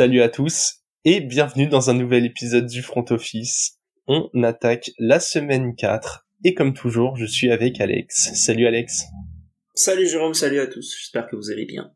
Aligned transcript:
Salut 0.00 0.22
à 0.22 0.30
tous 0.30 0.76
et 1.04 1.20
bienvenue 1.20 1.66
dans 1.66 1.90
un 1.90 1.92
nouvel 1.92 2.24
épisode 2.24 2.64
du 2.64 2.80
Front 2.80 3.04
Office. 3.10 3.78
On 4.06 4.30
attaque 4.42 4.92
la 4.98 5.20
semaine 5.20 5.76
4 5.76 6.26
et 6.42 6.54
comme 6.54 6.72
toujours, 6.72 7.16
je 7.16 7.26
suis 7.26 7.52
avec 7.52 7.82
Alex. 7.82 8.32
Salut 8.32 8.66
Alex. 8.66 9.04
Salut 9.74 10.06
Jérôme, 10.06 10.32
salut 10.32 10.58
à 10.58 10.66
tous. 10.68 10.96
J'espère 10.98 11.28
que 11.28 11.36
vous 11.36 11.50
allez 11.50 11.66
bien. 11.66 11.92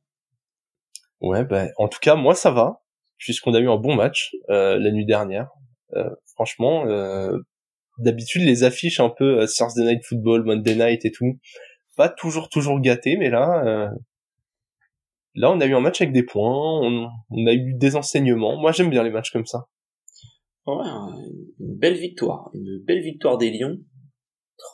Ouais, 1.22 1.46
bah, 1.46 1.68
en 1.79 1.89
tout 1.89 1.98
cas, 1.98 2.14
moi 2.14 2.35
ça 2.35 2.50
va, 2.50 2.82
puisqu'on 3.17 3.54
a 3.54 3.59
eu 3.59 3.71
un 3.71 3.79
bon 3.79 3.95
match 3.95 4.32
euh, 4.50 4.79
la 4.79 4.90
nuit 4.90 5.07
dernière. 5.07 5.48
Euh, 5.95 6.11
franchement, 6.26 6.86
euh, 6.86 7.39
d'habitude 7.96 8.43
les 8.43 8.64
affiches 8.64 9.00
un 9.00 9.09
peu 9.09 9.46
Thursday 9.46 9.82
Night 9.82 10.04
Football, 10.04 10.45
Monday 10.45 10.75
Night 10.75 11.07
et 11.07 11.11
tout, 11.11 11.39
pas 11.96 12.11
toujours 12.11 12.50
toujours 12.50 12.82
gâté, 12.82 13.17
mais 13.17 13.31
là, 13.31 13.95
là 15.35 15.51
on 15.51 15.61
a 15.61 15.67
eu 15.67 15.75
un 15.75 15.81
match 15.81 16.01
avec 16.01 16.13
des 16.13 16.23
points, 16.23 16.81
on, 16.83 17.09
on 17.31 17.47
a 17.47 17.53
eu 17.53 17.75
des 17.75 17.97
enseignements. 17.97 18.57
Moi 18.57 18.73
j'aime 18.73 18.91
bien 18.91 19.03
les 19.03 19.11
matchs 19.11 19.31
comme 19.33 19.47
ça. 19.47 19.67
Ouais, 20.67 20.87
une 21.61 21.77
belle 21.77 21.97
victoire, 21.99 22.51
une 22.55 22.83
belle 22.85 23.03
victoire 23.03 23.37
des 23.39 23.51
Lions. 23.51 23.79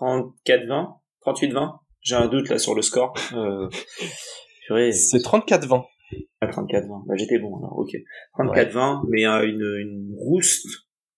34-20, 0.00 0.98
38-20. 1.26 1.78
J'ai 2.02 2.14
un 2.14 2.28
doute 2.28 2.48
là 2.48 2.58
sur 2.58 2.74
le 2.74 2.82
score. 2.82 3.14
Euh, 4.72 4.92
C'est 4.92 5.18
34-20. 5.18 5.84
Ah, 6.40 6.46
34-20. 6.46 7.06
Bah, 7.08 7.14
j'étais 7.16 7.40
bon 7.40 7.58
alors, 7.58 7.76
ok. 7.76 7.90
34-20, 8.38 9.02
mais 9.08 9.26
euh, 9.26 9.44
une, 9.48 9.60
une 9.80 10.14
rouste 10.16 10.64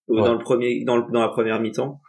euh, 0.09 0.15
Ouais. 0.15 0.23
dans 0.23 0.33
le 0.33 0.39
premier, 0.39 0.85
dans, 0.85 0.97
le- 0.97 1.13
dans 1.13 1.21
la 1.21 1.29
première 1.29 1.61
mi-temps 1.61 2.01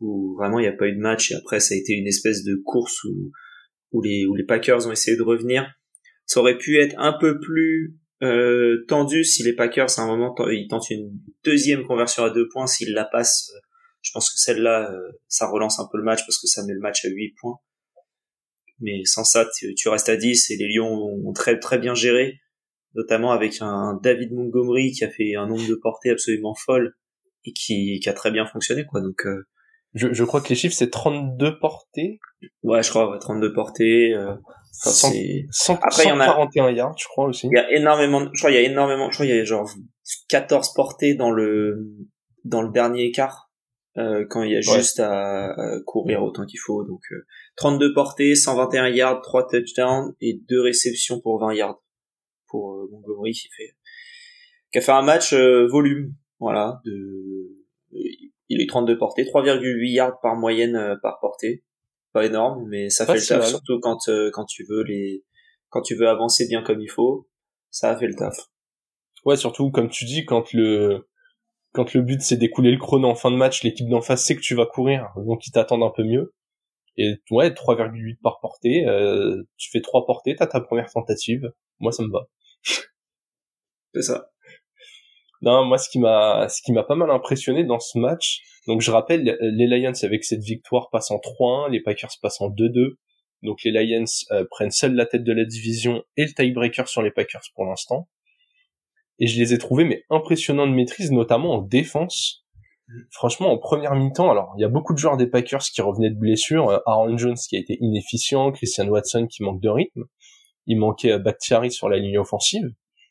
où 0.00 0.34
vraiment 0.36 0.58
il 0.58 0.62
n'y 0.62 0.68
a 0.68 0.72
pas 0.72 0.88
eu 0.88 0.96
de 0.96 1.00
match 1.00 1.30
et 1.30 1.36
après 1.36 1.60
ça 1.60 1.74
a 1.74 1.78
été 1.78 1.92
une 1.92 2.08
espèce 2.08 2.42
de 2.42 2.60
course 2.64 3.04
où, 3.04 3.30
où 3.92 4.02
les, 4.02 4.26
où 4.26 4.34
les 4.34 4.42
Packers 4.44 4.84
ont 4.88 4.90
essayé 4.90 5.16
de 5.16 5.22
revenir. 5.22 5.72
Ça 6.32 6.40
aurait 6.40 6.56
pu 6.58 6.78
être 6.78 6.94
un 6.98 7.12
peu 7.12 7.38
plus 7.40 7.96
euh, 8.22 8.84
tendu 8.88 9.24
si 9.24 9.42
les 9.42 9.52
Packers 9.54 9.98
à 9.98 10.02
un 10.02 10.06
moment 10.06 10.34
ils 10.50 10.68
tentent 10.68 10.88
une 10.90 11.10
deuxième 11.44 11.84
conversion 11.84 12.24
à 12.24 12.30
deux 12.30 12.48
points 12.48 12.66
s'ils 12.66 12.92
la 12.94 13.04
passent. 13.04 13.50
euh, 13.54 13.60
Je 14.00 14.10
pense 14.14 14.30
que 14.32 14.38
celle-là, 14.38 14.90
euh, 14.92 15.10
ça 15.28 15.46
relance 15.48 15.78
un 15.80 15.86
peu 15.90 15.98
le 15.98 16.04
match 16.04 16.20
parce 16.26 16.38
que 16.40 16.46
ça 16.46 16.64
met 16.64 16.72
le 16.72 16.80
match 16.80 17.04
à 17.04 17.08
8 17.08 17.34
points. 17.40 17.58
Mais 18.80 19.04
sans 19.04 19.24
ça, 19.24 19.46
tu, 19.56 19.74
tu 19.74 19.88
restes 19.88 20.08
à 20.08 20.16
10 20.16 20.50
et 20.50 20.56
les 20.56 20.68
Lions 20.68 20.92
ont 21.26 21.32
très 21.32 21.58
très 21.58 21.78
bien 21.78 21.94
géré, 21.94 22.40
notamment 22.94 23.32
avec 23.32 23.58
un 23.60 23.98
David 24.02 24.32
Montgomery 24.32 24.92
qui 24.92 25.04
a 25.04 25.10
fait 25.10 25.34
un 25.36 25.46
nombre 25.46 25.66
de 25.68 25.74
portées 25.74 26.10
absolument 26.10 26.54
folle 26.54 26.94
et 27.44 27.52
qui, 27.52 28.00
qui 28.00 28.08
a 28.08 28.12
très 28.12 28.30
bien 28.30 28.46
fonctionné 28.46 28.84
quoi. 28.86 29.00
Donc 29.00 29.26
euh, 29.26 29.46
Je, 29.94 30.12
je 30.12 30.24
crois 30.24 30.40
que 30.40 30.48
les 30.48 30.54
chiffres 30.56 30.74
c'est 30.76 30.90
32 30.90 31.58
portées, 31.58 32.18
ouais, 32.62 32.82
je 32.82 32.90
crois 32.90 33.10
ouais, 33.10 33.18
32 33.18 33.52
portées. 33.52 34.14
euh, 34.14 34.34
enfin, 34.80 34.90
Cent- 34.90 35.10
c'est 35.10 35.46
100, 35.50 35.74
Après, 35.82 36.04
il 36.04 36.08
y 36.08 36.12
en 36.12 36.20
a- 36.20 36.26
141 36.26 36.70
yards, 36.70 36.96
je 36.98 37.06
crois 37.06 37.26
aussi. 37.26 37.46
il 37.46 37.56
y 37.56 37.58
a 37.58 37.70
énormément, 37.72 38.20
je 38.32 38.38
crois 38.40 38.50
il 38.50 38.54
y 38.54 38.58
a 38.58 38.62
énormément, 38.62 39.10
je 39.10 39.16
crois 39.16 39.26
il 39.26 39.34
y 39.34 39.38
a 39.38 39.44
genre 39.44 39.68
14 40.28 40.72
portées 40.74 41.14
dans 41.14 41.30
le 41.30 41.86
dans 42.44 42.62
le 42.62 42.70
dernier 42.72 43.10
quart 43.12 43.50
euh, 43.98 44.24
quand 44.28 44.42
il 44.42 44.50
y 44.52 44.54
a 44.54 44.58
Ouais. 44.58 44.78
juste 44.78 44.98
à, 45.00 45.50
à 45.52 45.80
courir 45.86 46.22
autant 46.22 46.44
qu'il 46.46 46.58
faut. 46.58 46.82
Donc 46.84 47.00
euh, 47.12 47.24
32 47.56 47.92
portées, 47.94 48.34
121 48.34 48.88
yards, 48.88 49.20
3 49.22 49.46
touchdowns 49.48 50.14
et 50.20 50.40
2 50.48 50.60
réceptions 50.60 51.20
pour 51.20 51.38
20 51.40 51.54
yards 51.54 51.82
pour 52.48 52.72
euh, 52.74 52.88
Montgomery 52.90 53.32
qui 53.32 53.48
fait 53.56 53.76
qui 54.72 54.78
a 54.78 54.80
fait 54.80 54.92
un 54.92 55.02
match 55.02 55.34
euh, 55.34 55.66
volume, 55.68 56.14
voilà, 56.40 56.80
de 56.86 57.50
il 58.48 58.60
est 58.62 58.66
32 58.68 58.96
portées, 58.98 59.24
3,8 59.24 59.92
yards 59.92 60.18
par 60.20 60.34
moyenne 60.36 60.76
euh, 60.76 60.96
par 61.02 61.18
portée. 61.20 61.62
Pas 62.12 62.26
énorme, 62.26 62.66
mais 62.68 62.90
ça 62.90 63.06
Pas 63.06 63.14
fait 63.14 63.20
le 63.20 63.26
taf 63.26 63.38
mal. 63.38 63.48
surtout 63.48 63.80
quand 63.80 64.08
euh, 64.08 64.30
quand 64.32 64.44
tu 64.44 64.64
veux 64.68 64.82
les 64.82 65.24
quand 65.70 65.82
tu 65.82 65.94
veux 65.94 66.08
avancer 66.08 66.46
bien 66.46 66.62
comme 66.62 66.80
il 66.80 66.90
faut, 66.90 67.28
ça 67.70 67.90
a 67.90 67.96
fait 67.96 68.06
le 68.06 68.14
taf. 68.14 68.36
Ouais, 69.24 69.36
surtout 69.36 69.70
comme 69.70 69.88
tu 69.88 70.04
dis, 70.04 70.24
quand 70.24 70.52
le 70.52 71.08
quand 71.72 71.94
le 71.94 72.02
but 72.02 72.20
c'est 72.20 72.36
d'écouler 72.36 72.70
le 72.70 72.78
chrono 72.78 73.08
en 73.08 73.14
fin 73.14 73.30
de 73.30 73.36
match, 73.36 73.62
l'équipe 73.62 73.88
d'en 73.88 74.02
face 74.02 74.24
sait 74.24 74.36
que 74.36 74.40
tu 74.42 74.54
vas 74.54 74.66
courir, 74.66 75.08
donc 75.16 75.46
ils 75.46 75.52
t'attendent 75.52 75.84
un 75.84 75.92
peu 75.94 76.04
mieux. 76.04 76.34
Et 76.98 77.14
ouais, 77.30 77.50
3,8 77.50 78.18
par 78.22 78.40
portée, 78.40 78.86
euh, 78.86 79.42
tu 79.56 79.70
fais 79.70 79.80
trois 79.80 80.04
portées, 80.04 80.36
t'as 80.36 80.46
ta 80.46 80.60
première 80.60 80.90
tentative. 80.92 81.50
Moi, 81.80 81.90
ça 81.90 82.02
me 82.02 82.10
va. 82.12 82.28
C'est 83.94 84.02
ça. 84.02 84.30
Non, 85.42 85.64
moi, 85.64 85.76
ce 85.76 85.90
qui 85.90 85.98
m'a, 85.98 86.48
ce 86.48 86.62
qui 86.62 86.72
m'a 86.72 86.84
pas 86.84 86.94
mal 86.94 87.10
impressionné 87.10 87.64
dans 87.64 87.80
ce 87.80 87.98
match, 87.98 88.40
donc 88.66 88.80
je 88.80 88.90
rappelle, 88.90 89.36
les 89.40 89.66
Lions 89.66 89.92
avec 90.02 90.24
cette 90.24 90.42
victoire 90.42 90.88
passent 90.90 91.10
en 91.10 91.16
3-1, 91.16 91.70
les 91.70 91.80
Packers 91.80 92.12
passent 92.20 92.40
en 92.40 92.48
2-2. 92.48 92.94
Donc 93.42 93.58
les 93.64 93.72
Lions 93.72 94.04
euh, 94.30 94.44
prennent 94.50 94.70
seuls 94.70 94.94
la 94.94 95.06
tête 95.06 95.24
de 95.24 95.32
la 95.32 95.44
division 95.44 96.04
et 96.16 96.24
le 96.24 96.32
tiebreaker 96.32 96.88
sur 96.88 97.02
les 97.02 97.10
Packers 97.10 97.42
pour 97.54 97.64
l'instant. 97.64 98.08
Et 99.18 99.26
je 99.26 99.38
les 99.38 99.52
ai 99.52 99.58
trouvés 99.58 99.84
mais 99.84 100.04
impressionnants 100.10 100.66
de 100.66 100.72
maîtrise, 100.72 101.10
notamment 101.10 101.54
en 101.54 101.62
défense. 101.62 102.44
Franchement, 103.10 103.50
en 103.52 103.58
première 103.58 103.94
mi-temps, 103.94 104.30
alors 104.30 104.54
il 104.58 104.62
y 104.62 104.64
a 104.64 104.68
beaucoup 104.68 104.92
de 104.92 104.98
joueurs 104.98 105.16
des 105.16 105.26
Packers 105.26 105.62
qui 105.62 105.80
revenaient 105.80 106.10
de 106.10 106.18
blessures, 106.18 106.68
euh, 106.68 106.78
Aaron 106.86 107.16
Jones 107.16 107.36
qui 107.36 107.56
a 107.56 107.58
été 107.58 107.78
inefficient, 107.80 108.52
Christian 108.52 108.86
Watson 108.88 109.26
qui 109.26 109.42
manque 109.42 109.60
de 109.60 109.68
rythme, 109.68 110.04
il 110.66 110.78
manquait 110.78 111.12
euh, 111.12 111.18
Bakhtiari 111.18 111.72
sur 111.72 111.88
la 111.88 111.98
ligne 111.98 112.18
offensive. 112.18 112.68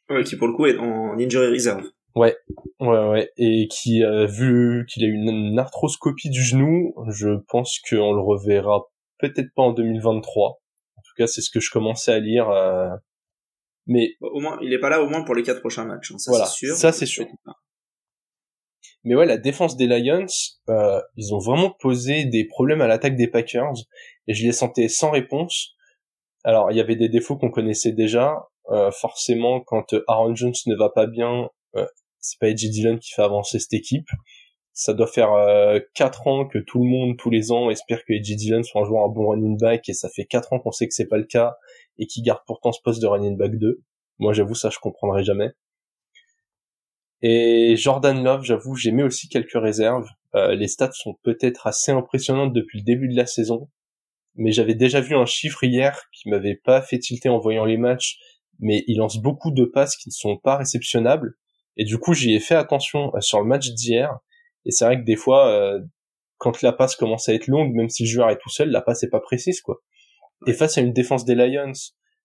Ouais, 0.09 0.24
qui 0.24 0.36
pour 0.38 0.47
le 0.47 0.53
coup 0.53 0.66
est 0.66 0.78
en 0.78 1.18
injury 1.18 1.47
reserve. 1.47 1.90
Ouais, 2.16 2.35
ouais, 2.79 3.07
ouais, 3.09 3.31
et 3.38 3.67
qui 3.69 4.03
a 4.03 4.25
vu 4.25 4.85
qu'il 4.89 5.03
a 5.05 5.07
eu 5.07 5.13
une, 5.13 5.57
arthroscopie 5.57 6.29
du 6.29 6.44
genou, 6.44 6.94
je 7.09 7.29
pense 7.47 7.79
qu'on 7.89 8.13
le 8.13 8.22
reverra 8.22 8.81
peut-être 9.19 9.53
pas 9.55 9.63
en 9.63 9.72
2023. 9.72 10.49
En 10.97 11.01
tout 11.01 11.13
cas, 11.17 11.27
c'est 11.27 11.41
ce 11.41 11.49
que 11.49 11.59
je 11.61 11.72
commençais 11.72 12.11
à 12.11 12.19
lire. 12.19 12.49
euh, 12.49 12.89
Mais 13.88 14.16
au 14.19 14.41
moins, 14.41 14.57
il 14.61 14.73
est 14.73 14.79
pas 14.79 14.89
là 14.89 15.01
au 15.01 15.07
moins 15.07 15.23
pour 15.23 15.35
les 15.35 15.44
quatre 15.44 15.61
prochains 15.61 15.85
matchs. 15.85 16.11
hein, 16.11 16.17
ça 16.17 16.31
Voilà, 16.31 16.45
c'est 16.45 16.66
sûr. 16.66 16.75
ça, 16.75 16.91
c'est 16.91 17.05
sûr. 17.05 17.25
mais 19.05 19.16
ouais, 19.16 19.25
la 19.25 19.38
défense 19.38 19.78
des 19.78 19.88
Lions, 19.88 20.25
euh, 20.69 21.01
ils 21.16 21.33
ont 21.33 21.39
vraiment 21.39 21.72
posé 21.79 22.25
des 22.25 22.45
problèmes 22.45 22.81
à 22.81 22.88
l'attaque 22.88 23.16
des 23.16 23.28
Packers, 23.28 23.73
et 24.28 24.33
je 24.33 24.45
les 24.45 24.51
sentais 24.51 24.89
sans 24.89 25.11
réponse. 25.11 25.75
Alors, 26.43 26.72
il 26.72 26.78
y 26.78 26.81
avait 26.81 26.95
des 26.97 27.09
défauts 27.09 27.38
qu'on 27.38 27.51
connaissait 27.51 27.93
déjà. 27.93 28.49
Euh, 28.69 28.91
forcément, 28.91 29.61
quand 29.61 29.95
Aaron 30.07 30.35
Jones 30.35 30.53
ne 30.66 30.75
va 30.75 30.89
pas 30.89 31.07
bien, 31.07 31.49
euh, 31.75 31.85
c'est 32.22 32.40
pas 32.40 32.50
Edgy 32.50 32.70
Dillon 32.70 32.98
qui 32.98 33.12
fait 33.12 33.24
avancer 33.24 33.59
cette 33.59 33.74
équipe. 33.74 34.08
Ça 34.74 34.94
doit 34.94 35.08
faire 35.08 35.34
euh, 35.34 35.80
quatre 35.94 36.28
ans 36.28 36.48
que 36.48 36.58
tout 36.58 36.80
le 36.80 36.90
monde, 36.90 37.18
tous 37.18 37.30
les 37.30 37.52
ans, 37.52 37.70
espère 37.70 38.06
que 38.06 38.14
Edgy 38.14 38.36
Dillon 38.36 38.64
soit 38.64 38.82
un 38.82 38.86
joueur 38.86 39.04
un 39.04 39.09
bon 39.09 39.30
running 39.30 39.58
back, 39.58 39.90
et 39.90 39.94
ça 39.94 40.09
fait 40.09 40.26
quatre 40.26 40.54
ans 40.54 40.59
qu'on 40.59 40.72
sait 40.72 40.88
que 40.88 40.94
c'est 40.94 41.08
pas 41.08 41.18
le 41.18 41.26
cas, 41.26 41.56
et 41.98 42.08
qui 42.08 42.22
garde 42.22 42.42
pourtant 42.48 42.72
ce 42.72 42.80
poste 42.82 43.02
de 43.02 43.08
running 43.08 43.38
back 43.38 43.58
2. 43.58 43.82
Moi, 44.20 44.34
j'avoue, 44.34 44.56
ça, 44.56 44.70
je 44.70 44.80
comprendrai 44.80 45.24
jamais. 45.24 45.52
Et 47.22 47.76
Jordan 47.76 48.24
Love, 48.24 48.44
j'avoue, 48.44 48.76
j'ai 48.76 48.92
mis 48.92 49.03
aussi 49.03 49.28
quelques 49.28 49.53
réserves. 49.53 50.08
Euh, 50.36 50.56
les 50.56 50.68
stats 50.68 50.92
sont 50.94 51.16
peut-être 51.24 51.68
assez 51.68 51.92
impressionnantes 51.92 52.53
depuis 52.53 52.80
le 52.80 52.84
début 52.84 53.09
de 53.09 53.16
la 53.16 53.26
saison, 53.26 53.70
mais 54.36 54.52
j'avais 54.52 54.76
déjà 54.76 55.02
vu 55.02 55.16
un 55.16 55.26
chiffre 55.26 55.64
hier 55.64 56.02
qui 56.14 56.30
m'avait 56.30 56.56
pas 56.56 56.82
fait 56.82 56.98
tilter 56.98 57.30
en 57.30 57.38
voyant 57.38 57.66
les 57.66 57.78
matchs, 57.78 58.18
mais 58.59 58.84
il 58.88 58.98
lance 58.98 59.18
beaucoup 59.18 59.52
de 59.52 59.66
passes 59.66 59.98
qui 59.98 60.09
ne 60.09 60.14
sont 60.14 60.38
pas 60.38 60.58
réceptionnables, 60.58 61.36
et 61.78 61.86
du 61.86 61.98
coup 61.98 62.14
j'y 62.14 62.34
ai 62.34 62.40
fait 62.40 62.56
attention 62.56 63.12
euh, 63.16 63.22
sur 63.22 63.40
le 63.42 63.46
match 63.48 63.70
d'hier, 63.70 64.20
et 64.66 64.72
c'est 64.72 64.86
vrai 64.86 65.00
que 65.00 65.06
des 65.06 65.16
fois, 65.16 65.48
euh, 65.50 65.80
quand 66.38 66.62
la 66.62 66.72
passe 66.74 66.96
commence 66.96 67.30
à 67.30 67.34
être 67.34 67.48
longue, 67.48 67.74
même 67.74 67.90
si 67.90 68.04
le 68.04 68.09
joueur 68.09 68.30
est 68.30 68.38
tout 68.38 68.50
seul, 68.50 68.70
la 68.70 68.82
passe 68.82 69.04
est 69.04 69.09
pas 69.09 69.20
précise, 69.20 69.62
quoi. 69.62 69.78
Et 70.48 70.54
face 70.54 70.78
à 70.78 70.82
une 70.82 70.94
défense 70.94 71.26
des 71.26 71.36
Lions 71.36 71.72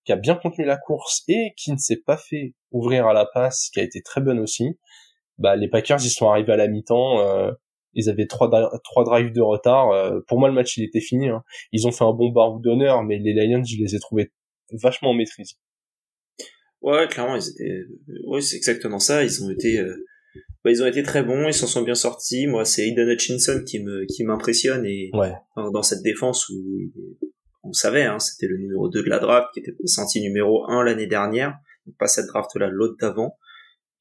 qui 0.05 0.13
a 0.13 0.17
bien 0.17 0.37
contenu 0.37 0.65
la 0.65 0.77
course 0.79 1.23
et 1.29 1.53
qui 1.57 1.73
ne 1.73 1.77
s'est 1.77 2.01
pas 2.05 2.17
fait 2.17 2.55
ouvrir 2.71 3.07
à 3.07 3.13
la 3.13 3.27
passe, 3.27 3.71
qui 3.73 3.81
a 3.81 3.83
été 3.83 4.03
très 4.03 4.21
bonne 4.21 4.39
aussi, 4.39 4.79
bah 5.39 5.57
les 5.57 5.69
Packers 5.69 5.99
ils 6.03 6.11
sont 6.11 6.29
arrivés 6.31 6.53
à 6.53 6.57
la 6.57 6.69
mi-temps, 6.69 7.21
euh, 7.21 7.53
ils 7.95 8.09
avaient 8.09 8.27
trois, 8.27 8.51
trois 8.85 9.05
drives 9.05 9.33
de 9.33 9.41
retard. 9.43 9.91
pour 10.29 10.39
moi 10.39 10.49
le 10.49 10.55
match 10.55 10.77
il 10.77 10.85
était 10.85 11.01
fini. 11.01 11.29
hein. 11.29 11.43
Ils 11.73 11.87
ont 11.87 11.93
fait 11.93 12.05
un 12.05 12.13
bon 12.13 12.31
baroud 12.31 12.63
d'honneur, 12.63 13.03
mais 13.03 13.19
les 13.19 13.35
Lions 13.35 13.65
je 13.65 13.77
les 13.79 13.95
ai 13.95 14.01
trouvés 14.01 14.33
vachement 14.73 15.11
en 15.11 15.15
maîtrise. 15.15 15.59
Ouais, 16.87 17.07
clairement, 17.09 17.37
ils 17.37 17.49
étaient. 17.51 17.85
Oui, 18.27 18.43
c'est 18.43 18.57
exactement 18.57 18.99
ça. 18.99 19.25
Ils 19.25 19.43
ont 19.45 19.51
été. 19.51 19.79
euh, 19.81 19.95
bah, 20.65 20.71
ils 20.71 20.83
ont 20.83 20.87
été 20.87 21.03
très 21.03 21.23
bons. 21.23 21.47
Ils 21.49 21.53
s'en 21.55 21.67
sont 21.67 21.83
bien 21.83 21.95
sortis. 21.95 22.47
Moi, 22.47 22.65
c'est 22.65 22.87
Aiden 22.87 23.09
Hutchinson 23.09 23.63
qui 23.67 23.83
me 23.83 24.05
qui 24.07 24.25
m'impressionne 24.25 24.85
et 24.87 25.11
Ouais. 25.13 25.33
dans, 25.57 25.71
dans 25.71 25.83
cette 25.83 26.03
défense 26.03 26.49
où 26.49 26.55
on 27.65 27.73
savait, 27.73 28.05
hein, 28.05 28.19
c'était 28.21 28.47
le 28.47 28.59
numéro 28.59 28.89
2 28.89 29.03
de 29.03 29.09
la 29.11 29.19
draft 29.19 29.49
qui 29.53 29.61
était 29.61 29.73
pressenti 29.73 30.21
numéro 30.23 30.65
1 30.71 30.85
l'année 30.85 31.07
dernière. 31.09 31.55
Donc, 31.87 31.97
pas 31.99 32.07
cette 32.07 32.27
draft-là, 32.27 32.69
l'autre 32.69 32.97
d'avant. 33.01 33.37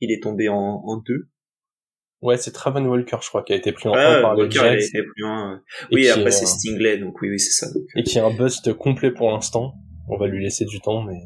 Il 0.02 0.12
est 0.12 0.22
tombé 0.22 0.50
en, 0.50 0.56
en 0.56 0.98
2. 0.98 1.28
Ouais, 2.22 2.38
c'est 2.38 2.52
Travon 2.52 2.86
Walker 2.86 3.18
je 3.22 3.28
crois 3.30 3.44
qui 3.44 3.54
a 3.54 3.56
été 3.56 3.72
pris 3.72 3.88
en 3.90 3.94
Ouais, 3.94 4.00
1 4.04 4.22
par 4.22 4.36
les 4.36 4.44
Walker, 4.44 4.60
a 4.60 4.64
Jags 4.78 4.82
été 4.84 5.04
loin. 5.18 5.62
et 5.92 5.96
Oui, 5.96 6.10
après 6.10 6.24
est, 6.28 6.32
c'est 6.32 6.46
euh, 6.46 6.48
Stingley, 6.48 6.98
donc 6.98 7.22
oui, 7.22 7.30
oui, 7.30 7.40
c'est 7.40 7.52
ça. 7.52 7.72
Donc, 7.74 7.84
euh, 7.84 8.00
et 8.00 8.04
qui 8.04 8.18
est 8.18 8.22
un 8.22 8.34
bust 8.36 8.74
complet 8.74 9.12
pour 9.12 9.32
l'instant. 9.32 9.74
On 10.10 10.18
va 10.18 10.28
lui 10.28 10.44
laisser 10.44 10.66
du 10.66 10.80
temps, 10.82 11.04
mais 11.04 11.18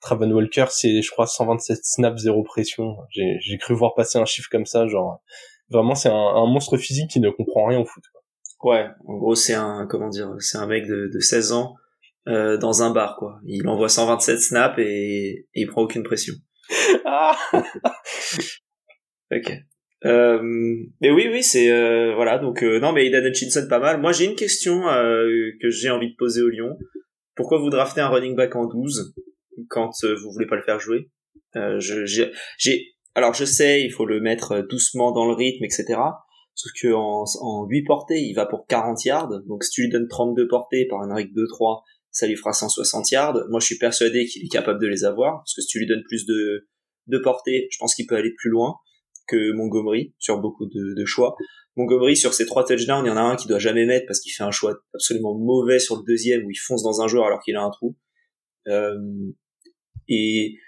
Travon 0.00 0.30
Walker, 0.30 0.66
c'est, 0.70 1.02
je 1.02 1.10
crois, 1.10 1.26
127 1.26 1.78
snaps, 1.82 2.22
zéro 2.22 2.42
pression. 2.42 2.96
J'ai, 3.10 3.58
cru 3.58 3.74
voir 3.74 3.94
passer 3.94 4.18
un 4.18 4.24
chiffre 4.24 4.48
comme 4.50 4.66
ça, 4.66 4.86
genre, 4.86 5.22
vraiment, 5.70 5.94
c'est 5.94 6.08
un, 6.08 6.14
un 6.14 6.46
monstre 6.46 6.76
physique 6.76 7.10
qui 7.10 7.20
ne 7.20 7.30
comprend 7.30 7.66
rien 7.66 7.80
au 7.80 7.84
foot. 7.84 8.04
quoi. 8.12 8.22
Ouais, 8.72 8.88
en 9.06 9.16
gros, 9.16 9.34
c'est 9.34 9.54
un, 9.54 9.86
comment 9.88 10.08
dire, 10.08 10.34
c'est 10.40 10.58
un 10.58 10.66
mec 10.66 10.86
de, 10.86 11.10
de 11.12 11.18
16 11.18 11.52
ans, 11.52 11.74
euh, 12.28 12.56
dans 12.56 12.82
un 12.82 12.90
bar, 12.90 13.16
quoi. 13.16 13.40
Il 13.44 13.68
envoie 13.68 13.88
127 13.88 14.40
snaps 14.40 14.78
et, 14.78 14.84
et 14.84 15.46
il 15.54 15.66
prend 15.66 15.82
aucune 15.82 16.02
pression. 16.02 16.34
ah 17.04 17.36
ok. 19.32 19.52
Euh, 20.04 20.40
mais 21.00 21.10
oui, 21.10 21.28
oui, 21.30 21.42
c'est 21.42 21.70
euh, 21.70 22.14
voilà. 22.14 22.38
Donc 22.38 22.62
euh, 22.62 22.78
non, 22.80 22.92
mais 22.92 23.06
Aidan 23.06 23.24
Hutchinson 23.24 23.66
pas 23.68 23.78
mal. 23.78 24.00
Moi, 24.00 24.12
j'ai 24.12 24.26
une 24.26 24.36
question 24.36 24.82
que 24.82 25.70
j'ai 25.70 25.90
envie 25.90 26.10
de 26.10 26.16
poser 26.16 26.42
au 26.42 26.48
Lyon. 26.48 26.76
Pourquoi 27.34 27.58
vous 27.58 27.70
draftez 27.70 28.00
un 28.00 28.08
running 28.08 28.34
back 28.34 28.56
en 28.56 28.66
12 28.66 29.14
quand 29.68 29.90
vous 30.02 30.32
voulez 30.32 30.46
pas 30.46 30.56
le 30.56 30.62
faire 30.62 30.80
jouer 30.80 31.10
J'ai, 31.78 32.94
alors 33.14 33.34
je 33.34 33.44
sais, 33.44 33.82
il 33.82 33.90
faut 33.90 34.06
le 34.06 34.20
mettre 34.20 34.66
doucement 34.68 35.12
dans 35.12 35.26
le 35.26 35.34
rythme, 35.34 35.64
etc. 35.64 35.98
Sauf 36.54 36.72
que 36.80 36.92
en, 36.92 37.24
en 37.40 37.66
8 37.66 37.84
portées, 37.84 38.20
il 38.20 38.34
va 38.34 38.46
pour 38.46 38.66
40 38.66 39.04
yards. 39.04 39.42
Donc 39.46 39.64
si 39.64 39.70
tu 39.70 39.82
lui 39.82 39.90
donnes 39.90 40.08
32 40.08 40.48
portées 40.48 40.86
par 40.86 41.02
une 41.02 41.12
règle 41.12 41.32
2-3, 41.32 41.82
ça 42.16 42.26
lui 42.26 42.36
fera 42.36 42.52
160 42.52 43.10
yards. 43.10 43.34
Moi, 43.50 43.60
je 43.60 43.66
suis 43.66 43.78
persuadé 43.78 44.24
qu'il 44.24 44.44
est 44.44 44.48
capable 44.48 44.80
de 44.80 44.86
les 44.86 45.04
avoir, 45.04 45.40
parce 45.40 45.54
que 45.54 45.60
si 45.60 45.68
tu 45.68 45.78
lui 45.78 45.86
donnes 45.86 46.02
plus 46.08 46.24
de, 46.24 46.66
de 47.08 47.18
portée, 47.18 47.68
je 47.70 47.76
pense 47.78 47.94
qu'il 47.94 48.06
peut 48.06 48.16
aller 48.16 48.32
plus 48.32 48.48
loin 48.48 48.76
que 49.28 49.52
Montgomery 49.52 50.14
sur 50.18 50.38
beaucoup 50.38 50.64
de, 50.66 50.94
de, 50.94 51.04
choix. 51.04 51.36
Montgomery 51.76 52.16
sur 52.16 52.32
ses 52.32 52.46
trois 52.46 52.64
touchdowns, 52.64 53.04
il 53.04 53.08
y 53.08 53.10
en 53.10 53.18
a 53.18 53.20
un 53.20 53.36
qui 53.36 53.48
doit 53.48 53.58
jamais 53.58 53.84
mettre 53.84 54.06
parce 54.06 54.20
qu'il 54.20 54.32
fait 54.32 54.44
un 54.44 54.50
choix 54.50 54.78
absolument 54.94 55.34
mauvais 55.34 55.78
sur 55.78 55.96
le 55.96 56.04
deuxième 56.06 56.46
où 56.46 56.50
il 56.50 56.56
fonce 56.56 56.82
dans 56.82 57.02
un 57.02 57.08
joueur 57.08 57.26
alors 57.26 57.40
qu'il 57.42 57.56
a 57.56 57.62
un 57.62 57.70
trou. 57.70 57.96
Euh, 58.68 58.96
et 60.08 60.58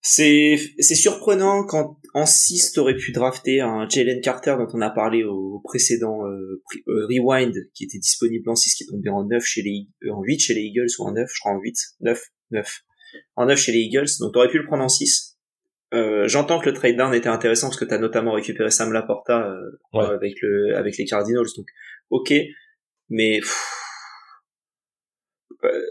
c'est 0.00 0.56
c'est 0.78 0.94
surprenant 0.94 1.64
quand 1.64 1.98
en 2.14 2.26
6 2.26 2.72
t'aurais 2.72 2.96
pu 2.96 3.12
drafter 3.12 3.60
un 3.60 3.88
Jalen 3.88 4.20
Carter 4.20 4.56
dont 4.58 4.68
on 4.74 4.80
a 4.80 4.90
parlé 4.90 5.24
au 5.24 5.60
précédent 5.64 6.26
euh, 6.26 6.62
euh, 6.88 7.06
Rewind 7.06 7.54
qui 7.74 7.84
était 7.84 7.98
disponible 7.98 8.50
en 8.50 8.56
6 8.56 8.74
qui 8.74 8.84
est 8.84 8.86
tombé 8.88 9.10
en 9.10 9.24
9 9.24 9.42
chez 9.44 9.62
les 9.62 9.86
euh, 10.04 10.12
en 10.12 10.22
8 10.22 10.38
chez 10.40 10.54
les 10.54 10.62
Eagles 10.62 10.88
ou 10.98 11.04
en 11.04 11.12
9 11.12 11.30
je 11.32 11.40
crois 11.40 11.52
en 11.52 11.60
8 11.60 11.74
9 12.00 12.20
9 12.50 12.80
en 13.36 13.46
9 13.46 13.58
chez 13.58 13.72
les 13.72 13.78
Eagles 13.78 14.08
donc 14.20 14.34
t'aurais 14.34 14.50
pu 14.50 14.58
le 14.58 14.66
prendre 14.66 14.82
en 14.82 14.88
6 14.88 15.32
euh, 15.94 16.26
j'entends 16.26 16.58
que 16.58 16.70
le 16.70 16.72
trade 16.74 16.96
down 16.96 17.12
était 17.12 17.28
intéressant 17.28 17.68
parce 17.68 17.78
que 17.78 17.84
tu 17.84 17.92
as 17.92 17.98
notamment 17.98 18.32
récupéré 18.32 18.70
Sam 18.70 18.92
Laporta 18.92 19.46
euh, 19.46 19.98
avec 19.98 20.34
le 20.40 20.74
avec 20.76 20.96
les 20.96 21.04
Cardinals. 21.04 21.46
Donc 21.56 21.66
ok, 22.10 22.32
mais 23.10 23.40
euh, 25.64 25.86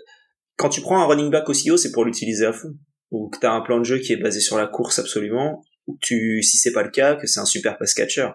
quand 0.62 0.70
tu 0.70 0.82
prends 0.82 1.02
un 1.02 1.06
running 1.06 1.32
back 1.32 1.50
aussi 1.50 1.72
haut, 1.72 1.78
c'est 1.78 1.92
pour 1.92 2.06
l'utiliser 2.06 2.46
à 2.46 2.54
fond. 2.54 2.76
Ou 3.10 3.30
que 3.30 3.40
tu 3.40 3.46
as 3.48 3.52
un 3.52 3.62
plan 3.62 3.80
de 3.80 3.84
jeu 3.84 3.98
qui 3.98 4.14
est 4.14 4.18
basé 4.18 4.40
sur 4.40 4.58
la 4.58 4.68
course 4.68 5.00
absolument. 5.00 5.64
Ou 5.88 5.94
que 5.96 6.00
tu, 6.02 6.44
si 6.44 6.58
c'est 6.58 6.72
pas 6.72 6.84
le 6.84 6.92
cas, 6.92 7.16
que 7.16 7.26
c'est 7.26 7.40
un 7.40 7.46
super 7.46 7.78
pass 7.80 7.96
catcher. 7.96 8.30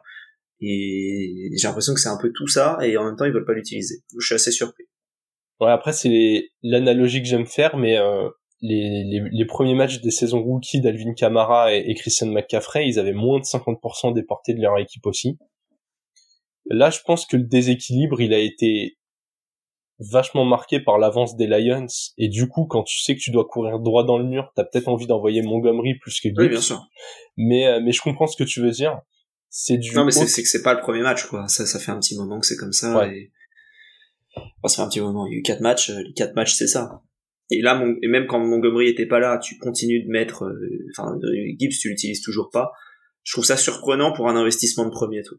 Et 0.60 1.50
j'ai 1.56 1.68
l'impression 1.68 1.94
que 1.94 2.00
c'est 2.00 2.08
un 2.08 2.18
peu 2.20 2.32
tout 2.34 2.48
ça 2.48 2.78
et 2.82 2.96
en 2.96 3.04
même 3.04 3.16
temps 3.16 3.26
ils 3.26 3.32
veulent 3.32 3.44
pas 3.44 3.52
l'utiliser. 3.52 3.96
Je 4.18 4.26
suis 4.26 4.34
assez 4.34 4.50
surpris. 4.50 4.84
Ouais, 5.60 5.70
après 5.70 5.92
c'est 5.92 6.50
l'analogie 6.62 7.22
que 7.22 7.28
j'aime 7.28 7.46
faire, 7.46 7.76
mais 7.76 7.98
euh, 7.98 8.28
les, 8.62 9.44
premiers 9.46 9.74
matchs 9.74 10.00
des 10.00 10.10
saisons 10.10 10.42
rookies 10.42 10.80
d'Alvin 10.80 11.12
Kamara 11.14 11.74
et, 11.74 11.94
Christian 11.94 12.28
McCaffrey, 12.28 12.88
ils 12.88 12.98
avaient 12.98 13.12
moins 13.12 13.38
de 13.38 13.44
50% 13.44 14.14
des 14.14 14.22
portées 14.22 14.54
de 14.54 14.62
leur 14.62 14.78
équipe 14.78 15.06
aussi. 15.06 15.38
Là, 16.66 16.90
je 16.90 16.98
pense 17.04 17.26
que 17.26 17.36
le 17.36 17.44
déséquilibre, 17.44 18.20
il 18.20 18.34
a 18.34 18.38
été 18.38 18.96
vachement 19.98 20.44
marqué 20.44 20.80
par 20.80 20.98
l'avance 20.98 21.36
des 21.36 21.46
Lions. 21.46 21.86
Et 22.18 22.28
du 22.28 22.48
coup 22.48 22.66
quand 22.66 22.82
tu 22.82 23.00
sais 23.00 23.14
que 23.14 23.20
tu 23.20 23.30
dois 23.30 23.46
courir 23.46 23.78
droit 23.78 24.04
dans 24.04 24.18
le 24.18 24.24
mur 24.24 24.52
t'as 24.54 24.64
peut-être 24.64 24.88
envie 24.88 25.06
d'envoyer 25.06 25.42
Montgomery 25.42 25.94
plus 25.98 26.20
que 26.20 26.28
Gibbs. 26.28 26.38
oui 26.38 26.48
bien 26.48 26.60
sûr. 26.60 26.86
Mais 27.36 27.66
euh, 27.66 27.80
mais 27.82 27.92
je 27.92 28.02
comprends 28.02 28.26
ce 28.26 28.36
que 28.36 28.44
tu 28.44 28.60
veux 28.60 28.70
dire. 28.70 29.00
C'est 29.48 29.78
du 29.78 29.94
non 29.94 30.04
mais 30.04 30.12
c'est 30.12 30.42
que 30.42 30.48
c'est 30.48 30.62
pas 30.62 30.74
le 30.74 30.80
premier 30.80 31.02
match 31.02 31.26
quoi. 31.26 31.48
Ça 31.48 31.66
ça 31.66 31.78
fait 31.78 31.92
un 31.92 31.98
petit 31.98 32.16
moment 32.16 32.40
que 32.40 32.46
c'est 32.46 32.56
comme 32.56 32.72
ça 32.72 33.08
et 33.08 33.32
ça 34.64 34.76
fait 34.76 34.82
un 34.82 34.88
petit 34.88 35.00
moment. 35.00 35.26
Il 35.26 35.32
y 35.32 35.36
a 35.36 35.38
eu 35.38 35.42
quatre 35.42 35.60
matchs 35.60 35.90
les 35.90 36.12
quatre 36.14 36.34
matchs 36.34 36.54
c'est 36.54 36.66
ça. 36.66 37.02
Et 37.50 37.62
là, 37.62 37.80
et 38.02 38.08
même 38.08 38.26
quand 38.26 38.40
Montgomery 38.40 38.88
était 38.88 39.06
pas 39.06 39.20
là, 39.20 39.38
tu 39.38 39.56
continues 39.58 40.02
de 40.02 40.10
mettre, 40.10 40.44
euh, 40.44 40.84
enfin, 40.90 41.16
Gibbs, 41.58 41.78
tu 41.80 41.88
l'utilises 41.88 42.22
toujours 42.22 42.50
pas. 42.50 42.72
Je 43.22 43.32
trouve 43.32 43.44
ça 43.44 43.56
surprenant 43.56 44.12
pour 44.12 44.28
un 44.28 44.36
investissement 44.36 44.84
de 44.84 44.90
premier 44.90 45.22
tour. 45.22 45.38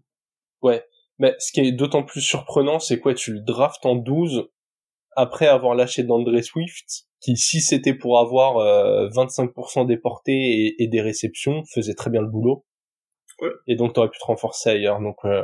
Ouais. 0.62 0.84
Mais 1.20 1.36
ce 1.40 1.52
qui 1.52 1.62
est 1.62 1.72
d'autant 1.72 2.04
plus 2.04 2.22
surprenant, 2.22 2.80
c'est 2.80 3.00
quoi, 3.00 3.14
tu 3.14 3.34
le 3.34 3.42
draftes 3.42 3.86
en 3.86 3.96
12 3.96 4.50
après 5.16 5.48
avoir 5.48 5.74
lâché 5.74 6.04
d'André 6.04 6.44
Swift, 6.44 7.08
qui, 7.22 7.36
si 7.38 7.60
c'était 7.60 7.96
pour 7.96 8.20
avoir 8.20 8.58
25% 9.10 9.82
euh, 9.82 9.86
des 9.86 9.98
portées 9.98 10.32
et, 10.32 10.84
et, 10.84 10.88
des 10.88 11.02
réceptions, 11.02 11.64
faisait 11.74 11.96
très 11.96 12.12
bien 12.12 12.22
le 12.22 12.30
boulot. 12.30 12.66
Ouais. 13.42 13.50
Et 13.66 13.76
donc, 13.76 13.94
t'aurais 13.94 14.10
pu 14.10 14.20
te 14.20 14.26
renforcer 14.26 14.70
ailleurs. 14.70 15.02
Donc, 15.02 15.18
euh, 15.26 15.44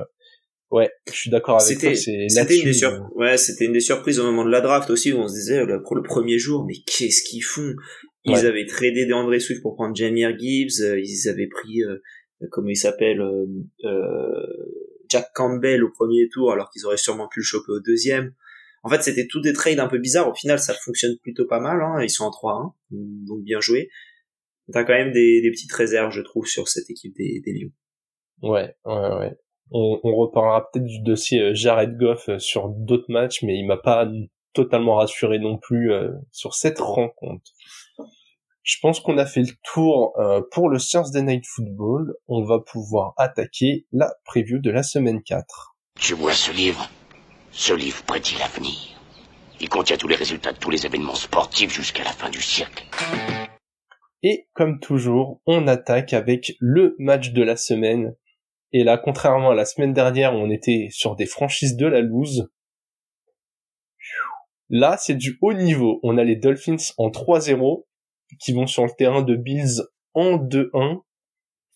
Ouais, 0.73 0.89
je 1.07 1.13
suis 1.13 1.29
d'accord 1.29 1.61
avec 1.61 1.77
toi. 1.79 1.95
C'était 1.95 2.57
une 2.57 2.71
des 2.71 2.83
euh, 2.83 2.99
ouais, 3.13 3.37
c'était 3.37 3.65
une 3.65 3.73
des 3.73 3.79
surprises 3.79 4.19
au 4.19 4.23
moment 4.23 4.43
de 4.43 4.49
la 4.49 4.59
draft 4.59 4.89
aussi 4.89 5.13
où 5.13 5.19
on 5.19 5.27
se 5.27 5.35
disait 5.35 5.63
pour 5.85 5.95
le 5.95 6.01
premier 6.01 6.39
jour, 6.39 6.65
mais 6.65 6.73
qu'est-ce 6.87 7.21
qu'ils 7.21 7.43
font? 7.43 7.75
Ils 8.25 8.47
avaient 8.47 8.65
tradé 8.65 9.05
des 9.05 9.13
André 9.13 9.39
Swift 9.39 9.61
pour 9.61 9.75
prendre 9.75 9.95
Jamir 9.95 10.35
Gibbs, 10.35 10.81
euh, 10.81 10.99
ils 10.99 11.29
avaient 11.29 11.45
pris 11.45 11.83
euh, 11.83 11.97
comment 12.49 12.69
il 12.69 12.75
s'appelle 12.75 13.21
Jack 15.13 15.31
Campbell 15.33 15.83
au 15.83 15.91
premier 15.91 16.27
tour 16.31 16.51
alors 16.51 16.69
qu'ils 16.71 16.85
auraient 16.85 16.97
sûrement 16.97 17.27
pu 17.27 17.41
le 17.41 17.43
choper 17.45 17.71
au 17.71 17.79
deuxième. 17.79 18.33
En 18.83 18.89
fait, 18.89 19.01
c'était 19.01 19.27
tout 19.27 19.39
des 19.39 19.53
trades 19.53 19.79
un 19.79 19.87
peu 19.87 19.99
bizarres. 19.99 20.27
Au 20.27 20.33
final, 20.33 20.59
ça 20.59 20.73
fonctionne 20.73 21.15
plutôt 21.21 21.45
pas 21.47 21.59
mal. 21.59 21.81
Hein. 21.81 22.01
Ils 22.01 22.09
sont 22.09 22.25
en 22.25 22.31
3-1, 22.31 22.73
donc 22.91 23.43
bien 23.43 23.61
joué. 23.61 23.89
T'as 24.71 24.83
quand 24.83 24.93
même 24.93 25.11
des, 25.11 25.47
petites 25.51 25.71
réserves, 25.71 26.11
je 26.11 26.21
trouve, 26.21 26.47
sur 26.47 26.67
cette 26.67 26.89
équipe 26.89 27.15
des, 27.15 27.41
des 27.45 27.53
Lions. 27.53 27.71
Ouais, 28.41 28.75
ouais, 28.85 29.15
ouais 29.19 29.37
on, 29.71 29.99
on 30.03 30.15
reparlera 30.15 30.69
peut-être 30.69 30.85
du 30.85 31.01
dossier 31.01 31.41
euh, 31.41 31.53
Jared 31.53 31.97
Goff 31.97 32.29
euh, 32.29 32.39
sur 32.39 32.69
d'autres 32.69 33.11
matchs, 33.11 33.43
mais 33.43 33.57
il 33.57 33.65
m'a 33.65 33.77
pas 33.77 34.09
totalement 34.53 34.95
rassuré 34.95 35.39
non 35.39 35.57
plus 35.57 35.91
euh, 35.91 36.11
sur 36.31 36.53
cette 36.53 36.79
rencontre. 36.79 37.51
Je 38.63 38.77
pense 38.81 39.01
qu'on 39.01 39.17
a 39.17 39.25
fait 39.25 39.41
le 39.41 39.53
tour 39.63 40.13
pour 40.51 40.69
le 40.69 40.79
Thursday 40.79 41.21
Night 41.21 41.45
Football. 41.45 42.15
On 42.27 42.43
va 42.43 42.59
pouvoir 42.59 43.13
attaquer 43.17 43.85
la 43.91 44.13
preview 44.23 44.59
de 44.59 44.71
la 44.71 44.83
semaine 44.83 45.21
4. 45.21 45.75
Tu 45.99 46.13
vois 46.13 46.31
ce 46.33 46.51
livre 46.51 46.89
Ce 47.51 47.73
livre 47.73 48.01
prédit 48.03 48.35
l'avenir. 48.39 48.73
Il 49.59 49.69
contient 49.69 49.97
tous 49.97 50.07
les 50.07 50.15
résultats 50.15 50.53
de 50.53 50.57
tous 50.57 50.69
les 50.69 50.85
événements 50.85 51.15
sportifs 51.15 51.73
jusqu'à 51.73 52.03
la 52.03 52.11
fin 52.11 52.29
du 52.29 52.41
siècle. 52.41 52.85
Et 54.23 54.47
comme 54.53 54.79
toujours, 54.79 55.41
on 55.45 55.67
attaque 55.67 56.13
avec 56.13 56.53
le 56.59 56.95
match 56.99 57.31
de 57.31 57.43
la 57.43 57.57
semaine 57.57 58.15
et 58.73 58.83
là, 58.83 58.97
contrairement 58.97 59.51
à 59.51 59.55
la 59.55 59.65
semaine 59.65 59.93
dernière 59.93 60.33
où 60.33 60.37
on 60.37 60.49
était 60.49 60.87
sur 60.89 61.15
des 61.15 61.27
franchises 61.27 61.77
de 61.77 61.85
la 61.85 62.01
loose, 62.01 62.49
là, 64.69 64.97
c'est 64.97 65.13
du 65.13 65.37
haut 65.41 65.53
niveau. 65.53 65.99
On 66.01 66.17
a 66.17 66.23
les 66.23 66.35
Dolphins 66.35 66.77
en 66.97 67.09
3-0 67.09 67.85
qui 68.39 68.53
vont 68.53 68.67
sur 68.67 68.83
le 68.83 68.91
terrain 68.97 69.21
de 69.21 69.35
Bills 69.35 69.81
en 70.13 70.37
2-1. 70.37 71.01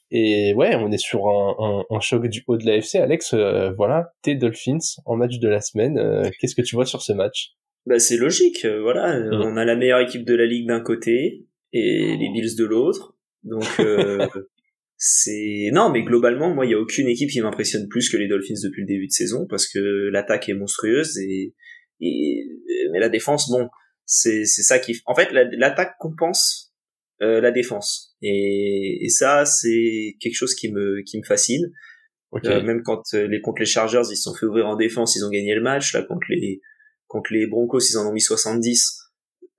Et 0.10 0.54
ouais, 0.54 0.76
on 0.76 0.92
est 0.92 0.98
sur 0.98 1.28
un, 1.28 2.00
choc 2.00 2.28
du 2.28 2.44
haut 2.48 2.58
de 2.58 2.66
la 2.66 2.78
FC. 2.78 2.98
Alex, 2.98 3.34
euh, 3.34 3.72
voilà, 3.72 4.14
tes 4.22 4.36
Dolphins 4.36 4.78
en 5.06 5.18
match 5.18 5.38
de 5.40 5.50
la 5.50 5.60
semaine. 5.60 5.98
Euh, 5.98 6.30
qu'est-ce 6.40 6.56
que 6.56 6.62
tu 6.62 6.76
vois 6.76 6.86
sur 6.86 7.02
ce 7.02 7.12
match? 7.12 7.52
Bah, 7.86 8.00
C'est 8.00 8.18
logique, 8.18 8.64
euh, 8.64 8.82
voilà. 8.82 9.20
On 9.32 9.58
a 9.58 9.66
la 9.66 9.76
meilleure 9.76 10.00
équipe 10.00 10.26
de 10.26 10.36
la 10.36 10.46
ligue 10.46 10.68
d'un 10.68 10.80
côté 10.80 11.46
et 11.74 12.18
les 12.18 12.30
Bills 12.34 12.56
de 12.58 12.66
l'autre. 12.66 13.16
Donc 13.44 13.64
c'est 14.98 15.70
non 15.74 15.92
mais 15.92 16.02
globalement 16.02 16.56
moi 16.56 16.66
il 16.66 16.72
y 16.72 16.74
a 16.74 16.80
aucune 16.80 17.08
équipe 17.08 17.30
qui 17.30 17.40
m'impressionne 17.40 17.88
plus 17.88 18.10
que 18.10 18.18
les 18.18 18.28
Dolphins 18.28 18.56
depuis 18.64 18.82
le 18.82 18.88
début 18.88 19.06
de 19.06 19.12
saison 19.12 19.46
parce 19.48 19.68
que 19.72 20.10
l'attaque 20.10 20.50
est 20.50 20.56
monstrueuse 20.56 21.20
et, 21.20 21.54
et 22.02 22.44
mais 22.92 23.00
la 23.00 23.08
défense 23.08 23.52
bon 23.52 23.70
c'est 24.08 24.46
c'est 24.46 24.64
ça 24.64 24.80
qui 24.80 25.00
en 25.06 25.14
fait 25.14 25.30
l'attaque 25.32 25.96
compense 26.00 26.74
euh, 27.22 27.42
la 27.42 27.52
défense. 27.52 28.16
Et, 28.22 29.00
et 29.04 29.10
ça 29.10 29.46
c'est 29.46 30.16
quelque 30.20 30.36
chose 30.36 30.56
qui 30.56 30.72
me 30.72 31.04
qui 31.04 31.20
me 31.20 31.24
fascine. 31.24 31.72
Euh, 32.46 32.62
même 32.62 32.84
quand 32.84 33.02
euh, 33.14 33.28
les 33.28 33.42
contre 33.42 33.60
les 33.62 33.66
Chargers 33.66 34.02
ils 34.10 34.16
se 34.16 34.24
sont 34.24 34.36
fait 34.36 34.46
ouvrir 34.46 34.68
en 34.68 34.76
défense 34.76 35.16
ils 35.16 35.24
ont 35.24 35.30
gagné 35.30 35.54
le 35.54 35.62
match. 35.62 35.94
Là 35.94 36.04
contre 36.04 36.26
les 36.30 36.62
contre 37.08 37.34
les 37.34 37.48
Broncos 37.48 37.80
ils 37.90 37.98
en 37.98 38.08
ont 38.08 38.14
mis 38.14 38.22
70 38.22 38.98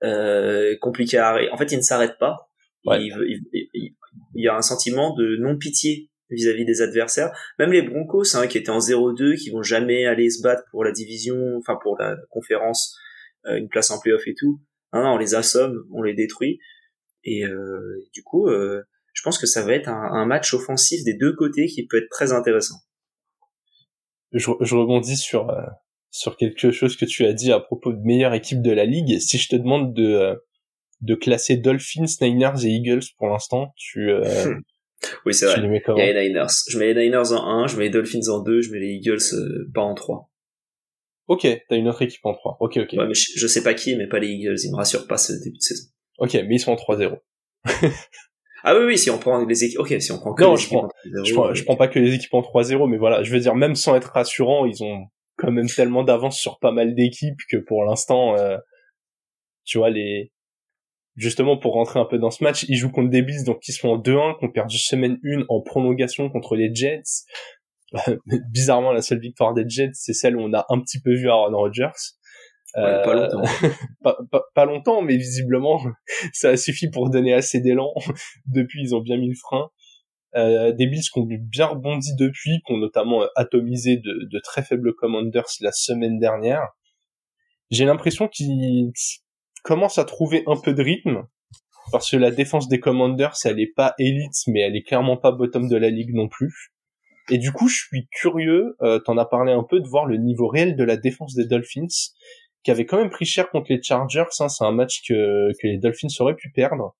euh, 0.03 0.75
compliqué 0.81 1.17
à 1.17 1.29
arrêter. 1.29 1.51
En 1.51 1.57
fait 1.57 1.71
ils 1.71 1.77
ne 1.77 1.83
s'arrêtent 1.83 2.19
pas. 2.19 2.49
Ouais. 2.85 3.03
il 3.03 3.93
y 4.35 4.47
a 4.47 4.55
un 4.55 4.61
sentiment 4.61 5.13
de 5.13 5.35
non-pitié 5.37 6.09
vis-à-vis 6.29 6.65
des 6.65 6.81
adversaires. 6.81 7.31
Même 7.57 7.71
les 7.71 7.81
Broncos, 7.81 8.35
hein, 8.35 8.47
qui 8.47 8.57
étaient 8.57 8.69
en 8.69 8.79
0-2, 8.79 9.37
qui 9.37 9.49
vont 9.49 9.63
jamais 9.63 10.05
aller 10.05 10.29
se 10.29 10.41
battre 10.41 10.63
pour 10.71 10.83
la 10.83 10.91
division, 10.91 11.57
enfin 11.57 11.77
pour 11.81 11.97
la 11.99 12.15
conférence, 12.29 12.95
une 13.45 13.69
place 13.69 13.91
en 13.91 13.99
playoff 13.99 14.27
et 14.27 14.35
tout. 14.37 14.61
Non, 14.93 15.03
non, 15.03 15.09
on 15.13 15.17
les 15.17 15.35
assomme, 15.35 15.85
on 15.93 16.01
les 16.01 16.13
détruit. 16.13 16.59
Et 17.23 17.45
euh, 17.45 18.07
du 18.13 18.23
coup, 18.23 18.47
euh, 18.47 18.81
je 19.13 19.21
pense 19.23 19.37
que 19.37 19.45
ça 19.45 19.65
va 19.65 19.73
être 19.73 19.89
un, 19.89 20.25
match 20.25 20.53
offensif 20.53 21.03
des 21.03 21.13
deux 21.13 21.35
côtés 21.35 21.67
qui 21.67 21.85
peut 21.85 21.97
être 21.97 22.09
très 22.09 22.31
intéressant. 22.31 22.75
Je, 24.31 24.49
je 24.61 24.75
rebondis 24.75 25.17
sur 25.17 25.51
sur 26.11 26.37
quelque 26.37 26.71
chose 26.71 26.95
que 26.95 27.05
tu 27.05 27.25
as 27.25 27.33
dit 27.33 27.51
à 27.51 27.59
propos 27.59 27.93
de 27.93 27.99
meilleure 27.99 28.33
équipe 28.33 28.61
de 28.61 28.71
la 28.71 28.85
ligue. 28.85 29.19
Si 29.19 29.37
je 29.37 29.49
te 29.49 29.55
demande 29.55 29.93
de 29.93 30.35
de 31.01 31.15
classer 31.15 31.57
Dolphins, 31.57 32.05
Niners 32.21 32.65
et 32.65 32.69
Eagles 32.69 33.03
pour 33.17 33.27
l'instant. 33.27 33.73
Tu 33.77 34.09
euh, 34.09 34.55
oui, 35.25 35.33
c'est 35.33 35.45
vrai. 35.45 35.61
Il 35.61 35.97
y 35.97 36.01
a 36.01 36.13
les 36.13 36.29
Niners. 36.29 36.47
Je 36.69 36.77
mets 36.77 36.93
les 36.93 37.05
Niners 37.05 37.31
en 37.31 37.63
1, 37.63 37.67
je 37.67 37.77
mets 37.77 37.85
les 37.85 37.89
Dolphins 37.89 38.27
en 38.29 38.41
2, 38.41 38.61
je 38.61 38.71
mets 38.71 38.79
les 38.79 38.93
Eagles 38.95 39.19
euh, 39.33 39.69
pas 39.73 39.81
en 39.81 39.93
3. 39.93 40.28
Ok, 41.29 41.47
t'as 41.69 41.75
une 41.77 41.87
autre 41.87 42.01
équipe 42.01 42.25
en 42.25 42.33
3. 42.33 42.57
Ok, 42.59 42.77
ok. 42.77 42.89
Ouais, 42.93 43.07
mais 43.07 43.13
je, 43.13 43.47
sais 43.47 43.61
pas 43.61 43.75
qui, 43.75 43.95
mais 43.95 44.07
pas 44.07 44.17
les 44.17 44.29
Eagles. 44.29 44.55
Ils 44.63 44.71
me 44.71 44.77
rassurent 44.77 45.05
pas 45.05 45.17
ce 45.17 45.31
début 45.31 45.57
de 45.57 45.61
saison. 45.61 45.87
Ok, 46.17 46.33
mais 46.33 46.55
ils 46.55 46.59
sont 46.59 46.71
en 46.71 46.75
3-0. 46.75 47.19
ah 48.63 48.75
oui, 48.75 48.85
oui, 48.85 48.97
si 48.97 49.11
on 49.11 49.19
prend 49.19 49.45
les 49.45 49.63
équipes, 49.63 49.79
ok, 49.79 49.93
si 50.01 50.11
on 50.11 50.17
prend 50.17 50.33
que 50.33 50.43
non, 50.43 50.55
les 50.55 50.57
je 50.57 50.65
équipes 50.65 50.77
prends, 50.79 50.87
en 50.87 51.21
3-0, 51.21 51.25
je 51.25 51.33
prends, 51.33 51.53
je 51.53 51.63
prends 51.63 51.75
pas 51.75 51.87
que 51.87 51.99
les 51.99 52.15
équipes 52.15 52.33
en 52.33 52.41
3-0, 52.41 52.89
mais 52.89 52.97
voilà, 52.97 53.21
je 53.21 53.31
veux 53.31 53.39
dire, 53.39 53.53
même 53.53 53.75
sans 53.75 53.95
être 53.95 54.11
rassurant, 54.11 54.65
ils 54.65 54.83
ont 54.83 55.05
quand 55.37 55.51
même 55.51 55.69
tellement 55.69 56.03
d'avance 56.03 56.39
sur 56.39 56.57
pas 56.57 56.71
mal 56.71 56.95
d'équipes 56.95 57.39
que 57.47 57.57
pour 57.57 57.85
l'instant, 57.85 58.35
euh, 58.35 58.57
tu 59.65 59.77
vois, 59.77 59.91
les, 59.91 60.31
justement, 61.15 61.57
pour 61.57 61.73
rentrer 61.73 61.99
un 61.99 62.05
peu 62.05 62.17
dans 62.17 62.31
ce 62.31 62.43
match, 62.43 62.65
ils 62.69 62.75
jouent 62.75 62.91
contre 62.91 63.09
des 63.09 63.21
Bills, 63.21 63.43
donc 63.43 63.59
ils 63.67 63.73
sont 63.73 63.89
en 63.89 63.99
2-1, 63.99 64.39
qu'on 64.39 64.49
perdu 64.49 64.79
semaine 64.79 65.19
1 65.23 65.43
en 65.47 65.61
prolongation 65.61 66.27
contre 66.29 66.55
les 66.55 66.73
Jets. 66.73 67.03
Bizarrement, 68.51 68.91
la 68.91 69.01
seule 69.01 69.19
victoire 69.19 69.53
des 69.53 69.67
Jets, 69.67 69.91
c'est 69.93 70.13
celle 70.13 70.35
où 70.37 70.41
on 70.41 70.53
a 70.53 70.65
un 70.69 70.79
petit 70.79 71.01
peu 71.01 71.13
vu 71.13 71.29
Aaron 71.29 71.55
Rodgers. 71.55 71.91
ouais, 72.75 72.81
pas 73.03 73.09
Euh, 73.09 73.13
longtemps. 73.13 73.43
pas, 74.03 74.17
pas, 74.31 74.43
pas 74.53 74.65
longtemps, 74.65 75.01
mais 75.01 75.17
visiblement, 75.17 75.81
ça 76.33 76.49
a 76.49 76.57
suffi 76.57 76.89
pour 76.89 77.09
donner 77.09 77.33
assez 77.33 77.61
d'élan. 77.61 77.91
depuis, 78.45 78.81
ils 78.83 78.95
ont 78.95 79.01
bien 79.01 79.17
mis 79.17 79.29
le 79.29 79.35
frein. 79.35 79.69
Euh, 80.35 80.71
des 80.73 80.85
Bills 80.85 81.01
qui 81.11 81.19
ont 81.19 81.25
bien 81.27 81.65
rebondi 81.65 82.15
depuis, 82.15 82.61
qui 82.65 82.73
ont 82.73 82.77
notamment 82.77 83.23
euh, 83.23 83.27
atomisé 83.35 83.97
de, 83.97 84.27
de 84.31 84.39
très 84.43 84.61
faibles 84.61 84.93
Commanders 84.93 85.47
la 85.61 85.71
semaine 85.71 86.19
dernière. 86.19 86.61
J'ai 87.71 87.85
l'impression 87.85 88.27
qu'ils 88.27 88.91
commencent 89.63 89.97
à 89.97 90.05
trouver 90.05 90.43
un 90.45 90.55
peu 90.55 90.73
de 90.73 90.83
rythme, 90.83 91.23
parce 91.91 92.11
que 92.11 92.17
la 92.17 92.29
défense 92.29 92.67
des 92.67 92.79
Commanders, 92.79 93.33
elle 93.45 93.59
est 93.59 93.73
pas 93.75 93.95
élite, 93.97 94.35
mais 94.47 94.59
elle 94.61 94.75
est 94.75 94.83
clairement 94.83 95.17
pas 95.17 95.31
bottom 95.31 95.67
de 95.67 95.75
la 95.75 95.89
ligue 95.89 96.13
non 96.13 96.27
plus. 96.27 96.71
Et 97.29 97.37
du 97.37 97.51
coup, 97.51 97.67
je 97.67 97.75
suis 97.75 98.07
curieux, 98.11 98.75
euh, 98.81 98.99
t'en 98.99 99.17
as 99.17 99.25
parlé 99.25 99.51
un 99.51 99.63
peu, 99.63 99.79
de 99.79 99.87
voir 99.87 100.05
le 100.05 100.17
niveau 100.17 100.47
réel 100.47 100.75
de 100.75 100.83
la 100.83 100.97
défense 100.97 101.35
des 101.35 101.45
Dolphins, 101.45 101.87
qui 102.63 102.71
avait 102.71 102.85
quand 102.85 102.97
même 102.97 103.09
pris 103.09 103.25
cher 103.25 103.49
contre 103.49 103.67
les 103.69 103.81
Chargers. 103.81 104.25
Hein, 104.39 104.49
c'est 104.49 104.63
un 104.63 104.71
match 104.71 105.01
que, 105.07 105.49
les 105.63 105.77
Dolphins 105.77 106.07
auraient 106.19 106.35
pu 106.35 106.51
perdre. 106.51 106.95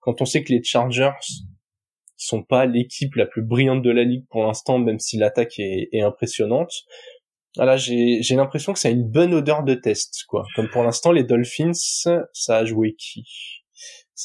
Quand 0.00 0.22
on 0.22 0.24
sait 0.24 0.42
que 0.42 0.52
les 0.52 0.62
Chargers 0.62 1.10
sont 2.16 2.42
pas 2.42 2.66
l'équipe 2.66 3.14
la 3.16 3.26
plus 3.26 3.42
brillante 3.42 3.82
de 3.82 3.90
la 3.90 4.04
ligue 4.04 4.26
pour 4.30 4.44
l'instant, 4.44 4.78
même 4.78 4.98
si 4.98 5.16
l'attaque 5.18 5.58
est, 5.58 5.88
est 5.92 6.02
impressionnante. 6.02 6.72
Voilà, 7.56 7.76
j'ai 7.76 8.22
j'ai 8.22 8.36
l'impression 8.36 8.72
que 8.72 8.78
ça 8.78 8.88
a 8.88 8.90
une 8.92 9.08
bonne 9.08 9.34
odeur 9.34 9.64
de 9.64 9.74
test, 9.74 10.24
quoi. 10.28 10.44
Comme 10.54 10.68
pour 10.68 10.84
l'instant, 10.84 11.12
les 11.12 11.24
Dolphins, 11.24 11.72
ça 11.74 12.56
a 12.56 12.64
joué 12.64 12.94
qui? 12.94 13.59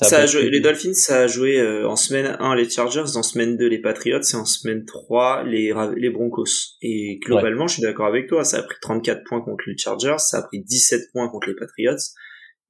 Ça 0.03 0.17
a 0.17 0.25
joué, 0.25 0.49
les 0.49 0.59
Dolphins, 0.59 0.93
ça 0.93 1.21
a 1.21 1.27
joué 1.27 1.59
euh, 1.59 1.87
en 1.87 1.95
semaine 1.95 2.35
1 2.39 2.55
les 2.55 2.69
Chargers, 2.69 3.15
en 3.15 3.23
semaine 3.23 3.55
2 3.55 3.67
les 3.67 3.79
Patriots 3.79 4.19
et 4.21 4.35
en 4.35 4.43
semaine 4.45 4.83
3 4.85 5.43
les, 5.45 5.73
les 5.95 6.09
Broncos. 6.09 6.75
Et 6.81 7.19
globalement, 7.25 7.67
je 7.67 7.75
suis 7.75 7.81
d'accord 7.81 8.07
avec 8.07 8.27
toi, 8.27 8.43
ça 8.43 8.57
a 8.59 8.63
pris 8.63 8.75
34 8.81 9.23
points 9.23 9.41
contre 9.41 9.63
les 9.67 9.77
Chargers, 9.77 10.17
ça 10.19 10.39
a 10.39 10.43
pris 10.43 10.61
17 10.63 11.01
points 11.13 11.29
contre 11.29 11.47
les 11.47 11.55
Patriots, 11.55 11.95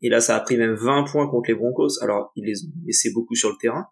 et 0.02 0.10
là 0.10 0.20
ça 0.20 0.36
a 0.36 0.40
pris 0.42 0.58
même 0.58 0.76
20 0.76 1.06
points 1.12 1.28
contre 1.28 1.50
les 1.50 1.56
Broncos. 1.56 2.02
Alors, 2.04 2.32
ils 2.36 2.46
les 2.46 2.64
ont 2.64 2.72
laissés 2.86 3.12
beaucoup 3.12 3.36
sur 3.36 3.50
le 3.50 3.56
terrain, 3.60 3.86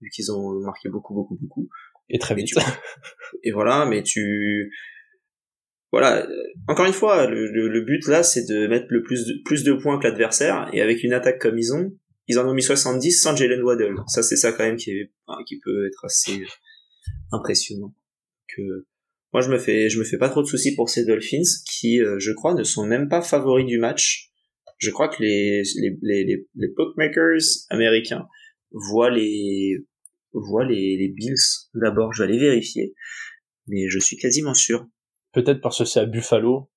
vu 0.00 0.08
qu'ils 0.08 0.32
ont 0.32 0.60
marqué 0.60 0.88
beaucoup, 0.88 1.12
beaucoup, 1.12 1.36
beaucoup. 1.38 1.68
Et 2.08 2.18
très 2.18 2.34
vite. 2.34 2.46
tu- 2.46 2.54
et 3.42 3.50
voilà, 3.52 3.84
mais 3.84 4.02
tu... 4.02 4.72
Voilà, 5.92 6.24
euh, 6.24 6.32
encore 6.68 6.86
une 6.86 6.92
fois, 6.92 7.26
le, 7.26 7.46
le- 7.50 7.68
le 7.68 7.80
but 7.82 8.06
là, 8.06 8.22
c'est 8.22 8.46
de 8.46 8.68
mettre 8.68 8.86
le 8.90 9.02
plus 9.02 9.26
de, 9.26 9.42
plus 9.44 9.64
de 9.64 9.72
points 9.72 9.98
que 9.98 10.04
l'adversaire, 10.04 10.70
et 10.72 10.80
avec 10.80 11.02
une 11.02 11.12
attaque 11.12 11.40
comme 11.40 11.58
ils 11.58 11.72
ont, 11.74 11.92
ils 12.30 12.38
en 12.38 12.48
ont 12.48 12.54
mis 12.54 12.62
70 12.62 13.12
sans 13.12 13.34
Jalen 13.34 13.62
Waddle. 13.62 13.96
Ça, 14.06 14.22
c'est 14.22 14.36
ça 14.36 14.52
quand 14.52 14.64
même 14.64 14.76
qui, 14.76 14.92
peut 15.64 15.86
être 15.86 16.04
assez 16.04 16.40
impressionnant. 17.32 17.94
Que 18.48 18.86
moi, 19.32 19.42
je 19.42 19.50
me 19.50 19.58
fais, 19.58 19.90
je 19.90 19.98
me 19.98 20.04
fais 20.04 20.18
pas 20.18 20.28
trop 20.28 20.42
de 20.42 20.46
soucis 20.46 20.74
pour 20.74 20.88
ces 20.88 21.04
Dolphins 21.04 21.42
qui, 21.66 22.00
euh, 22.00 22.18
je 22.18 22.32
crois, 22.32 22.54
ne 22.54 22.62
sont 22.62 22.86
même 22.86 23.08
pas 23.08 23.20
favoris 23.20 23.66
du 23.66 23.78
match. 23.78 24.30
Je 24.78 24.90
crois 24.90 25.08
que 25.08 25.22
les, 25.22 25.62
les 26.02 26.68
bookmakers 26.76 27.40
américains 27.68 28.26
voient 28.70 29.10
les 29.10 29.84
voient 30.32 30.64
les, 30.64 30.96
les 30.96 31.08
Bills. 31.08 31.68
D'abord, 31.74 32.12
je 32.12 32.22
vais 32.22 32.28
aller 32.28 32.38
vérifier, 32.38 32.94
mais 33.66 33.88
je 33.88 33.98
suis 33.98 34.16
quasiment 34.16 34.54
sûr. 34.54 34.86
Peut-être 35.32 35.60
parce 35.60 35.78
que 35.78 35.84
c'est 35.84 36.00
à 36.00 36.06
Buffalo 36.06 36.70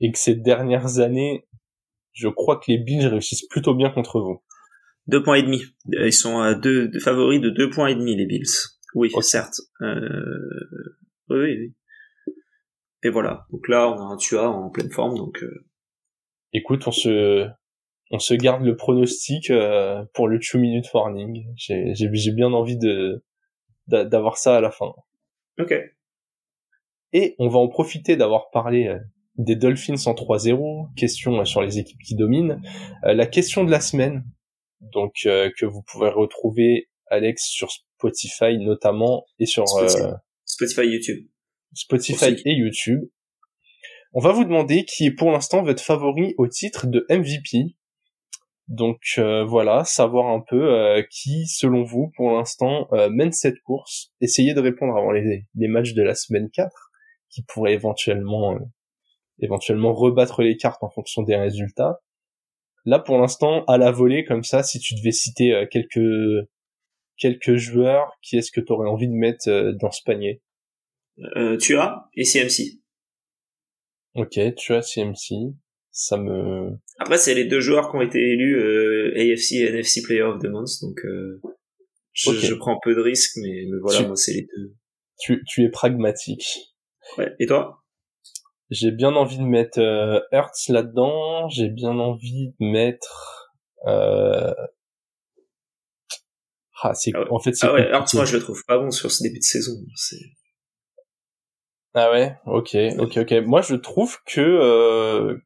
et 0.00 0.10
que 0.10 0.18
ces 0.18 0.34
dernières 0.34 0.98
années, 0.98 1.46
je 2.14 2.28
crois 2.28 2.56
que 2.56 2.64
les 2.68 2.78
Bills 2.78 3.06
réussissent 3.06 3.46
plutôt 3.48 3.74
bien 3.74 3.90
contre 3.90 4.20
vous. 4.20 4.42
Deux 5.06 5.22
points 5.22 5.34
et 5.36 5.42
demi. 5.42 5.60
Euh, 5.94 6.06
Ils 6.06 6.12
sont 6.12 6.38
à 6.40 6.54
deux, 6.54 6.88
deux 6.88 6.98
favoris 7.00 7.40
de 7.40 7.50
deux 7.50 7.68
points 7.68 7.88
et 7.88 7.94
demi 7.94 8.16
les 8.16 8.24
Bills. 8.26 8.46
Oui, 8.94 9.10
certes. 9.20 9.60
Euh... 9.82 10.00
Oui, 11.28 11.38
oui, 11.38 11.56
oui. 12.26 12.34
Et 13.02 13.10
voilà. 13.10 13.46
Donc 13.50 13.68
là, 13.68 13.88
on 13.90 13.96
a 13.98 14.12
un 14.14 14.16
Tua 14.16 14.48
en 14.48 14.70
pleine 14.70 14.90
forme, 14.90 15.16
donc 15.16 15.42
euh, 15.42 15.66
Écoute, 16.54 16.86
on 16.86 16.92
se 16.92 17.46
on 18.10 18.18
se 18.18 18.32
garde 18.34 18.62
le 18.64 18.76
pronostic 18.76 19.50
euh, 19.50 20.04
pour 20.14 20.28
le 20.28 20.38
two 20.38 20.58
minute 20.58 20.86
warning. 20.94 21.44
J'ai 21.56 22.32
bien 22.32 22.52
envie 22.52 22.78
de 22.78 23.24
d'a- 23.88 24.04
d'avoir 24.04 24.36
ça 24.38 24.56
à 24.56 24.60
la 24.60 24.70
fin. 24.70 24.92
ok. 25.58 25.74
Et 27.12 27.34
on 27.38 27.48
va 27.48 27.58
en 27.58 27.68
profiter 27.68 28.16
d'avoir 28.16 28.50
parlé 28.50 28.86
euh, 28.88 28.98
des 29.36 29.56
Dolphins 29.56 29.94
en 30.06 30.14
3-0, 30.14 30.94
question 30.94 31.40
euh, 31.40 31.44
sur 31.44 31.62
les 31.62 31.78
équipes 31.78 32.00
qui 32.04 32.14
dominent. 32.14 32.60
Euh, 33.04 33.14
la 33.14 33.26
question 33.26 33.64
de 33.64 33.70
la 33.70 33.80
semaine, 33.80 34.24
donc 34.80 35.14
euh, 35.26 35.50
que 35.58 35.66
vous 35.66 35.82
pouvez 35.82 36.08
retrouver 36.08 36.88
Alex 37.08 37.44
sur 37.46 37.70
Spotify 37.70 38.58
notamment 38.58 39.24
et 39.38 39.46
sur 39.46 39.68
Spotify. 39.68 40.02
euh, 40.02 40.12
Spotify, 40.44 40.86
YouTube. 40.86 41.26
Spotify 41.72 42.32
Aussi. 42.32 42.42
et 42.44 42.52
YouTube. 42.54 43.00
On 44.12 44.20
va 44.20 44.30
vous 44.32 44.44
demander 44.44 44.84
qui 44.84 45.06
est 45.06 45.10
pour 45.14 45.32
l'instant 45.32 45.62
votre 45.62 45.82
favori 45.82 46.34
au 46.38 46.46
titre 46.46 46.86
de 46.86 47.04
MVP. 47.10 47.74
Donc 48.68 49.00
euh, 49.18 49.44
voilà, 49.44 49.84
savoir 49.84 50.28
un 50.28 50.40
peu 50.40 50.72
euh, 50.72 51.02
qui, 51.10 51.46
selon 51.46 51.82
vous, 51.82 52.12
pour 52.16 52.30
l'instant, 52.30 52.86
euh, 52.92 53.10
mène 53.10 53.32
cette 53.32 53.60
course. 53.62 54.12
Essayez 54.20 54.54
de 54.54 54.60
répondre 54.60 54.96
avant 54.96 55.10
les, 55.10 55.46
les 55.54 55.68
matchs 55.68 55.92
de 55.94 56.02
la 56.02 56.14
semaine 56.14 56.48
4, 56.50 56.70
qui 57.28 57.42
pourraient 57.42 57.74
éventuellement, 57.74 58.54
euh, 58.54 58.58
éventuellement 59.40 59.92
rebattre 59.94 60.42
les 60.42 60.56
cartes 60.56 60.82
en 60.82 60.90
fonction 60.90 61.22
des 61.22 61.36
résultats. 61.36 62.00
Là, 62.84 62.98
pour 62.98 63.18
l'instant, 63.18 63.64
à 63.64 63.78
la 63.78 63.90
volée, 63.90 64.24
comme 64.24 64.44
ça, 64.44 64.62
si 64.62 64.78
tu 64.78 64.94
devais 64.94 65.12
citer 65.12 65.54
euh, 65.54 65.66
quelques 65.66 66.46
quelques 67.16 67.54
joueurs, 67.56 68.12
qui 68.22 68.36
est-ce 68.36 68.50
que 68.50 68.60
tu 68.60 68.72
aurais 68.72 68.88
envie 68.88 69.08
de 69.08 69.14
mettre 69.14 69.48
euh, 69.48 69.72
dans 69.72 69.90
ce 69.90 70.02
panier? 70.04 70.42
Euh, 71.36 71.56
Tua 71.56 72.08
et 72.14 72.24
CMC. 72.24 72.80
Ok, 74.16 74.38
tu 74.56 74.74
as 74.74 74.82
CMC, 74.82 75.54
ça 75.90 76.16
me... 76.16 76.70
Après, 76.98 77.18
c'est 77.18 77.34
les 77.34 77.44
deux 77.46 77.60
joueurs 77.60 77.90
qui 77.90 77.96
ont 77.96 78.00
été 78.02 78.18
élus 78.18 78.56
euh, 78.58 79.12
AFC 79.16 79.52
et 79.52 79.64
NFC 79.68 80.02
Player 80.02 80.22
of 80.22 80.40
the 80.40 80.46
Month, 80.46 80.82
donc 80.82 80.98
euh, 81.04 81.40
je, 82.12 82.30
Ok. 82.30 82.36
je 82.38 82.54
prends 82.54 82.78
peu 82.82 82.94
de 82.94 83.00
risques, 83.00 83.36
mais, 83.42 83.64
mais 83.70 83.78
voilà, 83.80 84.00
Tu- 84.00 84.06
moi, 84.06 84.16
c'est 84.16 84.32
les 84.34 84.42
deux. 84.56 84.74
Tu, 85.18 85.42
tu 85.46 85.64
es 85.64 85.68
pragmatique. 85.68 86.74
Ouais. 87.18 87.32
Et 87.40 87.46
toi? 87.46 87.83
J'ai 88.74 88.90
bien 88.90 89.14
envie 89.14 89.38
de 89.38 89.44
mettre 89.44 89.78
euh, 89.78 90.18
Hertz 90.32 90.68
là-dedans, 90.68 91.48
j'ai 91.48 91.68
bien 91.68 91.96
envie 92.00 92.48
de 92.58 92.66
mettre... 92.66 93.52
Euh... 93.86 94.52
Ah, 96.82 96.92
c'est... 96.92 97.12
Ah 97.14 97.20
ouais. 97.20 97.26
En 97.30 97.38
fait, 97.38 97.54
c'est 97.54 97.66
Ah 97.66 97.72
ouais, 97.72 97.86
alors 97.86 98.04
moi, 98.14 98.24
je 98.24 98.36
le 98.36 98.42
trouve 98.42 98.62
pas 98.66 98.78
bon 98.78 98.90
sur 98.90 99.12
ce 99.12 99.22
début 99.22 99.38
de 99.38 99.44
saison. 99.44 99.72
C'est... 99.94 100.18
Ah 101.94 102.10
ouais, 102.10 102.34
ok, 102.46 102.76
ok, 102.98 103.18
ok. 103.18 103.32
Moi, 103.46 103.62
je 103.62 103.76
trouve 103.76 104.18
que 104.26 104.40
euh, 104.40 105.36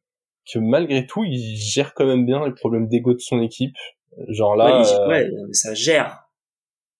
que 0.51 0.57
malgré 0.57 1.05
tout, 1.05 1.23
il 1.23 1.55
gère 1.55 1.93
quand 1.93 2.07
même 2.07 2.25
bien 2.25 2.43
les 2.43 2.53
problèmes 2.53 2.87
d'ego 2.87 3.13
de 3.13 3.19
son 3.19 3.39
équipe. 3.41 3.75
Genre 4.29 4.55
là, 4.55 4.81
ouais, 4.81 4.91
euh, 4.91 5.07
ouais, 5.07 5.29
mais 5.47 5.53
ça 5.53 5.75
gère. 5.75 6.28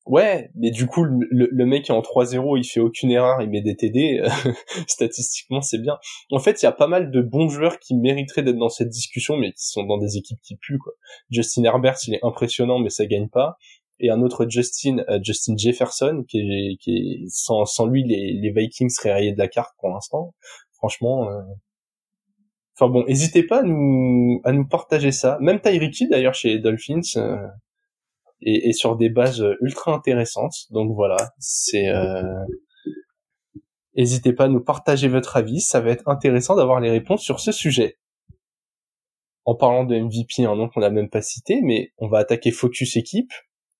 Ouais, 0.10 0.50
mais 0.56 0.72
du 0.72 0.88
coup, 0.88 1.06
le, 1.06 1.66
mec 1.66 1.90
est 1.90 1.94
en 1.94 2.02
3-0, 2.02 2.58
il 2.58 2.64
fait 2.66 2.80
aucune 2.80 3.12
erreur, 3.12 3.42
il 3.42 3.50
met 3.50 3.62
des 3.62 3.76
TD. 3.76 4.22
Statistiquement, 4.88 5.62
c'est 5.62 5.78
bien. 5.78 5.98
En 6.32 6.40
fait, 6.40 6.62
il 6.62 6.66
y 6.66 6.68
a 6.68 6.72
pas 6.72 6.88
mal 6.88 7.12
de 7.12 7.22
bons 7.22 7.48
joueurs 7.48 7.80
qui 7.80 7.96
mériteraient 7.96 8.42
d'être 8.44 8.58
dans 8.58 8.70
cette 8.70 8.90
discussion, 8.90 9.38
mais 9.38 9.52
qui 9.52 9.68
sont 9.68 9.84
dans 9.84 9.98
des 9.98 10.18
équipes 10.18 10.40
qui 10.42 10.58
puent. 10.58 10.80
Quoi. 10.80 10.94
Justin 11.30 11.64
Herbert, 11.64 11.96
il 12.08 12.16
est 12.16 12.26
impressionnant, 12.26 12.80
mais 12.80 12.90
ça 12.90 13.06
gagne 13.06 13.30
pas. 13.30 13.56
Et 14.00 14.10
un 14.10 14.22
autre 14.22 14.48
Justin, 14.50 15.04
euh, 15.10 15.20
Justin 15.22 15.56
Jefferson, 15.58 16.26
qui 16.28 16.40
est, 16.40 17.26
sans, 17.28 17.86
lui, 17.86 18.04
les, 18.04 18.52
Vikings 18.52 18.90
seraient 18.90 19.14
rayés 19.14 19.34
de 19.34 19.38
la 19.40 19.48
carte 19.48 19.74
pour 19.78 19.90
l'instant. 19.90 20.34
Franchement. 20.74 21.30
euh, 21.30 21.42
Enfin 22.82 22.90
bon, 22.90 23.04
n'hésitez 23.04 23.44
pas 23.44 23.60
à 23.60 23.64
nous 24.54 24.68
partager 24.70 25.12
ça. 25.12 25.38
Même 25.42 25.60
Tyreek 25.60 26.10
d'ailleurs 26.10 26.34
chez 26.34 26.60
Dolphins 26.60 27.02
euh, 27.18 27.36
est, 28.42 28.70
est 28.70 28.74
sur 28.74 28.96
des 28.96 29.10
bases 29.10 29.42
euh, 29.42 29.56
ultra 29.62 29.94
intéressantes. 29.94 30.56
Donc 30.72 30.94
voilà, 30.96 31.18
c'est. 31.40 31.90
Euh... 31.90 32.24
N'hésitez 33.96 34.34
pas 34.34 34.46
à 34.46 34.48
nous 34.48 34.64
partager 34.64 35.08
votre 35.08 35.36
avis. 35.36 35.60
Ça 35.60 35.82
va 35.82 35.92
être 35.92 36.08
intéressant 36.08 36.56
d'avoir 36.56 36.80
les 36.80 36.90
réponses 36.90 37.22
sur 37.22 37.40
ce 37.40 37.52
sujet. 37.52 37.98
En 39.46 39.56
parlant 39.56 39.84
de 39.84 39.98
MVP, 39.98 40.46
un 40.46 40.56
nom 40.56 40.70
qu'on 40.70 40.80
n'a 40.80 40.90
même 40.90 41.10
pas 41.10 41.22
cité, 41.22 41.60
mais 41.64 41.92
on 41.98 42.08
va 42.08 42.20
attaquer 42.20 42.52
Focus 42.52 42.96
équipe. 42.98 43.32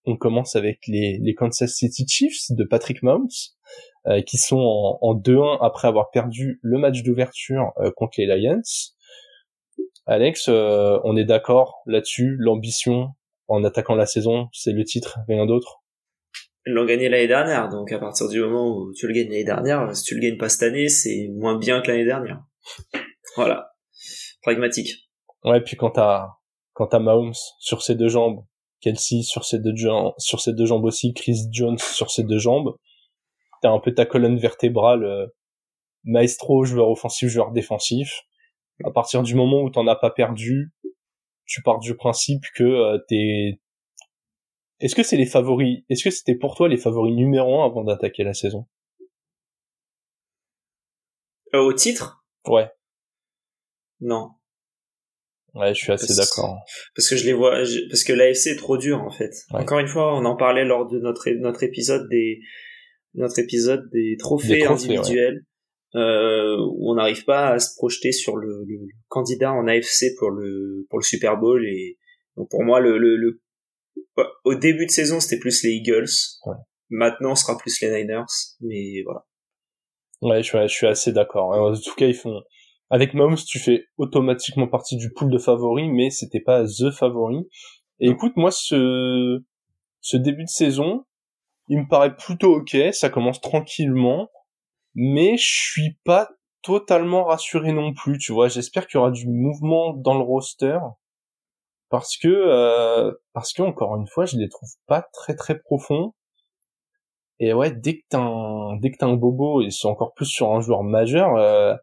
On 0.06 0.18
commence 0.18 0.56
avec 0.56 0.80
les, 0.88 1.20
les 1.22 1.36
Kansas 1.36 1.72
City 1.72 2.06
Chiefs 2.08 2.50
de 2.50 2.64
Patrick 2.64 3.04
Mahomes, 3.04 3.28
euh, 4.08 4.22
qui 4.22 4.38
sont 4.38 4.58
en, 4.58 4.98
en 5.02 5.16
2-1 5.16 5.60
après 5.62 5.88
avoir 5.88 6.10
perdu 6.10 6.60
le 6.64 6.80
match 6.80 7.04
d'ouverture 7.04 7.72
euh, 7.78 7.92
contre 7.96 8.16
les 8.18 8.26
Lions. 8.26 8.62
Alex, 10.08 10.48
euh, 10.50 11.00
on 11.04 11.16
est 11.16 11.26
d'accord 11.26 11.84
là-dessus, 11.86 12.36
l'ambition 12.40 13.10
en 13.50 13.64
attaquant 13.64 13.96
la 13.96 14.06
saison, 14.06 14.48
c'est 14.54 14.72
le 14.72 14.84
titre, 14.84 15.20
rien 15.28 15.46
d'autre. 15.46 15.84
Ils 16.66 16.74
l'ont 16.74 16.86
gagné 16.86 17.10
l'année 17.10 17.28
dernière, 17.28 17.70
donc 17.70 17.92
à 17.92 18.00
partir 18.00 18.28
du 18.30 18.40
moment 18.40 18.70
où 18.70 18.94
tu 18.94 19.08
le 19.08 19.14
gagnes 19.14 19.30
l'année 19.30 19.44
dernière, 19.44 19.96
si 19.96 20.04
tu 20.04 20.16
le 20.16 20.22
gagnes 20.22 20.38
pas 20.38 20.50
cette 20.50 20.64
année, 20.64 20.88
c'est 20.88 21.30
moins 21.36 21.58
bien 21.58 21.82
que 21.82 21.88
l'année 21.88 22.06
dernière. 22.06 22.42
Voilà. 23.36 23.72
Pragmatique. 24.42 25.08
Ouais, 25.44 25.62
puis 25.62 25.78
quand 25.78 25.92
t'as, 25.92 26.28
quand 26.74 26.88
t'as 26.88 27.00
Mahomes 27.00 27.36
sur 27.60 27.84
ses 27.84 27.94
deux 27.94 28.10
jambes, 28.10 28.44
Kelsey 28.82 29.22
sur 29.22 29.46
ses 29.46 29.60
deux 29.60 29.76
jambes, 29.76 30.14
sur 30.18 30.40
ses 30.42 30.54
deux 30.54 30.66
jambes 30.66 30.84
aussi, 30.84 31.14
Chris 31.14 31.38
Jones 31.52 31.78
sur 31.78 32.10
ses 32.10 32.24
deux 32.24 32.40
jambes, 32.40 32.76
t'as 33.62 33.70
un 33.70 33.80
peu 33.80 33.94
ta 33.94 34.06
colonne 34.06 34.38
vertébrale, 34.38 35.04
euh, 35.04 35.28
maestro, 36.04 36.64
joueur 36.64 36.90
offensif, 36.90 37.30
joueur 37.30 37.52
défensif. 37.52 38.24
À 38.86 38.92
partir 38.92 39.24
du 39.24 39.36
moment 39.36 39.62
où 39.62 39.70
t'en 39.70 39.88
as 39.88 39.96
pas 39.96 40.10
perdu, 40.10 40.72
tu 41.50 41.62
pars 41.62 41.80
du 41.80 41.96
principe 41.96 42.44
que 42.56 42.64
euh, 42.64 42.98
t'es 43.08 43.60
est-ce 44.80 44.96
que 44.96 45.04
c'est 45.04 45.18
les 45.18 45.26
favoris 45.26 45.84
Est-ce 45.90 46.04
que 46.04 46.10
c'était 46.10 46.36
pour 46.36 46.56
toi 46.56 46.70
les 46.70 46.78
favoris 46.78 47.14
numéro 47.14 47.62
un 47.62 47.66
avant 47.66 47.84
d'attaquer 47.84 48.24
la 48.24 48.34
saison? 48.34 48.66
Euh, 51.54 51.60
Au 51.60 51.74
titre? 51.74 52.24
Ouais. 52.48 52.70
Non. 54.00 54.32
Ouais, 55.56 55.74
je 55.74 55.80
suis 55.80 55.92
assez 55.92 56.16
d'accord. 56.16 56.60
Parce 56.96 57.10
que 57.10 57.18
je 57.18 57.26
les 57.26 57.34
vois, 57.34 57.58
parce 57.90 58.04
que 58.04 58.14
l'AFC 58.14 58.48
est 58.48 58.56
trop 58.56 58.78
dur 58.78 59.02
en 59.02 59.10
fait. 59.10 59.32
Encore 59.52 59.80
une 59.80 59.88
fois, 59.88 60.16
on 60.16 60.24
en 60.26 60.38
parlait 60.38 60.64
lors 60.64 60.88
de 60.88 61.00
notre 61.00 61.30
notre 61.32 61.64
épisode 61.64 62.08
des 62.08 62.40
notre 63.16 63.40
épisode 63.40 63.90
des 63.92 64.16
trophées, 64.18 64.64
individuels. 64.64 65.44
Euh, 65.96 66.56
où 66.60 66.92
on 66.92 66.96
n'arrive 66.96 67.26
pas 67.26 67.54
à 67.54 67.60
se 67.60 67.76
projeter 67.76 68.12
sur 68.12 68.38
le, 68.38 68.64
le, 68.68 68.78
candidat 69.08 69.52
en 69.52 69.68
AFC 69.68 70.16
pour 70.20 70.30
le 70.30 70.86
pour 70.88 71.00
le 71.00 71.04
Super 71.04 71.38
Bowl 71.38 71.66
et 71.66 71.98
donc 72.38 72.48
pour 72.52 72.64
moi 72.64 72.80
le, 72.80 73.00
le, 73.00 73.16
le 73.16 73.42
au 74.44 74.56
début 74.56 74.86
de 74.86 74.92
saison, 74.92 75.20
c'était 75.20 75.40
plus 75.40 75.64
les 75.64 75.72
Eagles. 75.72 76.10
Maintenant, 76.90 77.36
ce 77.36 77.44
sera 77.44 77.58
plus 77.58 77.82
les 77.82 77.90
Niners, 77.90 78.26
mais 78.62 79.02
voilà. 79.04 79.26
Ouais, 80.22 80.44
je, 80.44 80.68
suis 80.68 80.88
assez 80.88 81.12
d'accord. 81.12 81.52
En 81.52 81.74
tout 81.74 81.96
cas, 81.96 82.08
ils 82.08 82.16
font. 82.16 82.42
Avec 82.90 83.14
Mahomes, 83.14 83.36
tu 83.36 83.60
fais 83.60 83.86
automatiquement 83.98 84.68
partie 84.68 84.98
du 84.98 85.12
pool 85.14 85.30
de 85.30 85.38
favoris, 85.38 85.90
mais 85.92 86.10
c'était 86.10 86.40
pas 86.40 86.66
the 86.66 86.90
favori. 86.92 87.48
Et 88.00 88.10
écoute, 88.10 88.34
moi, 88.36 88.52
ce 88.52 89.40
ce 90.02 90.18
début 90.18 90.44
de 90.44 90.50
saison, 90.50 91.06
il 91.68 91.80
me 91.80 91.88
paraît 91.88 92.16
plutôt 92.16 92.56
ok. 92.56 92.76
Ça 92.92 93.10
commence 93.10 93.40
tranquillement, 93.42 94.30
mais 95.02 95.38
je 95.38 95.72
suis 95.72 95.98
pas 96.04 96.30
totalement 96.62 97.24
rassuré 97.24 97.72
non 97.72 97.94
plus. 97.94 98.18
Tu 98.18 98.34
vois, 98.34 98.50
j'espère 98.50 98.86
qu'il 98.86 98.98
y 98.98 99.02
aura 99.02 99.12
du 99.12 99.28
mouvement 99.28 99.94
dans 99.94 100.16
le 100.16 100.24
roster 100.24 100.78
parce 101.90 102.18
que 102.18 102.28
euh, 102.28 103.14
parce 103.34 103.54
que 103.54 103.62
encore 103.62 103.96
une 103.96 104.08
fois 104.08 104.26
je 104.26 104.38
les 104.38 104.48
trouve 104.48 104.70
pas 104.86 105.08
très 105.12 105.36
très 105.36 105.58
profonds 105.58 106.14
et 107.40 107.52
ouais 107.52 107.72
dès 107.72 107.98
que 107.98 108.04
t'as 108.10 108.20
un 108.20 108.78
dès 108.78 108.92
que 108.92 108.98
t'as 109.00 109.08
un 109.08 109.16
bobo 109.16 109.64
et 109.64 109.72
c'est 109.72 109.88
encore 109.88 110.14
plus 110.14 110.28
sur 110.28 110.52
un 110.52 110.62
joueur 110.62 110.84
majeur 110.84 111.36
euh, 111.38 111.74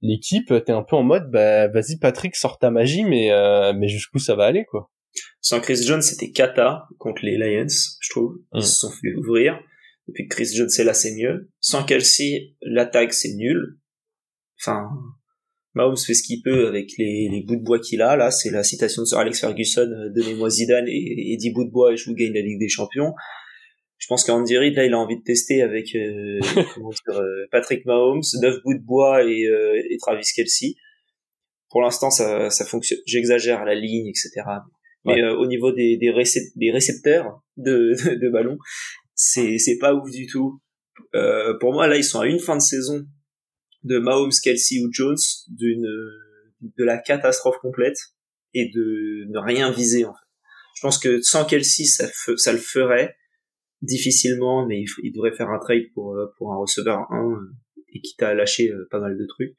l'équipe 0.00 0.54
t'es 0.64 0.72
un 0.72 0.82
peu 0.82 0.96
en 0.96 1.02
mode 1.02 1.30
bah 1.30 1.68
vas-y 1.68 1.98
Patrick 1.98 2.34
sors 2.34 2.58
ta 2.58 2.70
magie 2.70 3.04
mais 3.04 3.30
euh, 3.30 3.74
mais 3.74 3.88
jusqu'où 3.88 4.18
ça 4.18 4.34
va 4.36 4.44
aller 4.44 4.64
quoi 4.64 4.90
sans 5.42 5.60
Chris 5.60 5.82
Jones 5.82 6.00
c'était 6.00 6.30
Kata 6.30 6.86
contre 6.98 7.22
les 7.22 7.36
Lions 7.36 7.66
je 8.00 8.10
trouve 8.10 8.38
ils 8.54 8.60
mm. 8.60 8.62
se 8.62 8.74
sont 8.74 8.90
fait 8.90 9.14
ouvrir 9.16 9.60
depuis 10.08 10.28
que 10.28 10.34
Chris 10.34 10.48
Jones 10.54 10.70
est 10.78 10.84
là 10.84 10.94
c'est 10.94 11.14
mieux 11.14 11.50
sans 11.60 11.84
Kelsey 11.84 12.54
l'attaque 12.62 13.12
c'est 13.12 13.34
nul 13.34 13.78
enfin 14.60 14.88
Mahomes 15.76 15.96
fait 15.98 16.14
ce 16.14 16.22
qu'il 16.22 16.40
peut 16.42 16.68
avec 16.68 16.92
les, 16.96 17.28
les 17.30 17.42
bouts 17.42 17.56
de 17.56 17.62
bois 17.62 17.78
qu'il 17.78 18.00
a. 18.00 18.16
Là, 18.16 18.30
c'est 18.30 18.50
la 18.50 18.64
citation 18.64 19.02
de 19.02 19.06
Sir 19.06 19.18
Alex 19.18 19.40
Ferguson 19.40 19.82
euh, 19.82 20.08
donnez-moi 20.08 20.48
Zidane 20.48 20.88
et, 20.88 21.32
et 21.32 21.36
10 21.36 21.50
bouts 21.50 21.64
de 21.66 21.70
bois 21.70 21.92
et 21.92 21.98
je 21.98 22.06
vous 22.06 22.14
gagne 22.14 22.32
la 22.32 22.40
Ligue 22.40 22.58
des 22.58 22.68
Champions. 22.68 23.12
Je 23.98 24.06
pense 24.08 24.24
qu'Andy 24.24 24.56
Reid, 24.56 24.74
là, 24.74 24.86
il 24.86 24.94
a 24.94 24.98
envie 24.98 25.18
de 25.18 25.22
tester 25.22 25.60
avec 25.60 25.94
euh, 25.94 26.40
euh 27.08 27.46
Patrick 27.50 27.84
Mahomes, 27.84 28.22
9 28.40 28.62
bouts 28.64 28.74
de 28.74 28.84
bois 28.84 29.22
et, 29.22 29.44
euh, 29.44 29.82
et 29.90 29.98
Travis 29.98 30.24
Kelsey. 30.34 30.76
Pour 31.68 31.82
l'instant, 31.82 32.10
ça, 32.10 32.48
ça 32.48 32.64
fonctionne. 32.64 32.98
J'exagère 33.04 33.64
la 33.66 33.74
ligne, 33.74 34.06
etc. 34.06 34.30
Mais 35.04 35.22
au 35.22 35.46
niveau 35.46 35.70
des, 35.72 35.96
des, 35.98 36.12
des 36.56 36.70
récepteurs 36.72 37.42
de, 37.58 37.94
de, 38.04 38.14
de 38.14 38.28
ballon, 38.28 38.56
c'est 39.16 39.58
c'est 39.58 39.78
pas 39.78 39.94
ouf 39.94 40.08
du 40.10 40.26
tout. 40.26 40.60
pour 41.60 41.72
moi, 41.72 41.88
là, 41.88 41.96
ils 41.96 42.04
sont 42.04 42.20
à 42.20 42.26
une 42.26 42.38
fin 42.38 42.56
de 42.56 42.62
saison 42.62 43.04
de 43.82 43.98
Mahomes, 43.98 44.30
Kelsey 44.42 44.78
ou 44.84 44.88
Jones 44.92 45.16
d'une 45.48 45.88
de 46.60 46.84
la 46.84 46.98
catastrophe 46.98 47.58
complète 47.58 47.98
et 48.54 48.70
de 48.74 49.24
ne 49.28 49.38
rien 49.38 49.70
viser 49.70 50.04
en 50.04 50.12
fait. 50.12 50.26
Je 50.76 50.80
pense 50.82 50.98
que 50.98 51.20
sans 51.22 51.44
Kelsey 51.44 51.84
ça, 51.84 52.06
ça 52.36 52.52
le 52.52 52.58
ferait 52.58 53.16
difficilement, 53.82 54.66
mais 54.66 54.84
il, 55.02 55.12
devrait 55.12 55.34
faire 55.34 55.50
un 55.50 55.58
trade 55.58 55.84
pour 55.94 56.14
euh, 56.14 56.26
pour 56.38 56.52
un 56.52 56.56
receveur 56.56 57.10
1 57.10 57.30
euh, 57.30 57.54
et 57.92 58.00
quitte 58.00 58.22
à 58.22 58.34
lâcher 58.34 58.70
euh, 58.70 58.88
pas 58.90 59.00
mal 59.00 59.16
de 59.16 59.26
trucs. 59.26 59.54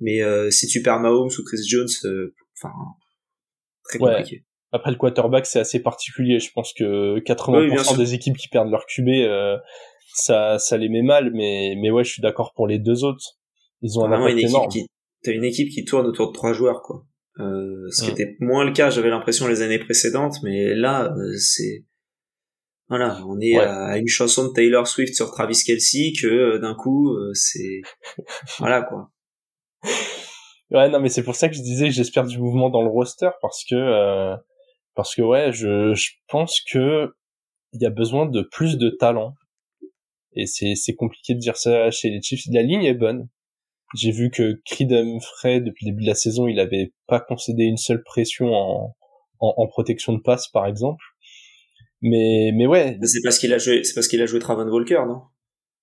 Mais 0.00 0.20
si 0.52 0.68
tu 0.68 0.80
perds 0.80 1.00
Mahomes 1.00 1.30
ou 1.36 1.42
Chris 1.42 1.66
Jones, 1.66 1.88
enfin 2.56 2.72
très 3.82 3.98
compliqué. 3.98 4.44
Après 4.72 4.90
le 4.90 4.96
quarterback 4.96 5.46
c'est 5.46 5.60
assez 5.60 5.80
particulier. 5.80 6.40
Je 6.40 6.50
pense 6.52 6.72
que 6.72 7.18
80% 7.20 7.96
des 7.96 8.14
équipes 8.14 8.36
qui 8.36 8.48
perdent 8.48 8.70
leur 8.70 8.86
QB 8.86 9.08
ça, 10.18 10.58
ça 10.58 10.76
les 10.76 10.88
met 10.88 11.02
mal, 11.02 11.30
mais, 11.32 11.74
mais 11.80 11.90
ouais, 11.90 12.04
je 12.04 12.10
suis 12.12 12.22
d'accord 12.22 12.52
pour 12.54 12.66
les 12.66 12.78
deux 12.78 13.04
autres. 13.04 13.38
Ils 13.82 13.98
ont 13.98 14.04
un 14.04 14.12
impact 14.12 14.38
une 14.38 14.48
énorme. 14.48 14.68
T'as 15.22 15.32
une 15.32 15.44
équipe 15.44 15.70
qui 15.70 15.84
tourne 15.84 16.06
autour 16.06 16.28
de 16.28 16.32
trois 16.32 16.52
joueurs, 16.52 16.82
quoi. 16.82 17.04
Euh, 17.40 17.88
ce 17.90 18.04
qui 18.04 18.10
était 18.10 18.36
moins 18.40 18.64
le 18.64 18.72
cas, 18.72 18.90
j'avais 18.90 19.10
l'impression 19.10 19.46
les 19.46 19.62
années 19.62 19.78
précédentes, 19.78 20.36
mais 20.42 20.74
là, 20.74 21.12
euh, 21.12 21.36
c'est 21.38 21.84
voilà, 22.88 23.22
on 23.26 23.38
est 23.40 23.56
à 23.56 23.98
une 23.98 24.08
chanson 24.08 24.48
de 24.48 24.52
Taylor 24.52 24.86
Swift 24.86 25.14
sur 25.14 25.30
Travis 25.30 25.62
Kelsey 25.64 26.12
que 26.20 26.26
euh, 26.26 26.58
d'un 26.58 26.74
coup, 26.74 27.12
euh, 27.12 27.30
c'est 27.34 27.82
voilà 28.58 28.82
quoi. 28.82 29.10
Ouais, 30.70 30.88
non, 30.88 30.98
mais 30.98 31.08
c'est 31.08 31.22
pour 31.22 31.36
ça 31.36 31.48
que 31.48 31.54
je 31.54 31.62
disais 31.62 31.86
que 31.86 31.94
j'espère 31.94 32.24
du 32.24 32.38
mouvement 32.38 32.70
dans 32.70 32.82
le 32.82 32.88
roster 32.88 33.30
parce 33.40 33.64
que 33.68 34.34
parce 34.98 35.14
que 35.14 35.22
ouais, 35.22 35.52
je 35.52 35.94
je 35.94 36.10
pense 36.26 36.60
que 36.60 37.14
il 37.72 37.80
y 37.80 37.86
a 37.86 37.90
besoin 37.90 38.26
de 38.26 38.42
plus 38.42 38.78
de 38.78 38.90
talent 38.90 39.36
et 40.32 40.46
c'est 40.46 40.74
c'est 40.74 40.96
compliqué 40.96 41.34
de 41.34 41.38
dire 41.38 41.56
ça 41.56 41.92
chez 41.92 42.10
les 42.10 42.20
Chiefs. 42.20 42.46
La 42.52 42.62
ligne 42.62 42.82
est 42.82 42.94
bonne. 42.94 43.28
J'ai 43.94 44.10
vu 44.10 44.28
que 44.28 44.60
Creed 44.66 44.92
Humphrey 44.92 45.60
depuis 45.60 45.86
le 45.86 45.92
début 45.92 46.02
de 46.02 46.08
la 46.08 46.16
saison, 46.16 46.48
il 46.48 46.58
avait 46.58 46.92
pas 47.06 47.20
concédé 47.20 47.62
une 47.62 47.76
seule 47.76 48.02
pression 48.02 48.52
en 48.52 48.96
en, 49.38 49.54
en 49.56 49.68
protection 49.68 50.14
de 50.14 50.20
passe 50.20 50.48
par 50.48 50.66
exemple. 50.66 51.04
Mais 52.02 52.50
mais 52.52 52.66
ouais. 52.66 52.98
C'est 53.04 53.22
parce 53.22 53.38
qu'il 53.38 53.54
a 53.54 53.58
joué, 53.58 53.84
c'est 53.84 53.94
parce 53.94 54.08
qu'il 54.08 54.20
a 54.20 54.26
joué 54.26 54.40
Travon 54.40 54.68
Walker, 54.68 55.04
non? 55.06 55.22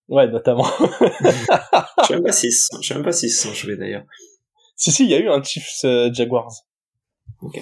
Ouais, 0.09 0.27
notamment. 0.27 0.65
je 2.01 2.05
sais 2.05 2.13
même 2.15 2.23
pas 2.23 2.33
s'ils 2.33 2.51
sont, 2.51 2.81
je 2.81 2.87
sais 2.89 2.93
même 2.95 3.03
pas 3.03 3.13
s'ils 3.13 3.31
sont 3.31 3.53
joués 3.53 3.77
d'ailleurs. 3.77 4.03
Si 4.75 4.91
si, 4.91 5.05
il 5.05 5.09
y 5.09 5.15
a 5.15 5.19
eu 5.19 5.29
un 5.29 5.41
Chiefs 5.41 5.85
euh, 5.85 6.13
Jaguars. 6.13 6.51
Ok. 7.41 7.61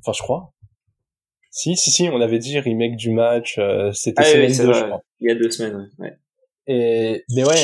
Enfin, 0.00 0.12
je 0.12 0.22
crois. 0.22 0.52
Si, 1.50 1.76
si, 1.76 1.90
si, 1.90 2.08
on 2.08 2.20
avait 2.20 2.38
dit 2.38 2.58
remake 2.58 2.96
du 2.96 3.10
match, 3.10 3.58
euh, 3.58 3.90
c'était 3.92 4.22
ah, 4.24 4.32
oui, 4.36 4.54
je 4.54 4.62
crois. 4.62 5.02
Il 5.18 5.28
y 5.28 5.32
a 5.32 5.34
deux 5.34 5.50
semaines, 5.50 5.90
ouais. 5.98 6.16
Et, 6.66 7.24
mais 7.34 7.44
ouais. 7.44 7.56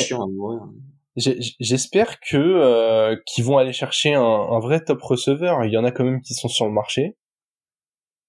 J'espère 1.59 2.19
que 2.19 2.37
euh, 2.37 3.15
qu'ils 3.25 3.43
vont 3.43 3.57
aller 3.57 3.73
chercher 3.73 4.13
un, 4.13 4.21
un, 4.21 4.59
vrai 4.59 4.83
top 4.83 5.01
receveur. 5.01 5.65
Il 5.65 5.71
y 5.71 5.77
en 5.77 5.83
a 5.83 5.91
quand 5.91 6.03
même 6.03 6.21
qui 6.21 6.35
sont 6.35 6.47
sur 6.47 6.65
le 6.65 6.71
marché, 6.71 7.15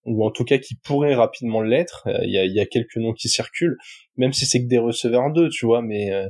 ou 0.05 0.25
en 0.25 0.31
tout 0.31 0.45
cas 0.45 0.59
qui 0.59 0.77
pourraient 0.77 1.15
rapidement 1.15 1.61
l'être. 1.61 2.05
Euh, 2.07 2.19
il 2.23 2.31
y, 2.31 2.39
a, 2.39 2.45
il 2.45 2.55
y 2.55 2.61
a 2.61 2.67
quelques 2.67 2.97
noms 2.97 3.13
qui 3.13 3.29
circulent, 3.29 3.77
même 4.17 4.33
si 4.33 4.47
c'est 4.47 4.63
que 4.63 4.69
des 4.69 4.79
receveurs 4.79 5.33
d'eux, 5.33 5.51
tu 5.51 5.67
vois. 5.67 5.83
Mais 5.83 6.13
euh, 6.13 6.29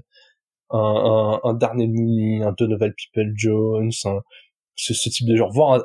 un, 0.71 0.79
un, 0.79 1.41
un 1.45 1.55
Darnell 1.55 1.91
Mooney, 1.91 2.43
un 2.43 2.53
Donovan 2.59 2.93
People 2.93 3.33
Jones, 3.37 3.93
un, 4.05 4.21
ce, 4.79 4.95
ce 4.95 5.09
type 5.09 5.27
de 5.29 5.37
genre, 5.37 5.53
voir 5.53 5.85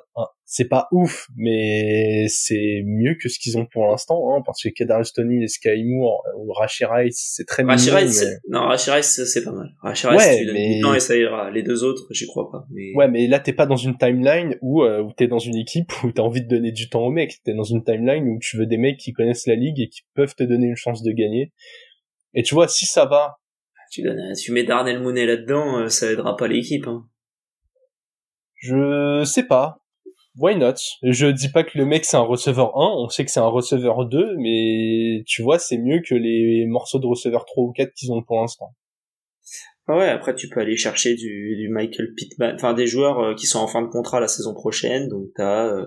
c'est 0.55 0.67
pas 0.67 0.87
ouf, 0.91 1.29
mais 1.35 2.27
c'est 2.27 2.83
mieux 2.85 3.15
que 3.19 3.27
ce 3.27 3.39
qu'ils 3.39 3.57
ont 3.57 3.65
pour 3.65 3.87
l'instant, 3.87 4.35
hein, 4.35 4.43
parce 4.45 4.61
que 4.61 4.69
Kadarius 4.69 5.11
Tony 5.11 5.43
et 5.43 5.47
Sky 5.47 5.83
Moore 5.83 6.23
euh, 6.27 6.37
ou 6.37 6.53
Rashi 6.53 6.85
Rice, 6.85 7.33
c'est 7.35 7.45
très 7.45 7.63
Rashi 7.63 7.89
Rice, 7.89 8.23
non, 8.47 8.59
Rashi 8.67 8.91
Rice, 8.91 9.23
c'est 9.25 9.43
pas 9.43 9.51
mal. 9.51 9.73
Rashi 9.81 10.05
Rice, 10.05 10.23
ouais, 10.23 10.45
tu 10.45 10.53
mais... 10.53 10.79
temps 10.79 10.93
et 10.93 10.99
ça 10.99 11.17
ira. 11.17 11.49
Les 11.49 11.63
deux 11.63 11.83
autres, 11.83 12.05
j'y 12.11 12.27
crois 12.27 12.51
pas. 12.51 12.67
Mais... 12.69 12.93
Ouais, 12.93 13.07
mais 13.07 13.25
là, 13.25 13.39
t'es 13.39 13.53
pas 13.53 13.65
dans 13.65 13.77
une 13.77 13.97
timeline 13.97 14.55
où, 14.61 14.83
euh, 14.83 15.01
où 15.01 15.11
t'es 15.11 15.27
dans 15.27 15.39
une 15.39 15.55
équipe 15.55 15.91
où 16.03 16.11
t'as 16.11 16.21
envie 16.21 16.43
de 16.43 16.47
donner 16.47 16.71
du 16.71 16.87
temps 16.87 17.01
aux 17.01 17.11
mecs. 17.11 17.41
T'es 17.43 17.55
dans 17.55 17.63
une 17.63 17.83
timeline 17.83 18.27
où 18.27 18.37
tu 18.39 18.57
veux 18.57 18.67
des 18.67 18.77
mecs 18.77 18.97
qui 18.97 19.11
connaissent 19.11 19.47
la 19.47 19.55
ligue 19.55 19.79
et 19.79 19.89
qui 19.89 20.01
peuvent 20.13 20.35
te 20.35 20.43
donner 20.43 20.67
une 20.67 20.75
chance 20.75 21.01
de 21.01 21.11
gagner. 21.13 21.51
Et 22.35 22.43
tu 22.43 22.53
vois, 22.53 22.67
si 22.67 22.85
ça 22.85 23.05
va... 23.05 23.37
Tu, 23.91 24.03
donnes, 24.03 24.33
tu 24.35 24.51
mets 24.51 24.63
Darnell 24.63 24.99
Mooney 24.99 25.25
là-dedans, 25.25 25.79
euh, 25.79 25.87
ça 25.87 26.11
aidera 26.11 26.35
pas 26.37 26.47
l'équipe. 26.47 26.87
Hein. 26.87 27.07
Je 28.63 29.23
sais 29.25 29.43
pas 29.43 29.83
why 30.37 30.55
not? 30.55 30.75
Je 31.03 31.27
dis 31.27 31.49
pas 31.49 31.63
que 31.63 31.77
le 31.77 31.85
mec 31.85 32.05
c'est 32.05 32.17
un 32.17 32.21
receveur 32.21 32.77
1, 32.77 32.95
on 32.97 33.09
sait 33.09 33.25
que 33.25 33.31
c'est 33.31 33.39
un 33.39 33.47
receveur 33.47 34.05
2, 34.05 34.35
mais 34.37 35.23
tu 35.27 35.43
vois, 35.43 35.59
c'est 35.59 35.77
mieux 35.77 36.01
que 36.07 36.15
les 36.15 36.65
morceaux 36.67 36.99
de 36.99 37.07
receveur 37.07 37.45
3 37.45 37.63
ou 37.63 37.71
4 37.71 37.93
qu'ils 37.93 38.11
ont 38.11 38.23
pour 38.23 38.39
l'instant. 38.41 38.73
Ah 39.87 39.97
ouais, 39.97 40.09
après 40.09 40.33
tu 40.33 40.47
peux 40.47 40.61
aller 40.61 40.77
chercher 40.77 41.15
du, 41.15 41.57
du 41.57 41.69
Michael 41.69 42.13
Pittman, 42.15 42.55
enfin 42.55 42.73
des 42.73 42.87
joueurs 42.87 43.19
euh, 43.19 43.35
qui 43.35 43.47
sont 43.47 43.59
en 43.59 43.67
fin 43.67 43.81
de 43.81 43.87
contrat 43.87 44.21
la 44.21 44.29
saison 44.29 44.53
prochaine, 44.53 45.09
donc 45.09 45.27
t'as 45.35 45.67
euh, 45.67 45.85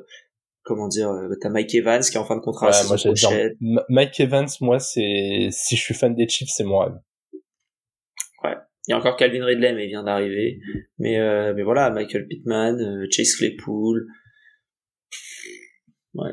comment 0.65 0.89
dire, 0.89 1.09
euh, 1.11 1.35
t'as 1.41 1.49
Mike 1.49 1.75
Evans 1.75 2.03
qui 2.03 2.17
est 2.17 2.21
en 2.21 2.27
fin 2.27 2.37
de 2.37 2.43
contrat 2.43 2.69
ouais, 2.69 2.87
moi, 2.89 3.13
dire, 3.15 3.31
Mike 3.89 4.21
Evans, 4.21 4.49
moi, 4.61 4.79
c'est 4.79 5.49
si 5.51 5.77
je 5.77 5.81
suis 5.81 5.95
fan 5.95 6.15
des 6.15 6.29
Chiefs, 6.29 6.51
c'est 6.55 6.65
mon 6.65 6.79
rêve. 6.81 6.99
Il 8.87 8.93
y 8.93 8.95
a 8.95 8.99
encore 8.99 9.17
Calvin 9.17 9.45
Ridley, 9.45 9.73
mais 9.73 9.87
il 9.87 9.89
vient 9.89 10.05
d'arriver. 10.05 10.61
Mais 10.99 11.19
euh, 11.19 11.53
mais 11.55 11.63
voilà, 11.63 11.91
Michael 11.91 12.27
Pittman, 12.29 12.81
euh, 12.81 13.07
Chase 13.11 13.35
Claypool. 13.35 14.07
Ouais. 16.15 16.31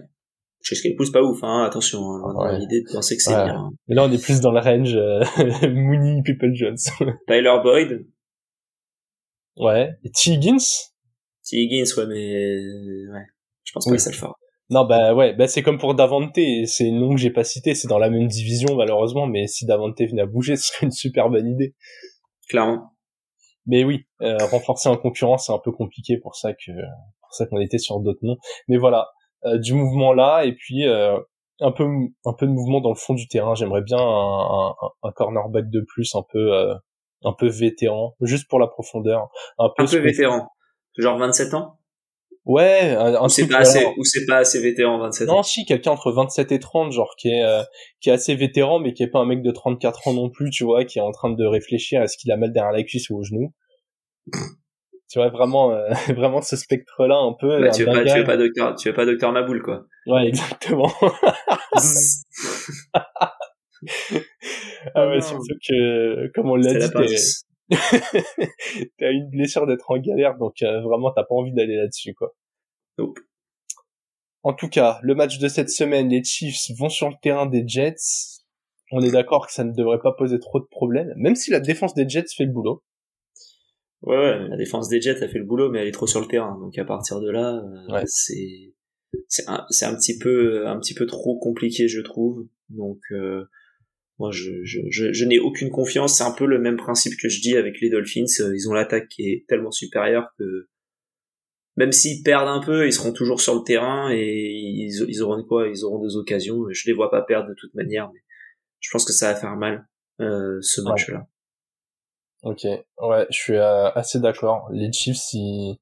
Chase 0.62 0.82
Claypool, 0.82 1.06
c'est 1.08 1.12
pas 1.12 1.24
ouf, 1.24 1.44
hein. 1.44 1.64
Attention, 1.66 2.00
on 2.00 2.40
a 2.40 2.58
l'idée 2.58 2.82
de 2.82 2.94
penser 2.94 3.18
que 3.18 3.24
c'est 3.24 3.32
bien. 3.32 3.70
Mais 3.88 3.96
là, 3.96 4.06
on 4.06 4.12
est 4.12 4.24
plus 4.24 4.40
dans 4.40 4.52
le 4.52 4.60
range 4.60 4.96
Mooney, 5.68 6.22
People 6.24 6.54
Jones. 6.54 6.78
Tyler 7.28 7.58
Boyd. 7.64 8.06
Ouais. 9.58 9.90
Et 10.04 10.12
T. 10.12 10.32
Higgins? 10.32 10.92
T. 11.44 11.58
Higgins, 11.58 11.98
ouais, 11.98 12.06
mais 12.08 13.14
ouais. 13.14 13.26
Je 13.64 13.72
pense 13.74 13.86
pas 13.86 13.92
que 13.92 13.98
ça 13.98 14.12
le 14.12 14.16
fera. 14.16 14.38
Non, 14.70 14.86
bah 14.86 15.14
ouais, 15.14 15.34
bah 15.34 15.48
c'est 15.48 15.62
comme 15.62 15.78
pour 15.78 15.94
Davante, 15.94 16.36
c'est 16.66 16.86
une 16.86 17.00
nom 17.00 17.14
que 17.14 17.22
j'ai 17.22 17.30
pas 17.30 17.44
cité, 17.44 17.76
c'est 17.76 17.88
dans 17.88 18.00
la 18.00 18.10
même 18.10 18.28
division 18.28 18.76
malheureusement, 18.76 19.28
mais 19.28 19.46
si 19.46 19.66
Davante 19.66 20.00
venait 20.00 20.22
à 20.22 20.26
bouger, 20.26 20.56
ce 20.56 20.68
serait 20.68 20.86
une 20.86 20.92
super 20.92 21.30
bonne 21.30 21.48
idée. 21.48 21.76
Clairement. 22.50 22.94
Mais 23.66 23.84
oui, 23.84 24.06
euh, 24.22 24.38
renforcer 24.52 24.90
un 24.90 24.98
concurrent, 24.98 25.38
c'est 25.38 25.54
un 25.54 25.60
peu 25.60 25.72
compliqué 25.72 26.18
pour 26.18 26.36
ça 26.36 26.54
que 26.54 26.72
pour 27.22 27.34
ça 27.34 27.46
qu'on 27.46 27.60
était 27.60 27.78
sur 27.78 28.00
d'autres 28.00 28.20
noms. 28.22 28.38
Mais 28.68 28.78
voilà, 28.78 29.10
euh, 29.46 29.58
du 29.58 29.74
mouvement 29.74 30.14
là 30.14 30.44
et 30.44 30.54
puis 30.54 30.86
euh, 30.86 31.18
un 31.62 31.72
peu 31.72 31.86
un 32.26 32.34
peu 32.34 32.46
de 32.46 32.52
mouvement 32.52 32.82
dans 32.82 32.90
le 32.90 32.96
fond 32.96 33.14
du 33.14 33.28
terrain. 33.28 33.56
J'aimerais 33.56 33.82
bien 33.82 34.00
un, 34.00 34.70
un, 34.70 34.76
un, 35.04 35.12
cornerback 35.12 35.70
de 35.70 35.82
plus, 35.82 36.14
un 36.16 36.24
peu 36.30 36.74
un 37.24 37.34
peu 37.34 37.48
vétéran, 37.48 38.16
juste 38.22 38.50
pour 38.50 38.60
la 38.60 38.68
profondeur. 38.68 39.30
Un 39.58 39.70
peu, 39.76 39.84
un 39.84 39.86
peu 39.86 40.00
vétéran, 40.00 40.50
genre 40.98 41.18
27 41.18 41.54
ans. 41.54 41.80
Ouais, 42.46 42.92
un, 42.92 43.24
ou 43.24 43.30
c'est 43.30 43.48
pas 43.48 43.60
assez 43.60 43.86
ou 43.98 44.04
c'est 44.04 44.26
pas 44.26 44.38
assez 44.38 44.60
vétéran 44.60 44.98
27 45.00 45.30
ans. 45.30 45.36
Non, 45.38 45.44
si 45.44 45.64
quelqu'un 45.66 45.92
entre 45.92 46.12
27 46.12 46.52
et 46.52 46.60
30 46.60 46.92
genre 46.92 47.16
qui 47.18 47.30
est 47.30 47.42
euh, 47.42 47.64
qui 48.02 48.10
est 48.10 48.14
assez 48.14 48.36
vétéran 48.36 48.80
mais 48.80 48.94
qui 48.94 49.02
est 49.02 49.08
pas 49.08 49.20
un 49.20 49.26
mec 49.26 49.42
de 49.42 49.52
34 49.52 50.10
ans 50.10 50.14
non 50.14 50.30
plus, 50.30 50.50
tu 50.50 50.66
vois, 50.66 50.84
qui 50.84 51.00
est 51.00 51.02
en 51.02 51.12
train 51.12 51.30
de 51.30 51.46
réfléchir 51.46 52.02
à 52.02 52.08
ce 52.08 52.18
qu'il 52.18 52.32
a 52.34 52.38
mal 52.38 52.52
derrière 52.52 52.74
la 52.74 52.84
cuisse 52.84 53.10
ou 53.10 53.18
au 53.18 53.24
genou. 53.24 53.54
tu 54.32 55.20
vois 55.20 55.30
vraiment 55.30 55.72
euh, 55.72 55.88
vraiment 56.16 56.42
ce 56.42 56.58
spectre 56.58 57.06
là 57.08 57.16
un 57.16 57.34
peu 57.40 57.62
bah, 57.62 57.70
tu 57.70 57.86
veux 57.86 57.94
pas 57.94 58.04
tu 58.04 58.18
veux 58.18 58.26
pas 58.26 58.36
docteur 58.36 58.76
tu 58.76 58.90
veux 58.90 58.94
pas 58.94 59.06
docteur 59.06 59.32
Maboul 59.32 59.62
quoi. 59.62 59.86
Ouais, 60.06 60.28
exactement. 60.28 60.92
ah 64.96 65.08
ouais, 65.08 65.22
surtout 65.22 65.56
que 65.66 66.30
comme 66.34 66.50
on 66.50 66.56
l'a 66.56 66.74
dit 66.74 66.92
t'as 69.00 69.12
une 69.12 69.30
blessure 69.30 69.66
d'être 69.68 69.90
en 69.90 69.98
galère, 69.98 70.38
donc 70.38 70.62
euh, 70.62 70.82
vraiment 70.82 71.12
t'as 71.12 71.24
pas 71.24 71.36
envie 71.36 71.54
d'aller 71.54 71.76
là-dessus, 71.76 72.14
quoi. 72.14 72.34
En 74.44 74.54
tout 74.54 74.68
cas, 74.68 75.00
le 75.02 75.16
match 75.16 75.40
de 75.40 75.48
cette 75.48 75.70
semaine, 75.70 76.10
les 76.10 76.24
Chiefs 76.24 76.72
vont 76.78 76.90
sur 76.90 77.10
le 77.10 77.16
terrain 77.22 77.46
des 77.46 77.66
Jets. 77.66 78.42
On 78.92 79.02
est 79.02 79.12
d'accord 79.12 79.48
que 79.48 79.54
ça 79.54 79.64
ne 79.64 79.72
devrait 79.72 80.02
pas 80.02 80.12
poser 80.12 80.40
trop 80.40 80.60
de 80.60 80.66
problèmes, 80.66 81.14
même 81.16 81.36
si 81.36 81.50
la 81.50 81.60
défense 81.60 81.94
des 81.94 82.08
Jets 82.08 82.26
fait 82.36 82.46
le 82.46 82.52
boulot. 82.52 82.84
Ouais, 84.02 84.18
ouais 84.18 84.48
la 84.50 84.58
défense 84.58 84.90
des 84.90 85.02
Jets 85.02 85.24
a 85.24 85.30
fait 85.30 85.40
le 85.40 85.46
boulot, 85.46 85.72
mais 85.72 85.80
elle 85.80 85.88
est 85.88 85.92
trop 85.94 86.08
sur 86.08 86.20
le 86.20 86.28
terrain. 86.28 86.60
Donc 86.60 86.78
à 86.78 86.86
partir 86.86 87.22
de 87.22 87.30
là, 87.32 87.64
euh, 87.90 88.04
c'est 88.06 88.74
c'est 89.28 89.48
un, 89.48 89.66
c'est 89.70 89.86
un 89.86 89.96
petit 89.96 90.18
peu 90.18 90.68
un 90.68 90.78
petit 90.80 90.94
peu 90.94 91.06
trop 91.06 91.40
compliqué, 91.40 91.88
je 91.88 92.02
trouve. 92.02 92.46
Donc 92.70 93.00
euh, 93.12 93.46
moi, 94.20 94.32
je, 94.32 94.52
je, 94.64 94.82
je, 94.90 95.26
n'ai 95.26 95.40
aucune 95.40 95.70
confiance. 95.70 96.18
C'est 96.18 96.24
un 96.24 96.32
peu 96.32 96.46
le 96.46 96.60
même 96.60 96.78
principe 96.78 97.14
que 97.20 97.30
je 97.30 97.42
dis 97.42 97.58
avec 97.58 97.82
les 97.82 97.90
Dolphins. 97.90 98.26
Euh, 98.42 98.56
ils 98.56 98.70
ont 98.70 98.74
l'attaque 98.74 99.08
qui 99.10 99.24
est 99.24 99.46
tellement 99.48 99.72
supérieure 99.72 100.28
que 100.38 100.68
même 101.76 101.92
s'ils 101.92 102.22
perdent 102.22 102.48
un 102.48 102.62
peu, 102.62 102.86
ils 102.86 102.94
seront 102.94 103.14
toujours 103.14 103.42
sur 103.42 103.56
le 103.56 103.64
terrain 103.64 104.12
et 104.12 104.52
ils, 104.52 105.06
ils 105.08 105.22
auront 105.24 105.44
quoi 105.44 105.68
Ils 105.68 105.84
auront 105.84 106.00
des 106.00 106.16
occasions. 106.16 106.66
Je 106.70 106.84
les 106.86 106.94
vois 106.94 107.10
pas 107.10 107.24
perdre 107.24 107.50
de 107.50 107.56
toute 107.56 107.74
manière, 107.74 108.12
mais 108.14 108.20
je 108.80 108.90
pense 108.92 109.06
que 109.06 109.14
ça 109.14 109.34
va 109.34 109.40
faire 109.40 109.56
mal 109.56 109.88
euh, 110.22 110.60
ce 110.62 110.82
match-là. 110.82 111.28
Ok, 112.44 112.64
ouais, 112.66 113.26
je 113.30 113.36
suis 113.38 113.56
euh, 113.56 113.90
assez 113.92 114.20
d'accord. 114.20 114.70
Les 114.72 114.92
Chiefs, 114.92 115.18
si 115.18 115.80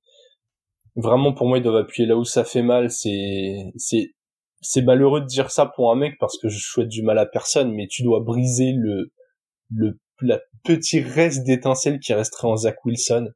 vraiment 0.96 1.34
pour 1.34 1.48
moi, 1.48 1.58
ils 1.58 1.64
doivent 1.64 1.84
appuyer 1.84 2.08
là 2.08 2.16
où 2.16 2.24
ça 2.24 2.46
fait 2.46 2.62
mal. 2.62 2.90
C'est 2.90 3.74
c'est 3.76 4.14
c'est 4.62 4.84
malheureux 4.84 5.22
de 5.22 5.26
dire 5.26 5.50
ça 5.52 5.66
pour 5.66 5.92
un 5.92 5.96
mec 5.96 6.14
parce 6.20 6.38
que 6.38 6.48
je 6.48 6.60
souhaite 6.60 6.88
du 6.88 7.02
mal 7.02 7.18
à 7.18 7.26
personne, 7.26 7.74
mais 7.74 7.88
tu 7.88 8.04
dois 8.04 8.20
briser 8.20 8.74
le, 8.78 9.12
le, 9.76 10.00
la 10.22 10.40
petit 10.64 11.02
reste 11.02 11.44
d'étincelle 11.44 12.00
qui 12.00 12.14
resterait 12.14 12.48
en 12.48 12.56
Zach 12.56 12.78
Wilson. 12.86 13.30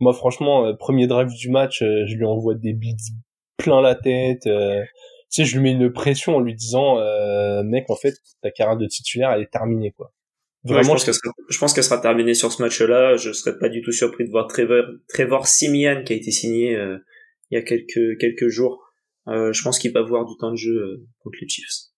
Moi, 0.00 0.12
franchement, 0.12 0.66
euh, 0.66 0.74
premier 0.74 1.06
drive 1.06 1.28
du 1.28 1.50
match, 1.50 1.82
euh, 1.82 2.04
je 2.06 2.14
lui 2.14 2.24
envoie 2.24 2.54
des 2.54 2.74
blitz 2.74 3.10
plein 3.56 3.80
la 3.80 3.94
tête. 3.94 4.46
Euh, 4.46 4.82
tu 5.30 5.42
sais, 5.42 5.44
je 5.44 5.56
lui 5.56 5.62
mets 5.62 5.72
une 5.72 5.92
pression 5.92 6.36
en 6.36 6.40
lui 6.40 6.54
disant, 6.54 6.96
mec, 7.64 7.88
en 7.88 7.96
fait, 7.96 8.14
ta 8.42 8.50
carrière 8.50 8.76
de 8.76 8.86
titulaire, 8.86 9.30
elle 9.32 9.42
est 9.42 9.50
terminée, 9.50 9.92
quoi. 9.92 10.12
Vraiment, 10.64 10.82
je 10.82 10.88
pense 10.90 11.04
qu'elle 11.04 11.14
sera, 11.14 11.32
je 11.48 11.58
pense 11.58 11.72
qu'elle 11.72 11.84
sera 11.84 11.98
terminée 11.98 12.34
sur 12.34 12.52
ce 12.52 12.62
match-là. 12.62 13.16
Je 13.16 13.32
serais 13.32 13.58
pas 13.58 13.68
du 13.68 13.80
tout 13.82 13.90
surpris 13.90 14.24
de 14.24 14.30
voir 14.30 14.46
Trevor, 14.46 14.84
Trevor 15.08 15.46
Simian 15.46 16.04
qui 16.04 16.12
a 16.12 16.16
été 16.16 16.30
signé 16.30 16.72
il 17.50 17.54
y 17.54 17.56
a 17.56 17.62
quelques 17.62 18.20
quelques 18.20 18.48
jours 18.48 18.91
euh, 19.28 19.52
je 19.52 19.62
pense 19.62 19.78
qu'il 19.78 19.92
va 19.92 20.02
voir 20.02 20.24
du 20.24 20.36
temps 20.38 20.50
de 20.50 20.56
jeu 20.56 20.72
euh, 20.72 21.06
contre 21.22 21.38
les 21.40 21.48
Chiefs. 21.48 21.92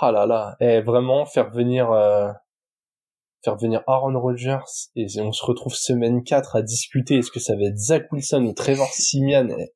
Ah 0.00 0.10
là 0.10 0.24
là, 0.24 0.56
et 0.60 0.76
eh, 0.76 0.80
vraiment 0.80 1.26
faire 1.26 1.50
venir 1.50 1.90
euh, 1.92 2.30
faire 3.44 3.56
venir 3.56 3.82
Aaron 3.86 4.18
Rodgers 4.18 4.64
et 4.96 5.06
on 5.20 5.32
se 5.32 5.44
retrouve 5.44 5.74
semaine 5.74 6.24
4 6.24 6.56
à 6.56 6.62
discuter. 6.62 7.18
Est-ce 7.18 7.30
que 7.30 7.40
ça 7.40 7.54
va 7.54 7.64
être 7.64 7.76
Zach 7.76 8.10
Wilson 8.10 8.44
ou 8.44 8.54
Trevor 8.54 8.88
Simian 8.92 9.48
et, 9.48 9.56
eh, 9.58 9.72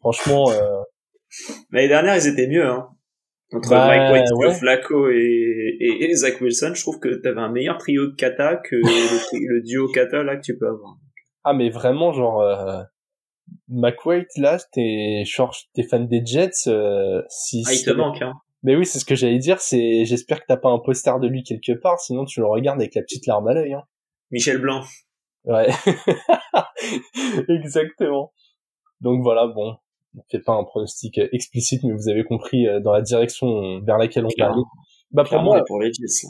franchement 0.00 0.50
euh... 0.50 0.82
l'année 1.70 1.88
dernière 1.88 2.16
ils 2.16 2.26
étaient 2.26 2.48
mieux 2.48 2.66
hein. 2.66 2.88
Entre 3.54 3.68
bah, 3.68 3.86
Mike 3.86 4.12
White, 4.12 4.32
ouais. 4.36 4.54
Flacco 4.54 5.10
et, 5.10 5.76
et, 5.78 6.14
Zach 6.14 6.40
Wilson 6.40 6.72
je 6.74 6.80
trouve 6.80 6.98
que 6.98 7.20
t'avais 7.20 7.40
un 7.40 7.52
meilleur 7.52 7.76
trio 7.78 8.06
de 8.06 8.14
kata 8.16 8.56
que 8.56 8.76
le, 8.76 8.82
le, 9.56 9.62
duo 9.62 9.88
kata 9.92 10.22
là 10.22 10.36
que 10.36 10.42
tu 10.42 10.56
peux 10.56 10.68
avoir. 10.68 10.96
Ah 11.44 11.52
mais 11.52 11.68
vraiment 11.70 12.12
genre 12.12 12.40
euh, 12.40 12.82
McWaite, 13.68 14.36
là, 14.36 14.58
t'es, 14.72 15.24
t'es 15.74 15.82
fan 15.82 16.06
des 16.08 16.24
Jets, 16.24 16.68
euh, 16.68 17.22
si. 17.28 17.64
Ah, 17.66 17.72
il 17.72 17.84
te 17.84 17.90
manque, 17.90 18.22
hein. 18.22 18.34
Mais 18.62 18.76
oui, 18.76 18.86
c'est 18.86 19.00
ce 19.00 19.04
que 19.04 19.16
j'allais 19.16 19.38
dire, 19.38 19.60
c'est, 19.60 20.04
j'espère 20.04 20.40
que 20.40 20.46
t'as 20.46 20.56
pas 20.56 20.70
un 20.70 20.78
poster 20.78 21.18
de 21.18 21.26
lui 21.26 21.42
quelque 21.42 21.72
part, 21.72 21.98
sinon 21.98 22.24
tu 22.24 22.40
le 22.40 22.46
regardes 22.46 22.80
avec 22.80 22.94
la 22.94 23.02
petite 23.02 23.26
larme 23.26 23.48
à 23.48 23.54
l'œil, 23.54 23.74
hein. 23.74 23.82
Michel 24.30 24.58
Blanc. 24.58 24.82
Ouais. 25.44 25.68
Exactement. 27.48 28.32
Donc 29.00 29.22
voilà, 29.22 29.46
bon. 29.46 29.76
On 30.16 30.22
fait 30.30 30.40
pas 30.40 30.52
un 30.52 30.64
pronostic 30.64 31.18
explicite, 31.32 31.82
mais 31.84 31.92
vous 31.92 32.08
avez 32.08 32.22
compris 32.22 32.68
euh, 32.68 32.80
dans 32.80 32.92
la 32.92 33.00
direction 33.00 33.80
vers 33.80 33.96
laquelle 33.96 34.26
on 34.26 34.28
va. 34.38 34.54
Bah, 35.10 35.24
pour 35.24 35.42
moi, 35.42 35.64
pour 35.66 35.80
les 35.80 35.90
Jets, 35.92 36.28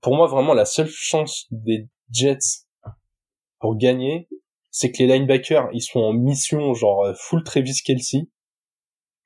Pour 0.00 0.16
moi, 0.16 0.26
vraiment, 0.26 0.54
la 0.54 0.64
seule 0.64 0.88
chance 0.88 1.46
des 1.50 1.88
Jets 2.10 2.64
pour 3.60 3.76
gagner, 3.76 4.28
c'est 4.78 4.92
que 4.92 5.02
les 5.02 5.08
linebackers, 5.08 5.68
ils 5.72 5.82
sont 5.82 5.98
en 5.98 6.12
mission 6.12 6.72
genre 6.72 7.04
euh, 7.04 7.12
full 7.16 7.42
Travis 7.42 7.80
Kelsey, 7.84 8.28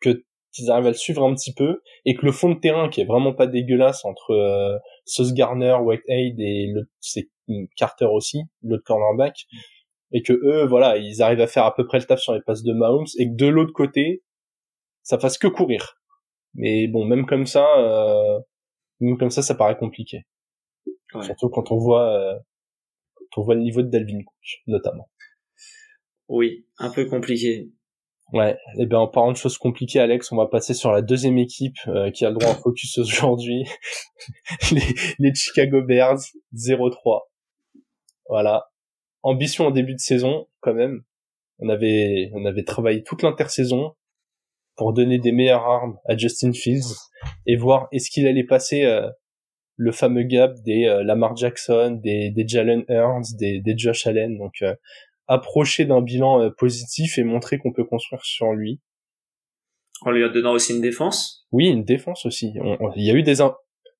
que 0.00 0.24
qu'ils 0.50 0.70
arrivent 0.70 0.86
à 0.86 0.90
le 0.90 0.94
suivre 0.94 1.22
un 1.24 1.34
petit 1.34 1.52
peu, 1.52 1.82
et 2.06 2.14
que 2.14 2.24
le 2.24 2.32
fond 2.32 2.48
de 2.48 2.58
terrain, 2.58 2.88
qui 2.88 3.02
est 3.02 3.04
vraiment 3.04 3.34
pas 3.34 3.46
dégueulasse 3.46 4.02
entre 4.06 4.30
euh, 4.30 4.78
Sauce 5.04 5.34
Garner, 5.34 5.76
Whitehead 5.82 6.40
et 6.40 6.68
le, 6.72 6.88
c'est 7.00 7.28
Carter 7.76 8.06
aussi, 8.06 8.44
l'autre 8.62 8.84
cornerback, 8.84 9.44
et 10.12 10.22
que 10.22 10.32
eux, 10.32 10.64
voilà, 10.66 10.96
ils 10.96 11.20
arrivent 11.20 11.42
à 11.42 11.46
faire 11.46 11.66
à 11.66 11.74
peu 11.74 11.86
près 11.86 11.98
le 11.98 12.04
taf 12.04 12.18
sur 12.18 12.32
les 12.32 12.40
passes 12.40 12.62
de 12.62 12.72
Mahomes, 12.72 13.04
et 13.18 13.26
que 13.26 13.34
de 13.34 13.46
l'autre 13.46 13.74
côté, 13.74 14.22
ça 15.02 15.18
fasse 15.18 15.36
que 15.36 15.48
courir. 15.48 15.98
Mais 16.54 16.86
bon, 16.86 17.04
même 17.04 17.26
comme 17.26 17.44
ça, 17.44 17.66
euh, 17.78 18.40
même 19.00 19.18
comme 19.18 19.30
ça, 19.30 19.42
ça 19.42 19.54
paraît 19.54 19.76
compliqué. 19.76 20.22
Surtout 21.20 21.50
quand 21.50 21.72
on 21.72 21.76
voit, 21.76 22.08
euh, 22.08 22.38
quand 23.16 23.42
on 23.42 23.44
voit 23.44 23.54
le 23.54 23.60
niveau 23.60 23.82
de 23.82 23.88
Dalvin 23.88 24.22
Cook, 24.24 24.62
notamment. 24.66 25.10
Oui, 26.32 26.64
un 26.78 26.88
peu 26.88 27.04
compliqué. 27.04 27.68
Ouais, 28.32 28.52
et 28.52 28.84
eh 28.84 28.86
bien 28.86 29.00
en 29.00 29.06
parlant 29.06 29.32
de 29.32 29.36
choses 29.36 29.58
compliquées, 29.58 30.00
Alex, 30.00 30.32
on 30.32 30.36
va 30.36 30.46
passer 30.46 30.72
sur 30.72 30.90
la 30.90 31.02
deuxième 31.02 31.36
équipe 31.36 31.76
euh, 31.88 32.10
qui 32.10 32.24
a 32.24 32.30
le 32.30 32.36
droit 32.36 32.52
à 32.52 32.54
focus 32.54 32.96
aujourd'hui, 32.96 33.66
les, 35.18 35.34
Chicago 35.34 35.82
Bears 35.82 36.20
0-3. 36.54 37.20
Voilà, 38.30 38.70
ambition 39.22 39.66
en 39.66 39.72
début 39.72 39.92
de 39.92 39.98
saison 39.98 40.48
quand 40.60 40.72
même. 40.72 41.02
On 41.58 41.68
avait 41.68 42.30
on 42.32 42.46
avait 42.46 42.64
travaillé 42.64 43.02
toute 43.02 43.22
l'intersaison 43.22 43.92
pour 44.76 44.94
donner 44.94 45.18
des 45.18 45.32
meilleures 45.32 45.66
armes 45.66 45.98
à 46.08 46.16
Justin 46.16 46.54
Fields 46.54 46.96
et 47.44 47.56
voir 47.56 47.88
est-ce 47.92 48.10
qu'il 48.10 48.26
allait 48.26 48.46
passer 48.46 48.84
euh, 48.84 49.06
le 49.76 49.92
fameux 49.92 50.22
gap 50.22 50.54
des 50.64 50.86
euh, 50.86 51.02
Lamar 51.04 51.36
Jackson, 51.36 52.00
des, 52.02 52.30
des 52.30 52.48
Jalen 52.48 52.86
Hurts, 52.88 53.36
des, 53.38 53.60
des 53.60 53.76
Josh 53.76 54.06
Allen. 54.06 54.38
Donc 54.38 54.62
approcher 55.32 55.84
d'un 55.84 56.02
bilan 56.02 56.42
euh, 56.42 56.50
positif 56.50 57.18
et 57.18 57.24
montrer 57.24 57.58
qu'on 57.58 57.72
peut 57.72 57.84
construire 57.84 58.24
sur 58.24 58.52
lui. 58.52 58.80
En 60.02 60.10
lui 60.10 60.28
donnant 60.30 60.52
aussi 60.52 60.74
une 60.74 60.80
défense? 60.80 61.46
Oui, 61.52 61.68
une 61.68 61.84
défense 61.84 62.26
aussi. 62.26 62.52
Il 62.96 63.06
y 63.06 63.10
a 63.10 63.14
eu 63.14 63.22
des... 63.22 63.40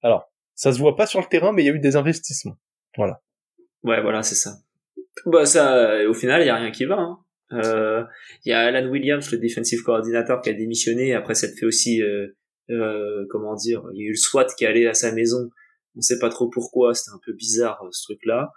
Alors, 0.03 0.33
ça 0.55 0.73
se 0.73 0.79
voit 0.79 0.97
pas 0.97 1.07
sur 1.07 1.21
le 1.21 1.27
terrain, 1.27 1.53
mais 1.53 1.63
il 1.63 1.67
y 1.67 1.71
a 1.71 1.75
eu 1.75 1.79
des 1.79 1.97
investissements. 1.97 2.59
Voilà. 2.97 3.23
Ouais, 3.85 4.03
voilà, 4.03 4.23
c'est 4.23 4.35
ça. 4.35 4.57
Bah 5.27 5.47
ça, 5.47 6.09
au 6.09 6.15
final, 6.15 6.43
il 6.43 6.47
y 6.47 6.51
a 6.51 6.57
rien 6.57 6.71
qui 6.71 6.87
va. 6.87 6.99
Hein. 6.99 7.19
Il 8.45 8.51
y 8.51 8.53
a 8.53 8.61
Alan 8.61 8.89
Williams, 8.89 9.31
le 9.31 9.39
defensive 9.39 9.83
coordinator, 9.83 10.41
qui 10.41 10.51
a 10.51 10.55
démissionné 10.55 11.15
après 11.15 11.35
s'être 11.35 11.57
fait 11.57 11.67
aussi, 11.67 12.03
comment 13.31 13.55
dire, 13.55 13.83
il 13.95 14.01
y 14.01 14.05
a 14.05 14.09
eu 14.09 14.11
le 14.11 14.17
SWAT 14.17 14.47
qui 14.59 14.65
est 14.65 14.69
allé 14.69 14.87
à 14.87 14.95
sa 14.95 15.13
maison. 15.13 15.51
On 15.97 16.01
sait 16.01 16.19
pas 16.19 16.31
trop 16.31 16.49
pourquoi, 16.49 16.95
c'était 16.95 17.15
un 17.15 17.21
peu 17.25 17.33
bizarre 17.33 17.81
ce 17.93 18.03
truc-là. 18.05 18.51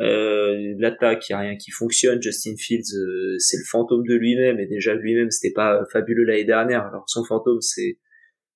Euh, 0.00 0.74
l'attaque, 0.78 1.28
il 1.28 1.34
a 1.34 1.40
rien 1.40 1.56
qui 1.56 1.70
fonctionne. 1.70 2.22
Justin 2.22 2.54
Fields, 2.56 2.94
euh, 2.96 3.36
c'est 3.38 3.58
le 3.58 3.64
fantôme 3.70 4.06
de 4.06 4.14
lui-même 4.14 4.58
et 4.58 4.66
déjà 4.66 4.94
lui-même 4.94 5.30
c'était 5.30 5.52
pas 5.52 5.82
fabuleux 5.92 6.24
l'année 6.24 6.44
dernière. 6.44 6.86
Alors 6.86 7.04
son 7.06 7.24
fantôme, 7.24 7.60
c'est 7.60 7.98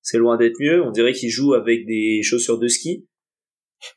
c'est 0.01 0.17
loin 0.17 0.37
d'être 0.37 0.59
mieux. 0.59 0.81
On 0.83 0.91
dirait 0.91 1.13
qu'il 1.13 1.29
joue 1.29 1.53
avec 1.53 1.85
des 1.85 2.21
chaussures 2.23 2.59
de 2.59 2.67
ski. 2.67 3.07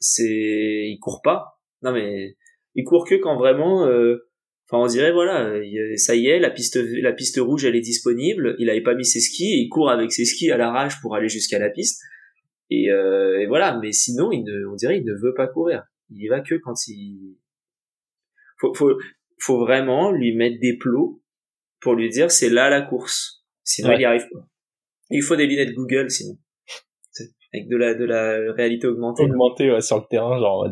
C'est, 0.01 0.89
il 0.89 0.99
court 1.01 1.23
pas. 1.23 1.61
Non 1.83 1.93
mais 1.93 2.37
il 2.75 2.85
court 2.85 3.07
que 3.07 3.15
quand 3.15 3.37
vraiment. 3.39 3.87
Euh, 3.87 4.29
enfin, 4.71 4.83
on 4.85 4.87
dirait 4.87 5.13
voilà, 5.13 5.55
ça 5.97 6.15
y 6.15 6.27
est, 6.27 6.39
la 6.41 6.51
piste 6.51 6.77
la 6.77 7.13
piste 7.13 7.39
rouge 7.39 7.65
elle 7.65 7.77
est 7.77 7.81
disponible. 7.81 8.57
Il 8.59 8.69
avait 8.69 8.83
pas 8.83 8.95
mis 8.95 9.07
ses 9.07 9.21
skis, 9.21 9.55
et 9.55 9.59
il 9.59 9.69
court 9.71 9.91
avec 9.91 10.13
ses 10.13 10.27
skis 10.27 10.51
à 10.51 10.59
l'arrache 10.59 11.01
pour 11.01 11.15
aller 11.17 11.31
jusqu'à 11.31 11.59
la 11.59 11.71
piste. 11.71 12.03
Et, 12.71 12.89
et 12.89 13.47
voilà. 13.47 13.79
Mais 13.81 13.93
sinon, 13.93 14.31
il 14.33 14.45
ne, 14.45 14.67
on 14.67 14.75
dirait 14.75 14.99
il 14.99 15.05
ne 15.05 15.15
veut 15.15 15.33
pas 15.35 15.47
courir 15.47 15.85
il 16.11 16.25
y 16.25 16.29
va 16.29 16.41
que 16.41 16.55
quand 16.57 16.75
il 16.89 17.37
faut, 18.59 18.75
faut, 18.75 18.99
faut 19.39 19.59
vraiment 19.59 20.11
lui 20.11 20.35
mettre 20.35 20.59
des 20.61 20.77
plots 20.77 21.23
pour 21.81 21.95
lui 21.95 22.09
dire 22.09 22.31
c'est 22.31 22.51
là 22.51 22.71
la 22.71 22.83
course. 22.83 23.45
Sinon 23.65 23.93
il 23.93 24.01
y 24.01 24.05
arrive 24.05 24.27
pas. 24.33 24.47
Il 25.11 25.23
faut 25.23 25.37
des 25.37 25.47
lunettes 25.47 25.75
Google 25.75 26.11
sinon. 26.11 26.37
Avec 27.55 27.69
de 27.69 27.77
la 27.77 27.95
de 27.95 28.05
la 28.05 28.53
réalité 28.53 28.87
augmentée. 28.87 29.23
Augmentée 29.23 29.71
ouais, 29.71 29.81
sur 29.81 29.97
le 29.97 30.05
terrain 30.11 30.39
genre 30.39 30.69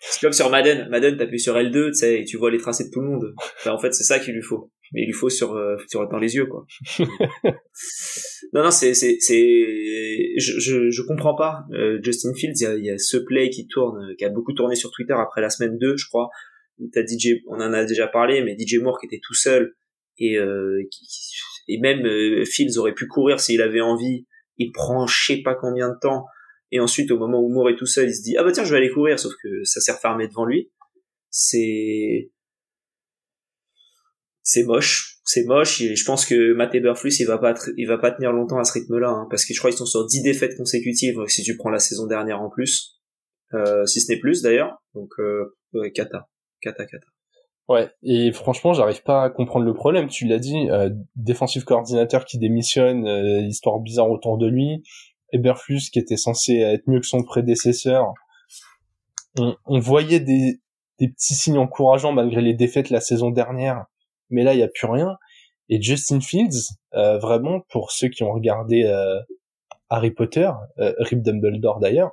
C'est 0.00 0.20
comme 0.20 0.32
sur 0.32 0.50
Madden. 0.50 0.88
Madden 0.88 1.16
t'appuies 1.16 1.38
sur 1.38 1.54
L2 1.54 1.88
tu 1.88 1.94
sais 1.94 2.20
et 2.20 2.24
tu 2.24 2.36
vois 2.36 2.50
les 2.50 2.58
tracés 2.58 2.84
de 2.84 2.90
tout 2.90 3.00
le 3.00 3.08
monde. 3.08 3.34
en 3.66 3.78
fait 3.78 3.92
c'est 3.92 4.04
ça 4.04 4.18
qu'il 4.18 4.34
lui 4.34 4.42
faut. 4.42 4.70
Mais 4.92 5.02
il 5.02 5.06
lui 5.06 5.12
faut 5.12 5.28
sur 5.28 5.54
euh, 5.54 5.76
sur 5.86 6.08
dans 6.08 6.18
les 6.18 6.34
yeux 6.36 6.46
quoi. 6.46 6.66
non 8.52 8.62
non 8.64 8.70
c'est 8.70 8.94
c'est 8.94 9.18
c'est 9.20 10.34
je, 10.38 10.58
je 10.58 10.90
je 10.90 11.02
comprends 11.02 11.34
pas 11.34 11.64
euh, 11.72 11.98
Justin 12.02 12.32
Fields 12.34 12.54
il 12.60 12.62
y 12.62 12.66
a, 12.66 12.76
y 12.76 12.90
a 12.90 12.98
ce 12.98 13.18
play 13.18 13.50
qui 13.50 13.66
tourne 13.66 14.14
qui 14.16 14.24
a 14.24 14.30
beaucoup 14.30 14.52
tourné 14.54 14.74
sur 14.74 14.90
Twitter 14.90 15.14
après 15.18 15.40
la 15.40 15.50
semaine 15.50 15.76
2 15.78 15.96
je 15.96 16.06
crois 16.08 16.30
où 16.78 16.88
t'as 16.92 17.02
DJ 17.02 17.42
on 17.48 17.56
en 17.56 17.72
a 17.72 17.84
déjà 17.84 18.06
parlé 18.06 18.42
mais 18.42 18.56
DJ 18.58 18.78
Moore 18.78 18.98
qui 18.98 19.06
était 19.06 19.20
tout 19.22 19.34
seul 19.34 19.74
et 20.18 20.38
euh, 20.38 20.82
qui, 20.90 21.06
et 21.68 21.78
même 21.78 22.04
euh, 22.06 22.44
Fields 22.44 22.78
aurait 22.78 22.94
pu 22.94 23.06
courir 23.06 23.40
s'il 23.40 23.62
avait 23.62 23.80
envie. 23.80 24.26
Il 24.56 24.72
prend 24.72 25.06
je 25.06 25.26
sais 25.26 25.42
pas 25.42 25.54
combien 25.54 25.90
de 25.90 25.98
temps. 26.00 26.24
Et 26.70 26.80
ensuite 26.80 27.10
au 27.10 27.18
moment 27.18 27.40
où 27.40 27.48
Moore 27.48 27.70
est 27.70 27.76
tout 27.76 27.86
seul 27.86 28.08
il 28.08 28.14
se 28.14 28.22
dit 28.22 28.36
ah 28.36 28.44
bah 28.44 28.52
tiens 28.52 28.64
je 28.64 28.70
vais 28.70 28.78
aller 28.78 28.90
courir 28.90 29.18
sauf 29.18 29.32
que 29.42 29.64
ça 29.64 29.80
s'est 29.80 29.92
refermé 29.92 30.28
devant 30.28 30.44
lui. 30.44 30.70
C'est 31.30 32.30
c'est 34.48 34.64
moche 34.64 35.18
c'est 35.24 35.44
moche 35.44 35.82
et 35.82 35.94
je 35.94 36.04
pense 36.06 36.24
que 36.24 36.54
Matt 36.54 36.74
Eberflus 36.74 37.12
il 37.20 37.26
va 37.26 37.36
pas 37.36 37.52
va 37.52 37.98
pas 37.98 38.10
tenir 38.10 38.32
longtemps 38.32 38.58
à 38.58 38.64
ce 38.64 38.72
rythme-là 38.72 39.10
hein, 39.10 39.26
parce 39.28 39.44
que 39.44 39.52
je 39.52 39.58
crois 39.58 39.70
qu'ils 39.70 39.76
sont 39.76 39.84
sur 39.84 40.06
10 40.06 40.22
défaites 40.22 40.56
consécutives 40.56 41.22
si 41.26 41.42
tu 41.42 41.54
prends 41.58 41.68
la 41.68 41.78
saison 41.78 42.06
dernière 42.06 42.40
en 42.40 42.48
plus. 42.48 42.98
Euh, 43.52 43.84
si 43.84 44.00
ce 44.00 44.10
n'est 44.10 44.18
plus 44.18 44.42
d'ailleurs. 44.42 44.82
Donc 44.94 45.10
euh, 45.18 45.54
ouais, 45.74 45.92
kata. 45.92 46.28
Kata 46.62 46.86
kata. 46.86 47.06
Ouais 47.68 47.90
et 48.02 48.32
franchement 48.32 48.72
j'arrive 48.72 49.02
pas 49.02 49.24
à 49.24 49.28
comprendre 49.28 49.66
le 49.66 49.74
problème. 49.74 50.08
Tu 50.08 50.26
l'as 50.26 50.38
dit 50.38 50.70
euh, 50.70 50.88
défensif 51.14 51.64
coordinateur 51.64 52.24
qui 52.24 52.38
démissionne 52.38 53.06
euh, 53.06 53.42
histoire 53.42 53.80
bizarre 53.80 54.10
autour 54.10 54.38
de 54.38 54.46
lui. 54.46 54.82
Eberflus 55.34 55.90
qui 55.92 55.98
était 55.98 56.16
censé 56.16 56.54
être 56.54 56.88
mieux 56.88 57.00
que 57.00 57.06
son 57.06 57.22
prédécesseur. 57.22 58.14
On, 59.38 59.54
on 59.66 59.78
voyait 59.78 60.20
des 60.20 60.62
des 60.98 61.08
petits 61.08 61.34
signes 61.34 61.58
encourageants 61.58 62.12
malgré 62.12 62.40
les 62.40 62.54
défaites 62.54 62.88
la 62.88 63.02
saison 63.02 63.30
dernière 63.30 63.84
mais 64.30 64.44
là 64.44 64.54
il 64.54 64.60
y 64.60 64.62
a 64.62 64.68
plus 64.68 64.86
rien. 64.86 65.16
Et 65.68 65.82
Justin 65.82 66.20
Fields, 66.20 66.76
euh, 66.94 67.18
vraiment 67.18 67.60
pour 67.70 67.92
ceux 67.92 68.08
qui 68.08 68.22
ont 68.22 68.32
regardé 68.32 68.84
euh, 68.84 69.18
Harry 69.90 70.10
Potter, 70.10 70.50
euh, 70.78 70.94
Rip 70.98 71.22
Dumbledore 71.22 71.78
d'ailleurs, 71.80 72.12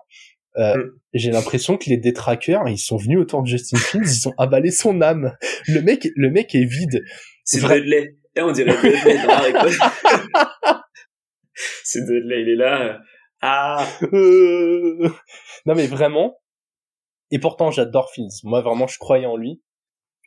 euh, 0.58 0.75
mm. 0.75 0.91
j'ai 1.13 1.32
l'impression 1.32 1.78
que 1.78 1.89
les 1.89 1.97
détraqueurs 1.97 2.67
ils 2.67 2.78
sont 2.78 2.97
venus 2.97 3.19
autour 3.19 3.43
de 3.43 3.47
Justin 3.47 3.78
Fields, 3.78 4.08
ils 4.08 4.28
ont 4.28 4.34
avalé 4.38 4.71
son 4.71 5.01
âme. 5.01 5.36
Le 5.67 5.82
mec, 5.82 6.08
le 6.15 6.30
mec 6.30 6.54
est 6.56 6.65
vide. 6.65 7.04
C'est 7.43 7.60
Vra... 7.60 7.75
Dudley. 7.75 8.17
Et 8.36 8.41
on 8.41 8.51
dirait 8.51 8.75
Dudley 8.75 9.23
dans 9.23 9.30
Harry 9.30 9.54
Potter. 9.54 9.78
C'est 11.84 12.06
Dudley, 12.06 12.41
il 12.41 12.49
est 12.49 12.56
là. 12.56 12.99
Ah. 13.41 13.88
non 14.01 15.75
mais 15.75 15.88
vraiment. 15.88 16.38
Et 17.32 17.39
pourtant 17.39 17.71
j'adore 17.71 18.12
Fields. 18.12 18.41
Moi 18.43 18.62
vraiment 18.62 18.88
je 18.88 18.97
croyais 18.97 19.25
en 19.25 19.38
lui 19.38 19.62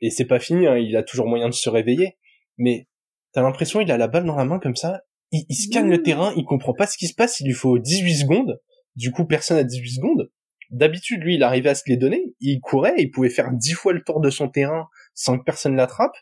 et 0.01 0.11
c'est 0.11 0.27
pas 0.27 0.39
fini, 0.39 0.67
hein, 0.67 0.77
il 0.77 0.97
a 0.97 1.03
toujours 1.03 1.27
moyen 1.27 1.49
de 1.49 1.55
se 1.55 1.69
réveiller, 1.69 2.17
mais 2.57 2.89
t'as 3.33 3.43
l'impression 3.43 3.81
il 3.81 3.91
a 3.91 3.97
la 3.97 4.09
balle 4.09 4.25
dans 4.25 4.37
la 4.37 4.45
main 4.45 4.59
comme 4.59 4.77
ça, 4.77 5.03
il, 5.33 5.45
il 5.49 5.55
scanne 5.55 5.91
le 5.91 6.03
terrain, 6.03 6.33
il 6.37 6.45
comprend 6.45 6.75
pas 6.75 6.87
ce 6.87 6.97
qui 6.97 7.07
se 7.07 7.15
passe, 7.15 7.41
il 7.41 7.47
lui 7.47 7.55
faut 7.55 7.79
18 7.79 8.15
secondes, 8.15 8.61
du 8.97 9.11
coup 9.11 9.27
personne 9.27 9.59
a 9.59 9.65
18 9.65 9.91
secondes. 9.91 10.31
D'habitude, 10.71 11.23
lui, 11.23 11.37
il 11.37 11.43
arrivait 11.43 11.71
à 11.71 11.75
se 11.75 11.85
les 11.87 11.97
donner, 11.97 12.35
il 12.41 12.61
courait, 12.61 12.95
il 12.99 13.11
pouvait 13.11 13.31
faire 13.31 13.51
10 13.51 13.73
fois 13.73 13.95
le 13.95 14.03
tour 14.03 14.21
de 14.21 14.29
son 14.29 14.51
terrain 14.51 14.87
sans 15.15 15.39
que 15.39 15.45
personne 15.45 15.77
l'attrape, 15.77 16.15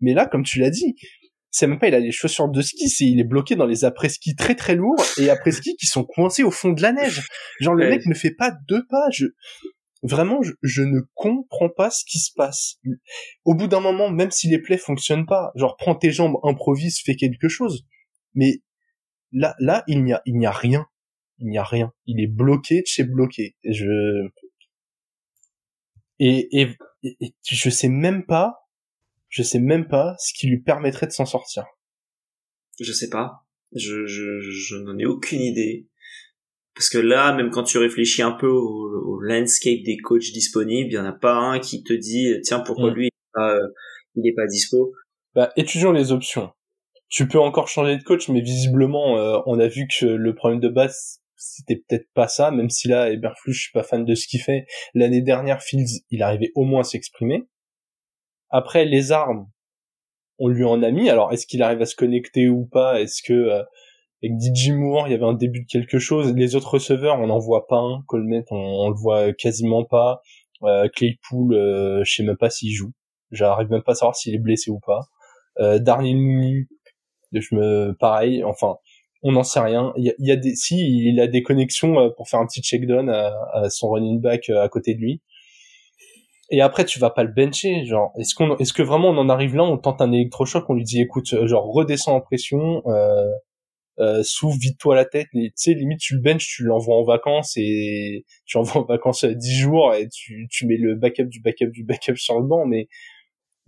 mais 0.00 0.12
là, 0.12 0.26
comme 0.26 0.42
tu 0.42 0.58
l'as 0.58 0.70
dit, 0.70 0.96
c'est 1.52 1.66
même 1.66 1.78
pas 1.78 1.88
il 1.88 1.94
a 1.94 2.00
les 2.00 2.10
chaussures 2.10 2.48
de 2.48 2.62
ski, 2.62 2.88
c'est 2.88 3.04
il 3.04 3.20
est 3.20 3.24
bloqué 3.24 3.56
dans 3.56 3.66
les 3.66 3.84
après-ski 3.84 4.34
très 4.34 4.54
très 4.54 4.74
lourds 4.74 5.04
et 5.18 5.28
après-ski 5.28 5.76
qui 5.76 5.86
sont 5.86 6.02
coincés 6.02 6.42
au 6.42 6.50
fond 6.50 6.70
de 6.70 6.80
la 6.80 6.92
neige. 6.92 7.28
Genre 7.60 7.74
le 7.74 7.88
mec 7.90 8.06
ne 8.06 8.14
fait 8.14 8.30
pas 8.30 8.52
deux 8.68 8.86
pas, 8.88 9.10
je 9.12 9.26
vraiment, 10.02 10.40
je, 10.62 10.82
ne 10.82 11.00
comprends 11.14 11.68
pas 11.68 11.90
ce 11.90 12.04
qui 12.04 12.18
se 12.18 12.32
passe. 12.34 12.78
Au 13.44 13.54
bout 13.54 13.68
d'un 13.68 13.80
moment, 13.80 14.10
même 14.10 14.30
si 14.30 14.48
les 14.48 14.58
plays 14.58 14.78
fonctionnent 14.78 15.26
pas, 15.26 15.52
genre 15.54 15.76
prends 15.76 15.94
tes 15.94 16.10
jambes, 16.10 16.36
improvise, 16.42 17.00
fais 17.00 17.16
quelque 17.16 17.48
chose. 17.48 17.86
Mais 18.34 18.62
là, 19.32 19.54
là, 19.58 19.84
il 19.86 20.02
n'y 20.02 20.12
a, 20.12 20.22
il 20.26 20.36
n'y 20.36 20.46
a 20.46 20.50
rien. 20.50 20.86
Il 21.38 21.48
n'y 21.48 21.58
a 21.58 21.64
rien. 21.64 21.92
Il 22.06 22.20
est 22.20 22.28
bloqué 22.28 22.82
chez 22.86 23.04
bloqué. 23.04 23.56
Je 23.64 24.28
et, 26.18 26.60
et, 26.60 26.76
et 27.02 27.34
je 27.44 27.70
sais 27.70 27.88
même 27.88 28.24
pas, 28.24 28.68
je 29.28 29.42
sais 29.42 29.58
même 29.58 29.88
pas 29.88 30.14
ce 30.18 30.32
qui 30.32 30.46
lui 30.46 30.60
permettrait 30.60 31.06
de 31.06 31.12
s'en 31.12 31.26
sortir. 31.26 31.64
Je 32.80 32.92
sais 32.92 33.08
pas. 33.08 33.44
Je, 33.74 34.06
je, 34.06 34.40
je 34.40 34.76
n'en 34.76 34.98
ai 34.98 35.06
aucune 35.06 35.40
idée. 35.40 35.88
Parce 36.74 36.88
que 36.88 36.98
là, 36.98 37.34
même 37.34 37.50
quand 37.50 37.64
tu 37.64 37.78
réfléchis 37.78 38.22
un 38.22 38.32
peu 38.32 38.48
au, 38.48 39.20
landscape 39.20 39.82
des 39.84 39.98
coachs 39.98 40.32
disponibles, 40.32 40.90
il 40.90 40.94
y 40.94 40.98
en 40.98 41.04
a 41.04 41.12
pas 41.12 41.34
un 41.34 41.60
qui 41.60 41.84
te 41.84 41.92
dit 41.92 42.34
tiens 42.42 42.60
pourquoi 42.60 42.90
mm. 42.90 42.94
lui 42.94 43.08
il 44.14 44.28
est, 44.28 44.34
pas, 44.34 44.46
dispo. 44.46 44.92
Bah 45.34 45.52
étudions 45.56 45.92
les 45.92 46.12
options. 46.12 46.50
Tu 47.08 47.28
peux 47.28 47.38
encore 47.38 47.68
changer 47.68 47.96
de 47.96 48.02
coach, 48.02 48.28
mais 48.28 48.40
visiblement 48.40 49.18
euh, 49.18 49.38
on 49.46 49.58
a 49.58 49.68
vu 49.68 49.86
que 49.86 50.06
le 50.06 50.34
problème 50.34 50.60
de 50.60 50.68
base 50.68 51.20
c'était 51.36 51.82
peut-être 51.88 52.08
pas 52.14 52.28
ça, 52.28 52.50
même 52.50 52.70
si 52.70 52.88
là 52.88 53.10
Eberflus 53.10 53.52
je 53.52 53.60
suis 53.62 53.72
pas 53.72 53.82
fan 53.82 54.04
de 54.04 54.14
ce 54.14 54.26
qu'il 54.26 54.40
fait. 54.40 54.66
L'année 54.94 55.22
dernière 55.22 55.62
Fields 55.62 56.02
il 56.10 56.22
arrivait 56.22 56.52
au 56.54 56.64
moins 56.64 56.80
à 56.80 56.84
s'exprimer. 56.84 57.48
Après 58.50 58.84
les 58.84 59.12
armes, 59.12 59.46
on 60.38 60.48
lui 60.48 60.64
en 60.64 60.82
a 60.82 60.90
mis. 60.90 61.10
Alors 61.10 61.32
est-ce 61.32 61.46
qu'il 61.46 61.62
arrive 61.62 61.82
à 61.82 61.86
se 61.86 61.96
connecter 61.96 62.48
ou 62.48 62.66
pas? 62.66 63.00
Est-ce 63.00 63.22
que 63.22 63.32
euh, 63.32 63.62
avec 64.22 64.38
DJ 64.40 64.70
Moore, 64.70 65.08
il 65.08 65.12
y 65.12 65.14
avait 65.14 65.24
un 65.24 65.34
début 65.34 65.62
de 65.62 65.66
quelque 65.66 65.98
chose. 65.98 66.32
Les 66.34 66.54
autres 66.54 66.74
receveurs, 66.74 67.20
on 67.20 67.26
n'en 67.26 67.38
voit 67.38 67.66
pas 67.66 67.78
un. 67.78 68.02
Colmet, 68.06 68.44
on, 68.50 68.56
on, 68.56 68.88
le 68.88 68.96
voit 68.96 69.32
quasiment 69.32 69.84
pas. 69.84 70.20
Euh, 70.62 70.88
Claypool, 70.94 71.54
euh, 71.54 72.04
je 72.04 72.14
sais 72.14 72.22
même 72.22 72.36
pas 72.36 72.50
s'il 72.50 72.72
joue. 72.72 72.92
J'arrive 73.30 73.70
même 73.70 73.82
pas 73.82 73.92
à 73.92 73.94
savoir 73.96 74.16
s'il 74.16 74.34
est 74.34 74.38
blessé 74.38 74.70
ou 74.70 74.78
pas. 74.78 75.00
Euh, 75.58 75.78
Darnell 75.78 76.16
Mooney, 76.16 76.66
je 77.32 77.54
me, 77.54 77.96
pareil. 77.98 78.44
Enfin, 78.44 78.76
on 79.22 79.32
n'en 79.32 79.42
sait 79.42 79.60
rien. 79.60 79.92
Il 79.96 80.14
y 80.18 80.30
a, 80.30 80.36
des, 80.36 80.54
si 80.54 80.76
il 80.76 81.20
a 81.20 81.26
des 81.26 81.42
connexions 81.42 81.98
euh, 81.98 82.10
pour 82.16 82.28
faire 82.28 82.40
un 82.40 82.46
petit 82.46 82.62
check 82.62 82.86
down 82.86 83.08
à, 83.08 83.32
à 83.52 83.70
son 83.70 83.90
running 83.90 84.20
back 84.20 84.50
euh, 84.50 84.62
à 84.62 84.68
côté 84.68 84.94
de 84.94 85.00
lui. 85.00 85.22
Et 86.52 86.60
après, 86.60 86.84
tu 86.84 86.98
vas 86.98 87.08
pas 87.08 87.24
le 87.24 87.32
bencher, 87.32 87.86
genre, 87.86 88.12
est-ce 88.18 88.34
qu'on, 88.34 88.58
est-ce 88.58 88.74
que 88.74 88.82
vraiment 88.82 89.08
on 89.08 89.16
en 89.16 89.30
arrive 89.30 89.56
là, 89.56 89.62
on 89.62 89.78
tente 89.78 90.02
un 90.02 90.12
électrochoc, 90.12 90.68
on 90.68 90.74
lui 90.74 90.84
dit, 90.84 91.00
écoute, 91.00 91.32
euh, 91.32 91.46
genre, 91.46 91.64
redescends 91.72 92.16
en 92.16 92.20
pression, 92.20 92.82
euh, 92.86 93.26
euh, 93.98 94.22
souffle 94.22 94.58
vite-toi 94.58 94.94
la 94.94 95.04
tête 95.04 95.28
tu 95.32 95.52
sais 95.54 95.74
limite 95.74 96.00
tu 96.00 96.14
le 96.14 96.20
bench 96.22 96.46
tu 96.46 96.64
l'envoies 96.64 96.96
en 96.96 97.04
vacances 97.04 97.52
et 97.56 98.24
tu 98.46 98.56
envoies 98.56 98.82
en 98.82 98.84
vacances 98.86 99.24
10 99.24 99.58
jours 99.58 99.94
et 99.94 100.08
tu, 100.08 100.48
tu 100.50 100.66
mets 100.66 100.76
le 100.76 100.94
backup 100.94 101.26
du 101.26 101.40
backup 101.40 101.70
du 101.70 101.84
backup 101.84 102.16
sur 102.16 102.40
le 102.40 102.46
banc 102.46 102.64
mais 102.66 102.88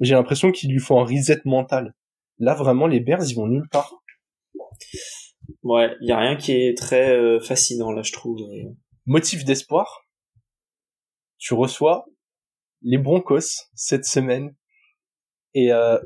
j'ai 0.00 0.14
l'impression 0.14 0.50
qu'il 0.50 0.72
lui 0.72 0.80
faut 0.80 0.98
un 0.98 1.04
reset 1.04 1.42
mental. 1.44 1.94
Là 2.38 2.54
vraiment 2.54 2.86
les 2.86 3.00
Bears 3.00 3.24
ils 3.28 3.34
vont 3.34 3.46
nulle 3.46 3.68
part. 3.70 4.02
Ouais 5.62 5.94
il 6.00 6.08
y 6.08 6.12
a 6.12 6.18
rien 6.18 6.36
qui 6.36 6.52
est 6.52 6.76
très 6.76 7.10
euh, 7.16 7.38
fascinant 7.38 7.92
là 7.92 8.02
je 8.02 8.12
trouve. 8.12 8.40
Motif 9.06 9.44
d'espoir. 9.44 10.06
Tu 11.38 11.52
reçois 11.52 12.06
les 12.80 12.98
Broncos 12.98 13.68
cette 13.74 14.06
semaine 14.06 14.54
et 15.54 15.72
euh, 15.72 15.98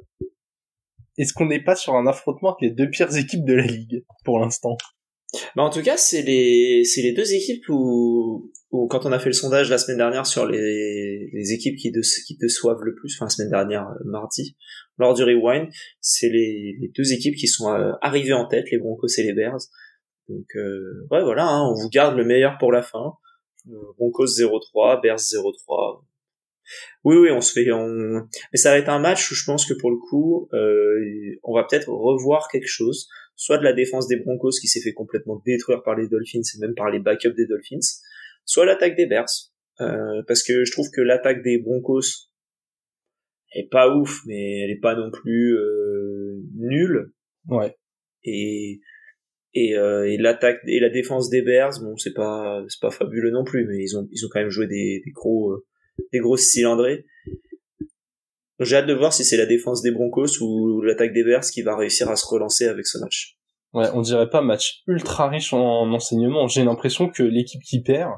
est-ce 1.19 1.33
qu'on 1.35 1.47
n'est 1.47 1.63
pas 1.63 1.77
sur 1.77 1.95
un 1.95 2.07
affrontement 2.07 2.55
avec 2.55 2.71
les 2.71 2.75
deux 2.75 2.89
pires 2.89 3.15
équipes 3.17 3.45
de 3.45 3.55
la 3.55 3.67
ligue 3.67 4.05
pour 4.25 4.39
l'instant? 4.39 4.77
Bah 5.57 5.63
en 5.63 5.71
tout 5.71 5.83
cas, 5.83 5.99
c'est 5.99 6.23
les 6.23 6.85
c'est 6.85 7.13
deux 7.13 7.35
équipes 7.35 7.69
où, 7.69 8.51
quand 8.89 9.05
on 9.05 9.13
a 9.13 9.19
fait 9.19 9.29
le 9.29 9.35
sondage 9.35 9.69
la 9.69 9.77
semaine 9.77 9.99
dernière 9.99 10.27
sur 10.27 10.47
les, 10.47 11.53
équipes 11.53 11.77
qui 11.77 11.91
de, 11.91 12.01
qui 12.01 12.39
le 12.41 12.95
plus, 12.95 13.15
enfin 13.17 13.27
la 13.27 13.31
semaine 13.31 13.51
dernière 13.51 13.89
euh, 13.89 14.05
mardi 14.07 14.57
lors 14.97 15.15
du 15.15 15.23
rewind, 15.23 15.69
c'est 16.01 16.31
les, 16.31 16.77
les 16.81 16.91
deux 16.97 17.13
équipes 17.13 17.35
qui 17.35 17.47
sont 17.47 17.71
euh, 17.71 17.93
arrivées 18.01 18.33
en 18.33 18.47
tête, 18.47 18.71
les 18.71 18.79
Broncos 18.79 19.09
et 19.19 19.23
les 19.23 19.35
Bears. 19.35 19.61
Donc 20.29 20.47
euh, 20.57 21.07
ouais 21.11 21.23
voilà, 21.23 21.47
hein, 21.47 21.69
on 21.71 21.75
vous 21.75 21.91
garde 21.91 22.17
le 22.17 22.25
meilleur 22.25 22.57
pour 22.59 22.73
la 22.73 22.83
fin. 22.83 23.13
Broncos 23.99 24.27
0-3, 24.27 25.03
Bears 25.03 25.19
0-3. 25.19 26.03
Oui, 27.05 27.17
oui, 27.17 27.31
on 27.31 27.41
se 27.41 27.53
fait. 27.53 27.71
On... 27.73 28.29
Mais 28.53 28.59
ça 28.59 28.71
va 28.71 28.79
être 28.79 28.89
un 28.89 28.99
match 28.99 29.31
où 29.31 29.35
je 29.35 29.45
pense 29.45 29.67
que 29.67 29.75
pour 29.75 29.91
le 29.91 29.97
coup, 29.97 30.49
euh, 30.53 31.37
on 31.43 31.55
va 31.55 31.65
peut-être 31.65 31.89
revoir 31.89 32.49
quelque 32.49 32.69
chose, 32.69 33.09
soit 33.37 33.59
de 33.59 33.65
la 33.65 33.73
défense 33.73 34.09
des 34.09 34.17
Broncos 34.17 34.59
qui 34.61 34.69
s'est 34.69 34.81
fait 34.81 34.93
complètement 34.93 35.43
détruire 35.45 35.83
par 35.83 35.97
les 35.97 36.09
Dolphins 36.09 36.41
et 36.41 36.61
même 36.61 36.75
par 36.75 36.91
les 36.91 36.99
backups 36.99 37.37
des 37.37 37.47
Dolphins, 37.47 37.79
soit 38.45 38.67
l'attaque 38.67 38.97
des 38.97 39.07
Bears, 39.07 39.29
euh, 39.81 40.23
parce 40.27 40.43
que 40.43 40.65
je 40.65 40.73
trouve 40.73 40.91
que 40.91 41.01
l'attaque 41.01 41.43
des 41.43 41.59
Broncos 41.59 42.31
est 43.55 43.71
pas 43.71 43.95
ouf, 43.95 44.21
mais 44.27 44.61
elle 44.61 44.71
est 44.71 44.81
pas 44.81 44.95
non 44.95 45.11
plus 45.11 45.57
euh, 45.57 46.43
nulle. 46.55 47.13
Ouais. 47.49 47.77
Et 48.25 48.81
et, 49.55 49.77
euh, 49.77 50.07
et 50.07 50.19
l'attaque 50.19 50.61
et 50.67 50.79
la 50.79 50.91
défense 50.91 51.31
des 51.31 51.43
Bears, 51.43 51.81
bon, 51.83 51.97
c'est 51.97 52.13
pas 52.13 52.63
c'est 52.69 52.81
pas 52.81 52.91
fabuleux 52.91 53.31
non 53.31 53.45
plus, 53.45 53.67
mais 53.67 53.83
ils 53.83 53.97
ont 53.97 54.07
ils 54.13 54.25
ont 54.25 54.29
quand 54.31 54.41
même 54.41 54.51
joué 54.51 54.67
des, 54.67 55.01
des 55.05 55.11
gros 55.11 55.53
euh, 55.53 55.67
des 56.13 56.21
grosses 56.21 56.51
cylindrées. 56.51 57.07
J'ai 58.61 58.77
hâte 58.77 58.87
de 58.87 58.95
voir 58.95 59.13
si 59.13 59.25
c'est 59.25 59.37
la 59.37 59.47
défense 59.47 59.83
des 59.83 59.93
Broncos 59.93 60.41
ou 60.41 60.83
l'attaque 60.83 61.13
des 61.13 61.23
Bears 61.23 61.45
qui 61.45 61.63
va 61.63 61.77
réussir 61.77 62.09
à 62.09 62.17
se 62.17 62.27
relancer 62.27 62.67
avec 62.67 62.87
ce 62.87 62.99
match. 62.99 63.37
Ouais, 63.73 63.89
on 63.95 64.01
dirait 64.01 64.31
pas 64.31 64.41
match 64.41 64.83
ultra 64.87 65.29
riche 65.29 65.53
en 65.53 65.93
enseignement. 65.93 66.49
J'ai 66.49 66.65
l'impression 66.65 67.09
que 67.09 67.23
l'équipe 67.23 67.63
qui 67.63 67.83
perd, 67.83 68.13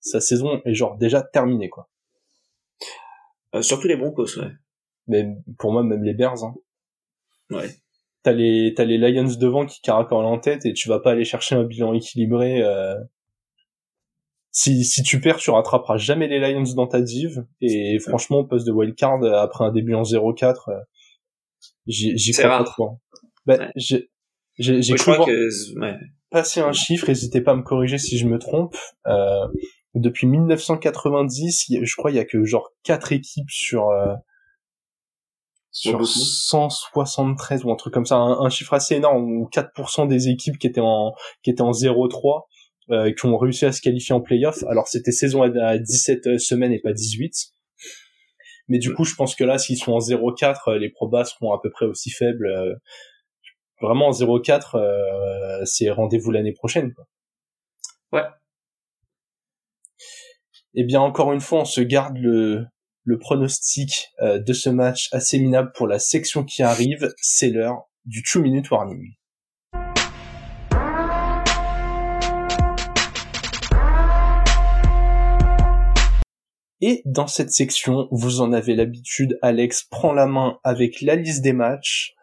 sa 0.00 0.20
saison 0.20 0.62
est 0.64 0.74
genre 0.74 0.96
déjà 0.96 1.22
terminée, 1.22 1.68
quoi. 1.68 1.90
Euh, 3.54 3.62
surtout 3.62 3.88
les 3.88 3.96
Broncos, 3.96 4.38
ouais. 4.38 4.52
Mais 5.08 5.26
pour 5.58 5.72
moi, 5.72 5.82
même 5.82 6.04
les 6.04 6.14
Bears, 6.14 6.44
hein. 6.44 6.54
Ouais. 7.50 7.68
T'as 8.22 8.32
les, 8.32 8.74
t'as 8.76 8.84
les 8.84 8.96
Lions 8.96 9.34
devant 9.38 9.66
qui 9.66 9.80
caracolent 9.80 10.24
en 10.24 10.38
tête 10.38 10.66
et 10.66 10.72
tu 10.72 10.88
vas 10.88 11.00
pas 11.00 11.12
aller 11.12 11.24
chercher 11.24 11.56
un 11.56 11.64
bilan 11.64 11.92
équilibré, 11.94 12.62
euh... 12.62 12.94
Si, 14.52 14.84
si 14.84 15.02
tu 15.02 15.20
perds, 15.20 15.38
tu 15.38 15.50
rattraperas 15.50 15.96
jamais 15.96 16.26
les 16.26 16.40
Lions 16.40 16.64
dans 16.74 16.88
ta 16.88 17.00
div. 17.00 17.44
Et 17.60 17.98
franchement, 18.00 18.44
poste 18.44 18.66
de 18.66 18.72
wildcard, 18.72 19.22
après 19.24 19.64
un 19.64 19.72
début 19.72 19.94
en 19.94 20.02
0-4, 20.02 20.70
euh, 20.70 20.80
j'y 21.86 22.32
crois 22.32 22.58
pas 22.58 22.64
trop. 22.64 23.00
Bah, 23.46 23.58
ouais. 23.58 23.70
j'ai, 23.76 24.94
cru 24.96 25.16
que, 25.24 25.80
ouais. 25.80 25.96
passer 26.30 26.60
un 26.60 26.72
chiffre, 26.72 27.06
n'hésitez 27.08 27.40
pas 27.40 27.52
à 27.52 27.56
me 27.56 27.62
corriger 27.62 27.98
si 27.98 28.18
je 28.18 28.26
me 28.26 28.38
trompe. 28.38 28.76
Euh, 29.06 29.46
depuis 29.94 30.26
1990, 30.26 31.66
je 31.82 31.96
crois 31.96 32.10
il 32.10 32.16
y 32.16 32.20
a 32.20 32.24
que 32.24 32.44
genre 32.44 32.70
quatre 32.82 33.12
équipes 33.12 33.50
sur 33.50 33.88
euh, 33.88 34.14
sur 35.72 36.04
173 36.06 37.64
ou 37.64 37.70
un 37.70 37.76
truc 37.76 37.94
comme 37.94 38.06
ça, 38.06 38.16
un, 38.16 38.40
un 38.40 38.50
chiffre 38.50 38.74
assez 38.74 38.96
énorme 38.96 39.24
où 39.24 39.48
4% 39.52 40.08
des 40.08 40.28
équipes 40.28 40.58
qui 40.58 40.66
étaient 40.66 40.80
en 40.80 41.14
qui 41.42 41.50
étaient 41.50 41.62
en 41.62 41.70
0-3 41.70 42.42
euh, 42.90 43.12
qui 43.12 43.26
ont 43.26 43.36
réussi 43.38 43.66
à 43.66 43.72
se 43.72 43.80
qualifier 43.80 44.14
en 44.14 44.20
playoff. 44.20 44.62
Alors 44.64 44.88
c'était 44.88 45.12
saison 45.12 45.42
à 45.42 45.78
17 45.78 46.38
semaines 46.38 46.72
et 46.72 46.80
pas 46.80 46.92
18. 46.92 47.32
Mais 48.70 48.78
du 48.78 48.94
coup, 48.94 49.04
je 49.04 49.16
pense 49.16 49.34
que 49.34 49.42
là, 49.42 49.58
s'ils 49.58 49.78
sont 49.78 49.92
en 49.92 49.98
0-4, 49.98 50.76
les 50.76 50.90
probas 50.90 51.24
seront 51.24 51.52
à 51.52 51.60
peu 51.60 51.70
près 51.70 51.86
aussi 51.86 52.10
faibles. 52.10 52.46
Euh, 52.46 52.74
vraiment 53.82 54.06
en 54.06 54.12
0-4, 54.12 54.76
euh, 54.76 55.64
c'est 55.64 55.90
rendez-vous 55.90 56.30
l'année 56.30 56.52
prochaine. 56.52 56.94
Quoi. 56.94 57.06
Ouais. 58.12 58.28
Eh 60.74 60.84
bien, 60.84 61.00
encore 61.00 61.32
une 61.32 61.40
fois, 61.40 61.62
on 61.62 61.64
se 61.64 61.80
garde 61.80 62.16
le, 62.16 62.64
le 63.02 63.18
pronostic 63.18 64.10
euh, 64.20 64.38
de 64.38 64.52
ce 64.52 64.70
match 64.70 65.08
assez 65.12 65.40
minable 65.40 65.72
pour 65.74 65.88
la 65.88 65.98
section 65.98 66.44
qui 66.44 66.62
arrive. 66.62 67.12
C'est 67.20 67.50
l'heure 67.50 67.88
du 68.04 68.22
2 68.22 68.40
minute 68.40 68.70
warning. 68.70 69.14
Et 76.80 77.02
dans 77.04 77.26
cette 77.26 77.50
section, 77.50 78.08
vous 78.10 78.40
en 78.40 78.52
avez 78.52 78.74
l'habitude, 78.74 79.38
Alex 79.42 79.84
prend 79.84 80.12
la 80.12 80.26
main 80.26 80.58
avec 80.64 81.02
la 81.02 81.16
liste 81.16 81.42
des 81.42 81.52
matchs, 81.52 82.14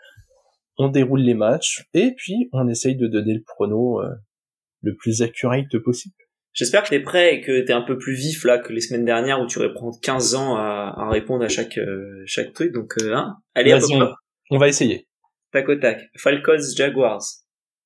on 0.78 0.90
déroule 0.90 1.22
les 1.22 1.34
matchs, 1.34 1.88
et 1.94 2.14
puis 2.18 2.50
on 2.54 2.68
essaye 2.68 2.96
de 2.96 3.08
donner 3.08 3.34
le 3.34 3.44
prono 3.44 4.02
euh, 4.02 4.10
le 4.82 4.96
plus 4.96 5.22
accurate 5.22 5.78
possible. 5.84 6.16
J'espère 6.54 6.84
que 6.84 6.90
t'es 6.90 7.00
prêt 7.00 7.36
et 7.36 7.42
que 7.42 7.62
t'es 7.62 7.74
un 7.74 7.84
peu 7.84 8.00
plus 8.00 8.16
vif 8.16 8.44
là 8.44 8.58
que 8.58 8.74
les 8.74 8.82
semaines 8.82 9.06
dernières 9.06 9.40
où 9.40 9.46
tu 9.46 9.60
aurais 9.60 9.74
prendre 9.74 9.96
15 10.02 10.34
ans 10.34 10.56
à, 10.56 10.92
à 10.98 11.10
répondre 11.10 11.44
à 11.44 11.50
chaque 11.50 11.78
euh, 11.78 12.24
chaque 12.26 12.52
truc. 12.54 12.74
Donc 12.74 12.94
euh, 13.00 13.14
hein, 13.14 13.38
allez, 13.54 13.74
hop, 13.74 13.84
on, 13.92 14.56
on 14.56 14.58
va 14.58 14.68
essayer. 14.68 15.08
Tac 15.52 15.70
au 15.70 15.76
tac. 15.76 16.10
Falcons, 16.18 16.76
Jaguars. 16.76 17.22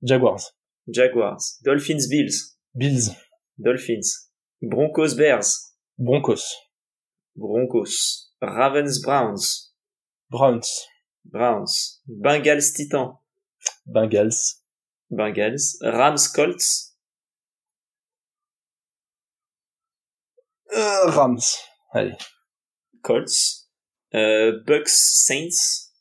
Jaguars. 0.02 0.54
Jaguars. 0.88 1.42
Dolphins, 1.66 2.08
Bills. 2.10 2.56
Bills. 2.74 3.12
Dolphins. 3.58 4.30
Broncos, 4.62 5.16
Bears. 5.18 5.71
Broncos. 6.02 6.58
Broncos. 7.36 8.34
Ravens, 8.42 9.02
Browns. 9.04 9.72
Browns. 10.32 10.88
Browns. 11.24 12.02
Bengals, 12.08 12.74
Titans. 12.74 13.18
Bengals. 13.86 14.64
Bengals. 15.12 15.78
Rams, 15.84 16.28
Colts. 16.34 16.98
Euh, 20.74 21.06
Rams. 21.12 21.60
Allez. 21.94 22.18
Colts. 23.04 23.70
Euh, 24.16 24.60
Bucks, 24.66 25.26
Saints. 25.28 25.92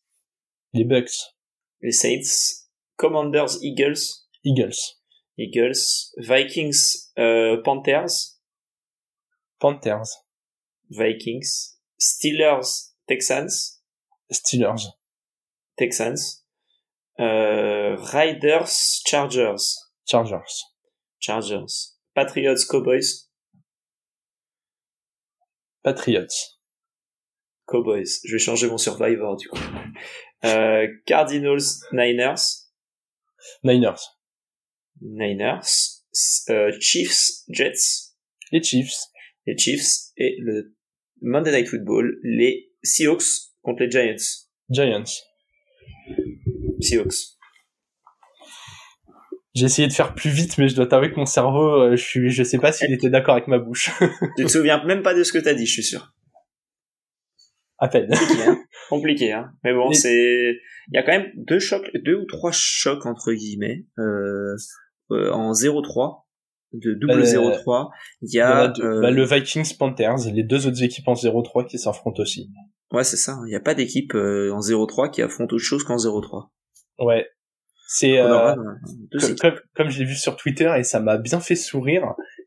Les 0.73 0.85
Bucks. 0.85 1.35
Les 1.83 1.93
Saints. 1.93 2.67
Commanders, 2.97 3.59
Eagles. 3.63 4.27
Eagles. 4.45 4.97
Eagles. 5.37 6.15
Vikings, 6.17 7.11
euh, 7.19 7.61
Panthers. 7.63 8.30
Panthers. 9.61 10.25
Vikings. 10.91 11.79
Steelers, 11.99 12.95
Texans. 13.07 13.81
Steelers. 14.33 14.89
Texans. 15.77 16.45
Euh, 17.19 17.97
Riders, 17.97 19.03
Chargers. 19.07 19.77
Chargers. 20.07 20.65
Chargers. 21.19 21.97
Patriots, 22.15 22.65
Cowboys. 22.69 23.29
Patriots. 25.85 26.57
Cowboys. 27.69 28.21
Je 28.25 28.33
vais 28.33 28.39
changer 28.39 28.69
mon 28.69 28.79
Survivor 28.79 29.37
du 29.37 29.49
coup. 29.49 29.59
Euh, 30.45 30.89
Cardinals, 31.07 31.83
Niners. 31.93 32.71
Niners. 33.63 34.19
Niners. 35.03 36.03
Euh, 36.49 36.73
Chiefs, 36.81 37.45
Jets. 37.49 38.15
Les 38.51 38.63
Chiefs. 38.63 39.11
Les 39.51 39.59
Chiefs. 39.59 40.13
Et 40.17 40.37
le 40.39 40.75
Monday 41.21 41.51
Night 41.51 41.69
Football, 41.69 42.19
les 42.23 42.71
Seahawks 42.83 43.51
contre 43.63 43.83
les 43.83 43.91
Giants. 43.91 44.47
Giants. 44.71 45.05
Seahawks. 46.81 47.37
J'ai 49.55 49.67
essayé 49.67 49.89
de 49.89 49.93
faire 49.93 50.15
plus 50.15 50.31
vite, 50.31 50.57
mais 50.59 50.69
je 50.69 50.77
dois 50.77 50.87
t'avouer 50.87 51.11
que 51.11 51.17
mon 51.17 51.27
cerveau, 51.27 51.83
euh, 51.83 51.97
je 51.97 52.03
suis, 52.03 52.31
je 52.31 52.45
sais 52.45 52.59
pas 52.59 52.71
s'il 52.71 52.93
était 52.93 53.11
d'accord 53.11 53.35
avec 53.35 53.49
ma 53.49 53.59
bouche. 53.59 53.91
tu 54.37 54.45
te 54.45 54.49
souviens 54.49 54.83
même 54.85 55.03
pas 55.03 55.13
de 55.13 55.25
ce 55.25 55.33
que 55.33 55.39
t'as 55.39 55.55
dit, 55.55 55.67
je 55.67 55.73
suis 55.73 55.83
sûr. 55.83 56.15
À 57.79 57.89
peine. 57.89 58.09
Compliqué, 58.09 58.43
hein. 58.45 58.65
Compliqué, 58.89 59.33
hein. 59.33 59.51
Mais 59.65 59.75
bon, 59.75 59.93
c'est, 59.93 60.61
il 60.89 60.95
y 60.95 60.99
a 60.99 61.03
quand 61.03 61.13
même 61.13 61.33
deux 61.35 61.59
chocs, 61.59 61.91
deux 62.05 62.15
ou 62.15 62.27
trois 62.27 62.53
chocs 62.53 63.07
entre 63.07 63.33
guillemets, 63.33 63.87
euh, 63.99 64.55
euh 65.11 65.33
en 65.33 65.53
0-3, 65.53 66.23
de 66.73 66.95
double 66.95 67.21
Euh, 67.21 67.25
0-3. 67.25 67.91
Il 68.23 68.35
y 68.35 68.41
a, 68.41 68.73
euh, 68.81 69.01
Bah, 69.01 69.11
le 69.11 69.25
Vikings 69.25 69.77
Panthers, 69.77 70.17
les 70.33 70.43
deux 70.43 70.67
autres 70.67 70.83
équipes 70.83 71.09
en 71.09 71.15
0-3 71.15 71.67
qui 71.67 71.79
s'affrontent 71.79 72.23
aussi. 72.23 72.51
ouais, 72.93 73.05
c'est 73.05 73.17
ça. 73.17 73.39
Il 73.47 73.53
y 73.53 73.57
a 73.57 73.61
pas 73.61 73.75
d'équipe 73.75 74.15
euh, 74.15 74.53
en 74.53 74.61
0-3 74.61 75.11
qui 75.11 75.23
affronte 75.23 75.53
autre 75.53 75.65
chose 75.65 75.85
qu'en 75.85 75.97
0-3. 75.97 76.49
Ouais. 76.99 77.27
C'est, 77.93 78.21
euh, 78.21 78.55
comme, 79.41 79.55
comme, 79.75 79.89
l'ai 79.89 80.05
vu 80.05 80.15
sur 80.15 80.37
Twitter 80.37 80.73
et 80.79 80.85
ça 80.85 81.01
m'a 81.01 81.19
bien 81.19 81.41
fait 81.41 81.57
sourire, 81.57 82.05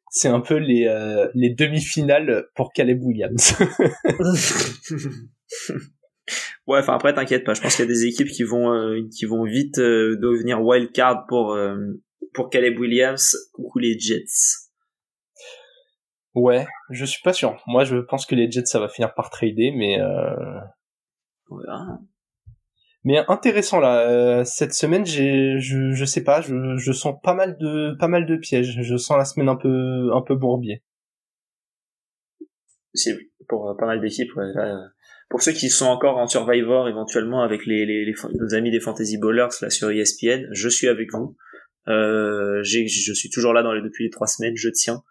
c'est 0.10 0.30
un 0.30 0.40
peu 0.40 0.56
les, 0.56 0.88
euh, 0.88 1.28
les 1.34 1.50
demi-finales 1.54 2.46
pour 2.56 2.72
Caleb 2.72 3.04
Williams. 3.04 3.54
ouais, 6.68 6.80
enfin 6.80 6.94
après 6.94 7.14
t'inquiète 7.14 7.44
pas, 7.44 7.54
je 7.54 7.62
pense 7.62 7.76
qu'il 7.76 7.84
y 7.84 7.88
a 7.88 7.92
des 7.92 8.06
équipes 8.06 8.30
qui 8.30 8.44
vont 8.44 8.72
euh, 8.72 9.02
qui 9.12 9.26
vont 9.26 9.44
vite 9.44 9.80
euh, 9.80 10.18
devenir 10.22 10.62
wild 10.62 10.92
card 10.94 11.26
pour 11.28 11.52
euh, 11.54 11.76
pour 12.34 12.50
Caleb 12.50 12.80
Williams. 12.80 13.36
Coucou 13.54 13.80
les 13.80 13.98
Jets? 13.98 14.64
ouais, 16.36 16.66
je 16.90 17.06
suis 17.06 17.22
pas 17.22 17.34
sûr. 17.34 17.62
Moi, 17.68 17.84
je 17.84 17.98
pense 17.98 18.26
que 18.26 18.36
les 18.36 18.50
Jets, 18.50 18.66
ça 18.66 18.80
va 18.80 18.90
finir 18.90 19.14
par 19.14 19.30
trader, 19.30 19.72
mais 19.76 20.00
euh, 20.00 20.60
On 21.50 21.58
verra. 21.58 22.00
Mais 23.06 23.18
intéressant 23.28 23.80
là, 23.82 24.10
euh, 24.10 24.44
cette 24.46 24.74
semaine, 24.74 25.06
j'ai, 25.06 25.60
je, 25.60 25.92
je 25.92 26.06
sais 26.06 26.24
pas, 26.24 26.40
je, 26.40 26.78
je 26.78 26.92
sens 26.94 27.16
pas 27.22 27.34
mal 27.34 27.58
de, 27.58 27.96
pas 28.00 28.08
mal 28.08 28.26
de 28.26 28.38
pièges. 28.38 28.80
Je 28.82 28.98
sens 28.98 29.18
la 29.18 29.26
semaine 29.26 29.50
un 29.50 29.58
peu, 29.58 30.14
un 30.14 30.22
peu 30.22 30.36
bourbier. 30.36 30.84
C'est 32.94 33.18
pour 33.50 33.70
euh, 33.70 33.74
pas 33.78 33.88
mal 33.88 34.00
d'équipes. 34.00 34.32
pour 35.30 35.42
ceux 35.42 35.52
qui 35.52 35.70
sont 35.70 35.88
encore 35.88 36.18
en 36.18 36.28
Survivor, 36.28 36.88
éventuellement 36.88 37.44
avec 37.44 37.66
les, 37.66 37.86
les, 37.86 38.06
les 38.06 38.14
nos 38.40 38.54
amis 38.54 38.72
des 38.72 38.80
Fantasy 38.80 39.18
Bowlers 39.18 39.50
là 39.62 39.70
sur 39.70 39.90
ESPN, 39.92 40.48
je 40.52 40.70
suis 40.70 40.88
avec 40.88 41.12
vous. 41.12 41.36
Euh, 41.88 42.62
je 42.64 43.14
suis 43.14 43.30
toujours 43.30 43.54
là 43.54 43.64
dans 43.64 43.74
les, 43.74 43.82
depuis 43.82 44.06
les 44.06 44.10
trois 44.10 44.28
semaines, 44.28 44.56
je 44.56 44.70
tiens. 44.70 45.04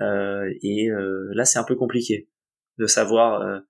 Euh, 0.00 0.52
et 0.62 0.88
euh, 0.90 1.30
là, 1.34 1.44
c'est 1.44 1.58
un 1.58 1.64
peu 1.64 1.76
compliqué 1.76 2.28
de 2.78 2.86
savoir 2.86 3.42
euh, 3.42 3.60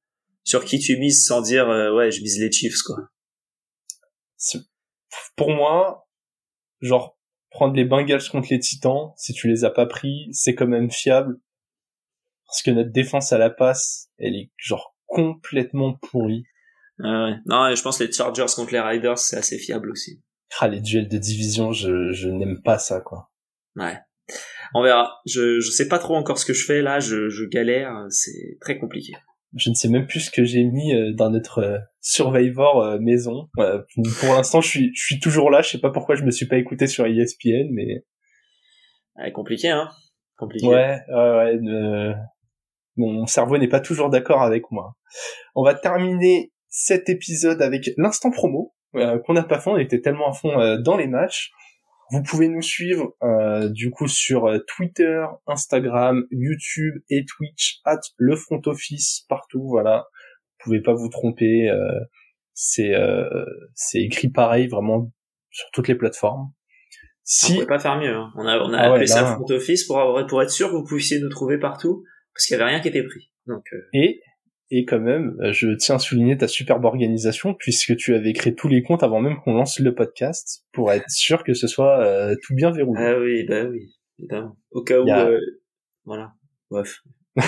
sur 0.43 0.65
qui 0.65 0.79
tu 0.79 0.97
mises 0.97 1.25
sans 1.27 1.43
dire 1.43 1.69
ouais, 1.69 2.11
je 2.11 2.23
mise 2.23 2.41
les 2.41 2.51
Chiefs 2.51 2.83
quoi 2.83 3.11
pour 5.37 5.51
moi, 5.51 6.09
genre 6.81 7.19
prendre 7.51 7.75
les 7.75 7.85
Bengals 7.85 8.29
contre 8.31 8.49
les 8.51 8.59
Titans, 8.59 9.13
si 9.17 9.33
tu 9.33 9.49
les 9.49 9.65
as 9.65 9.71
pas 9.71 9.87
pris, 9.87 10.29
c'est 10.33 10.55
quand 10.55 10.67
même 10.67 10.91
fiable 10.91 11.39
parce 12.47 12.63
que 12.63 12.71
notre 12.71 12.91
défense 12.91 13.33
à 13.33 13.39
la 13.39 13.51
passe, 13.51 14.11
elle 14.19 14.35
est 14.35 14.51
genre 14.57 14.97
complètement 15.07 15.95
pourrie. 15.95 16.45
ouais. 16.99 17.35
Non, 17.47 17.75
je 17.75 17.83
pense 17.83 18.01
les 18.01 18.13
Chargers 18.13 18.47
contre 18.55 18.73
les 18.73 18.81
Riders, 18.81 19.19
c'est 19.19 19.37
assez 19.37 19.59
fiable 19.59 19.91
aussi. 19.91 20.23
Ah, 20.61 20.69
les 20.69 20.81
duels 20.81 21.09
de 21.09 21.19
division, 21.19 21.73
je, 21.73 22.13
je 22.13 22.29
n'aime 22.29 22.63
pas 22.63 22.79
ça, 22.79 23.01
quoi. 23.01 23.31
Ouais. 23.77 23.99
On 24.75 24.83
verra. 24.83 25.21
Je, 25.27 25.61
je 25.61 25.71
sais 25.71 25.89
pas 25.89 25.99
trop 25.99 26.17
encore 26.17 26.39
ce 26.39 26.47
que 26.47 26.53
je 26.53 26.65
fais 26.65 26.83
là, 26.83 27.01
je, 27.01 27.29
je 27.29 27.45
galère, 27.45 28.07
c'est 28.11 28.59
très 28.61 28.79
compliqué 28.79 29.15
je 29.55 29.71
ne 29.71 29.75
sais 29.75 29.89
même 29.89 30.07
plus 30.07 30.21
ce 30.21 30.31
que 30.31 30.45
j'ai 30.45 30.65
mis 30.65 30.95
euh, 30.95 31.13
dans 31.13 31.31
notre 31.31 31.59
euh, 31.59 31.79
Survivor 32.01 32.83
euh, 32.83 32.99
maison. 32.99 33.49
pour 33.55 34.35
l'instant, 34.35 34.61
je 34.61 34.69
suis, 34.69 34.91
je 34.95 35.05
suis 35.05 35.21
toujours 35.21 35.51
là. 35.51 35.63
Je 35.63 35.71
sais 35.71 35.79
pas 35.79 35.91
pourquoi 35.91 36.17
je 36.17 36.25
me 36.25 36.31
suis 36.31 36.47
pas 36.47 36.57
écouté 36.57 36.87
sur 36.87 37.07
ESPN, 37.07 37.69
mais 37.73 38.05
ouais, 39.17 39.33
compliqué, 39.33 39.69
hein. 39.69 39.89
Compliqué. 40.37 40.67
Ouais, 40.67 41.01
ouais, 41.09 41.59
ouais 41.59 42.15
mon 42.97 43.27
cerveau 43.27 43.59
n'est 43.59 43.69
pas 43.69 43.81
toujours 43.81 44.09
d'accord 44.09 44.43
avec 44.43 44.71
moi. 44.71 44.97
On 45.57 45.65
va 45.65 45.75
terminer 45.75 46.53
cet 46.69 47.09
épisode 47.09 47.61
avec 47.61 47.91
l'instant 47.97 48.31
promo 48.31 48.74
qu'on 48.95 49.33
n'a 49.35 49.43
pas 49.43 49.61
fait. 49.61 49.71
On 49.71 49.79
était 49.79 50.01
tellement 50.01 50.31
à 50.31 50.33
fond 50.33 50.79
dans 50.83 50.97
les 50.97 51.07
matchs. 51.07 51.53
Vous 52.11 52.23
pouvez 52.23 52.49
nous 52.49 52.63
suivre 52.63 53.17
euh, 53.23 53.69
du 53.69 53.91
coup 53.91 54.09
sur 54.09 54.47
euh, 54.47 54.59
Twitter, 54.69 55.25
Instagram, 55.47 56.25
YouTube 56.31 56.95
et 57.09 57.25
Twitch 57.25 57.81
at 57.85 58.01
le 58.17 58.37
front 58.37 58.61
office 58.67 59.25
partout. 59.29 59.67
Voilà, 59.67 60.07
vous 60.13 60.65
pouvez 60.65 60.81
pas 60.81 60.93
vous 60.93 61.09
tromper. 61.09 61.69
Euh, 61.71 62.01
c'est 62.53 62.93
c'est 63.75 64.01
écrit 64.01 64.29
pareil 64.29 64.69
vraiment 64.69 65.11
sur 65.51 65.69
toutes 65.73 65.89
les 65.89 65.97
plateformes. 65.97 66.53
Si... 67.25 67.53
On 67.53 67.55
pouvait 67.55 67.67
pas 67.67 67.79
faire 67.81 67.99
mieux. 67.99 68.15
Hein. 68.15 68.33
On 68.37 68.47
a 68.47 68.59
on 68.61 68.73
a 68.73 68.79
ah 68.79 68.93
appelé 68.93 69.07
ça 69.07 69.25
front 69.35 69.51
office 69.51 69.85
pour 69.85 69.99
avoir, 69.99 70.25
pour 70.27 70.41
être 70.43 70.51
sûr 70.51 70.69
que 70.69 70.75
vous 70.75 70.85
puissiez 70.85 71.19
nous 71.21 71.31
trouver 71.31 71.59
partout 71.59 72.05
parce 72.33 72.47
qu'il 72.47 72.57
y 72.57 72.61
avait 72.61 72.71
rien 72.71 72.81
qui 72.81 72.89
était 72.89 73.03
pris. 73.03 73.33
Donc 73.47 73.65
et 73.93 74.21
et 74.71 74.85
quand 74.85 75.01
même, 75.01 75.37
euh, 75.41 75.53
je 75.53 75.69
tiens 75.75 75.97
à 75.97 75.99
souligner 75.99 76.39
ta 76.39 76.49
superbe 76.49 76.85
organisation 76.85 77.55
puisque 77.55 77.97
tu 77.97 78.15
avais 78.15 78.33
créé 78.33 78.55
tous 78.55 78.69
les 78.69 78.83
comptes 78.83 79.03
avant 79.03 79.21
même 79.21 79.37
qu'on 79.41 79.55
lance 79.55 79.79
le 79.79 79.95
podcast 79.95 80.65
pour 80.73 80.91
être 80.91 81.11
sûr 81.11 81.45
que 81.45 81.53
ce 81.53 81.67
soit 81.67 82.03
euh, 82.03 82.35
tout 82.43 82.55
bien 82.55 82.71
verrouillé. 82.71 83.05
Ah 83.05 83.19
oui, 83.19 83.45
bah 83.45 83.65
oui, 83.65 83.95
évidemment. 84.19 84.57
Au 84.71 84.83
cas 84.83 85.01
où, 85.01 85.09
euh, 85.09 85.39
voilà, 86.05 86.33
bref. 86.71 87.03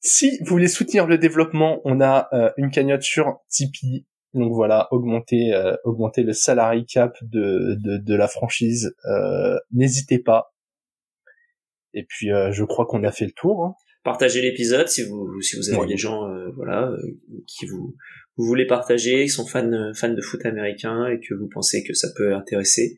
si 0.00 0.38
vous 0.40 0.46
voulez 0.46 0.68
soutenir 0.68 1.06
le 1.06 1.16
développement, 1.16 1.80
on 1.84 2.00
a 2.00 2.28
une 2.56 2.70
cagnotte 2.70 3.02
sur 3.02 3.38
Tipeee. 3.48 4.06
Donc 4.34 4.52
voilà, 4.52 4.88
augmenter, 4.92 5.52
augmenter 5.84 6.22
le 6.24 6.32
salary 6.32 6.84
cap 6.86 7.16
de, 7.22 7.76
de, 7.80 7.98
de 7.98 8.14
la 8.14 8.28
franchise. 8.28 8.94
N'hésitez 9.70 10.18
pas. 10.18 10.54
Et 11.94 12.04
puis 12.04 12.28
je 12.28 12.64
crois 12.64 12.86
qu'on 12.86 13.04
a 13.04 13.12
fait 13.12 13.26
le 13.26 13.32
tour. 13.32 13.64
Hein 13.64 13.74
partagez 14.02 14.42
l'épisode 14.42 14.88
si 14.88 15.02
vous 15.04 15.40
si 15.40 15.56
vous 15.56 15.70
avez 15.70 15.86
des 15.86 15.96
gens 15.96 16.28
euh, 16.28 16.50
voilà 16.56 16.88
euh, 16.88 16.98
qui 17.46 17.66
vous 17.66 17.94
vous 18.36 18.46
voulez 18.46 18.66
partager 18.66 19.24
qui 19.24 19.28
sont 19.28 19.46
fans 19.46 19.92
fans 19.94 20.12
de 20.12 20.20
foot 20.20 20.44
américain 20.44 21.06
et 21.06 21.20
que 21.20 21.34
vous 21.34 21.48
pensez 21.48 21.84
que 21.84 21.94
ça 21.94 22.08
peut 22.16 22.34
intéresser 22.34 22.96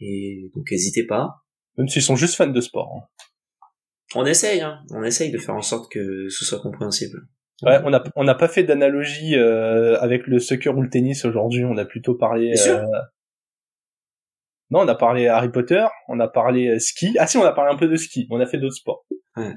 et 0.00 0.50
donc 0.54 0.70
n'hésitez 0.70 1.06
pas 1.06 1.44
même 1.78 1.88
s'ils 1.88 2.02
sont 2.02 2.16
juste 2.16 2.34
fans 2.34 2.48
de 2.48 2.60
sport 2.60 2.90
hein. 2.96 3.66
on 4.14 4.26
essaye 4.26 4.60
hein. 4.60 4.80
on 4.90 5.04
essaye 5.04 5.30
de 5.30 5.38
faire 5.38 5.54
en 5.54 5.62
sorte 5.62 5.90
que 5.92 6.28
ce 6.28 6.44
soit 6.44 6.60
compréhensible 6.60 7.26
ouais 7.62 7.78
on 7.84 7.92
a 7.92 8.02
on 8.16 8.24
n'a 8.24 8.34
pas 8.34 8.48
fait 8.48 8.64
d'analogie 8.64 9.36
euh, 9.36 9.98
avec 10.00 10.26
le 10.26 10.38
soccer 10.38 10.76
ou 10.76 10.82
le 10.82 10.90
tennis 10.90 11.24
aujourd'hui 11.24 11.64
on 11.64 11.76
a 11.76 11.84
plutôt 11.84 12.14
parlé 12.14 12.54
non, 14.70 14.80
on 14.80 14.88
a 14.88 14.94
parlé 14.94 15.26
Harry 15.26 15.50
Potter, 15.50 15.84
on 16.08 16.18
a 16.18 16.28
parlé 16.28 16.78
ski. 16.78 17.14
Ah 17.18 17.26
si, 17.26 17.36
on 17.36 17.44
a 17.44 17.52
parlé 17.52 17.74
un 17.74 17.76
peu 17.76 17.88
de 17.88 17.96
ski. 17.96 18.26
On 18.30 18.40
a 18.40 18.46
fait 18.46 18.56
d'autres 18.56 18.76
sports. 18.76 19.04
Ouais. 19.36 19.52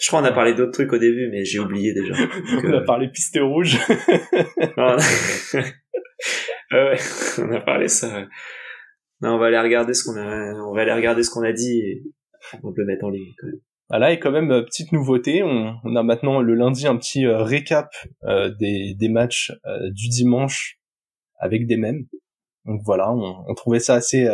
Je 0.00 0.08
crois 0.08 0.20
qu'on 0.20 0.26
a 0.26 0.32
parlé 0.32 0.54
d'autres 0.54 0.72
trucs 0.72 0.92
au 0.92 0.98
début, 0.98 1.28
mais 1.30 1.44
j'ai 1.44 1.58
oublié 1.58 1.92
déjà. 1.92 2.14
on 2.64 2.72
a 2.72 2.80
parlé 2.82 3.08
piste 3.08 3.38
rouge. 3.40 3.74
ouais, 6.72 6.98
on 7.38 7.52
a 7.52 7.60
parlé 7.60 7.88
ça. 7.88 8.26
Non, 9.20 9.34
on 9.34 9.38
va 9.38 9.46
aller 9.46 9.58
regarder 9.58 9.94
ce 9.94 10.04
qu'on 10.04 10.16
a, 10.16 10.54
on 10.54 10.74
va 10.74 10.82
aller 10.82 10.92
regarder 10.92 11.22
ce 11.22 11.30
qu'on 11.30 11.42
a 11.42 11.52
dit 11.52 11.80
et 11.80 12.02
on 12.62 12.72
peut 12.72 12.82
le 12.82 12.86
mettre 12.86 13.04
en 13.04 13.10
ligne 13.10 13.32
quand 13.38 13.46
même. 13.46 13.60
Voilà, 13.88 14.12
et 14.12 14.18
quand 14.18 14.32
même, 14.32 14.50
euh, 14.50 14.62
petite 14.62 14.90
nouveauté, 14.90 15.44
on, 15.44 15.76
on 15.84 15.96
a 15.96 16.02
maintenant 16.02 16.40
le 16.40 16.54
lundi 16.54 16.88
un 16.88 16.96
petit 16.96 17.24
euh, 17.24 17.42
récap 17.42 17.88
euh, 18.24 18.50
des, 18.58 18.94
des 18.94 19.08
matchs 19.08 19.52
du 19.92 20.08
dimanche 20.08 20.78
avec 21.38 21.66
des 21.66 21.76
mèmes. 21.76 22.06
Donc 22.64 22.80
voilà, 22.84 23.12
on, 23.12 23.44
on 23.46 23.54
trouvait 23.54 23.78
ça 23.78 23.94
assez 23.94 24.28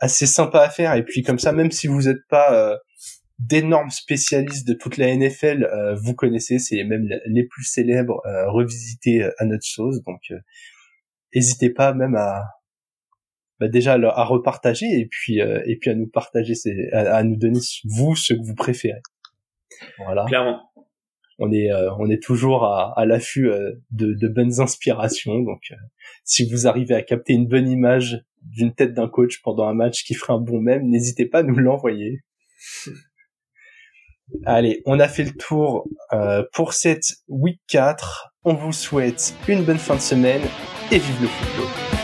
assez 0.00 0.26
sympa 0.26 0.60
à 0.60 0.70
faire. 0.70 0.94
Et 0.94 1.04
puis 1.04 1.22
comme 1.22 1.38
ça, 1.38 1.52
même 1.52 1.70
si 1.70 1.86
vous 1.86 2.02
n'êtes 2.02 2.26
pas 2.28 2.78
d'énormes 3.40 3.90
spécialistes 3.90 4.68
de 4.68 4.74
toute 4.74 4.98
la 4.98 5.14
NFL, 5.16 5.64
euh, 5.64 5.94
vous 5.94 6.14
connaissez, 6.14 6.58
c'est 6.58 6.84
même 6.84 7.08
les 7.26 7.44
plus 7.44 7.64
célèbres 7.64 8.20
euh, 8.26 8.50
revisités 8.50 9.22
euh, 9.22 9.30
à 9.38 9.46
notre 9.46 9.64
sauce. 9.64 10.02
Donc, 10.02 10.20
n'hésitez 11.34 11.70
pas 11.70 11.94
même 11.94 12.14
à 12.16 12.42
bah, 13.58 13.68
déjà 13.68 13.94
à 13.94 14.24
repartager 14.24 14.86
et 14.86 15.06
puis 15.06 15.38
et 15.38 15.76
puis 15.76 15.90
à 15.90 15.94
nous 15.94 16.06
partager, 16.06 16.54
à, 16.92 17.22
nous 17.24 17.36
donner 17.36 17.60
vous 17.84 18.16
ce 18.16 18.32
que 18.32 18.42
vous 18.42 18.54
préférez. 18.54 19.02
Voilà. 19.98 20.24
Clairement. 20.26 20.62
On 21.38 21.52
est 21.52 21.70
on 21.98 22.08
est 22.08 22.22
toujours 22.22 22.64
à, 22.64 22.98
à 22.98 23.04
l'affût 23.04 23.50
de, 23.90 24.14
de 24.14 24.28
bonnes 24.28 24.60
inspirations. 24.60 25.40
Donc, 25.40 25.72
si 26.24 26.48
vous 26.48 26.66
arrivez 26.66 26.94
à 26.94 27.02
capter 27.02 27.34
une 27.34 27.48
bonne 27.48 27.68
image 27.68 28.22
d'une 28.42 28.74
tête 28.74 28.94
d'un 28.94 29.08
coach 29.08 29.42
pendant 29.42 29.68
un 29.68 29.74
match 29.74 30.04
qui 30.04 30.14
ferait 30.14 30.32
un 30.32 30.40
bon 30.40 30.60
même, 30.60 30.88
n'hésitez 30.88 31.26
pas 31.26 31.40
à 31.40 31.42
nous 31.42 31.56
l'envoyer. 31.56 32.22
Allez, 34.46 34.82
on 34.86 35.00
a 35.00 35.08
fait 35.08 35.24
le 35.24 35.32
tour 35.32 35.88
euh, 36.12 36.44
pour 36.52 36.72
cette 36.72 37.16
week 37.28 37.60
4. 37.68 38.32
On 38.44 38.54
vous 38.54 38.72
souhaite 38.72 39.34
une 39.48 39.64
bonne 39.64 39.78
fin 39.78 39.96
de 39.96 40.00
semaine 40.00 40.42
et 40.90 40.98
vive 40.98 41.22
le 41.22 41.28
football. 41.28 41.99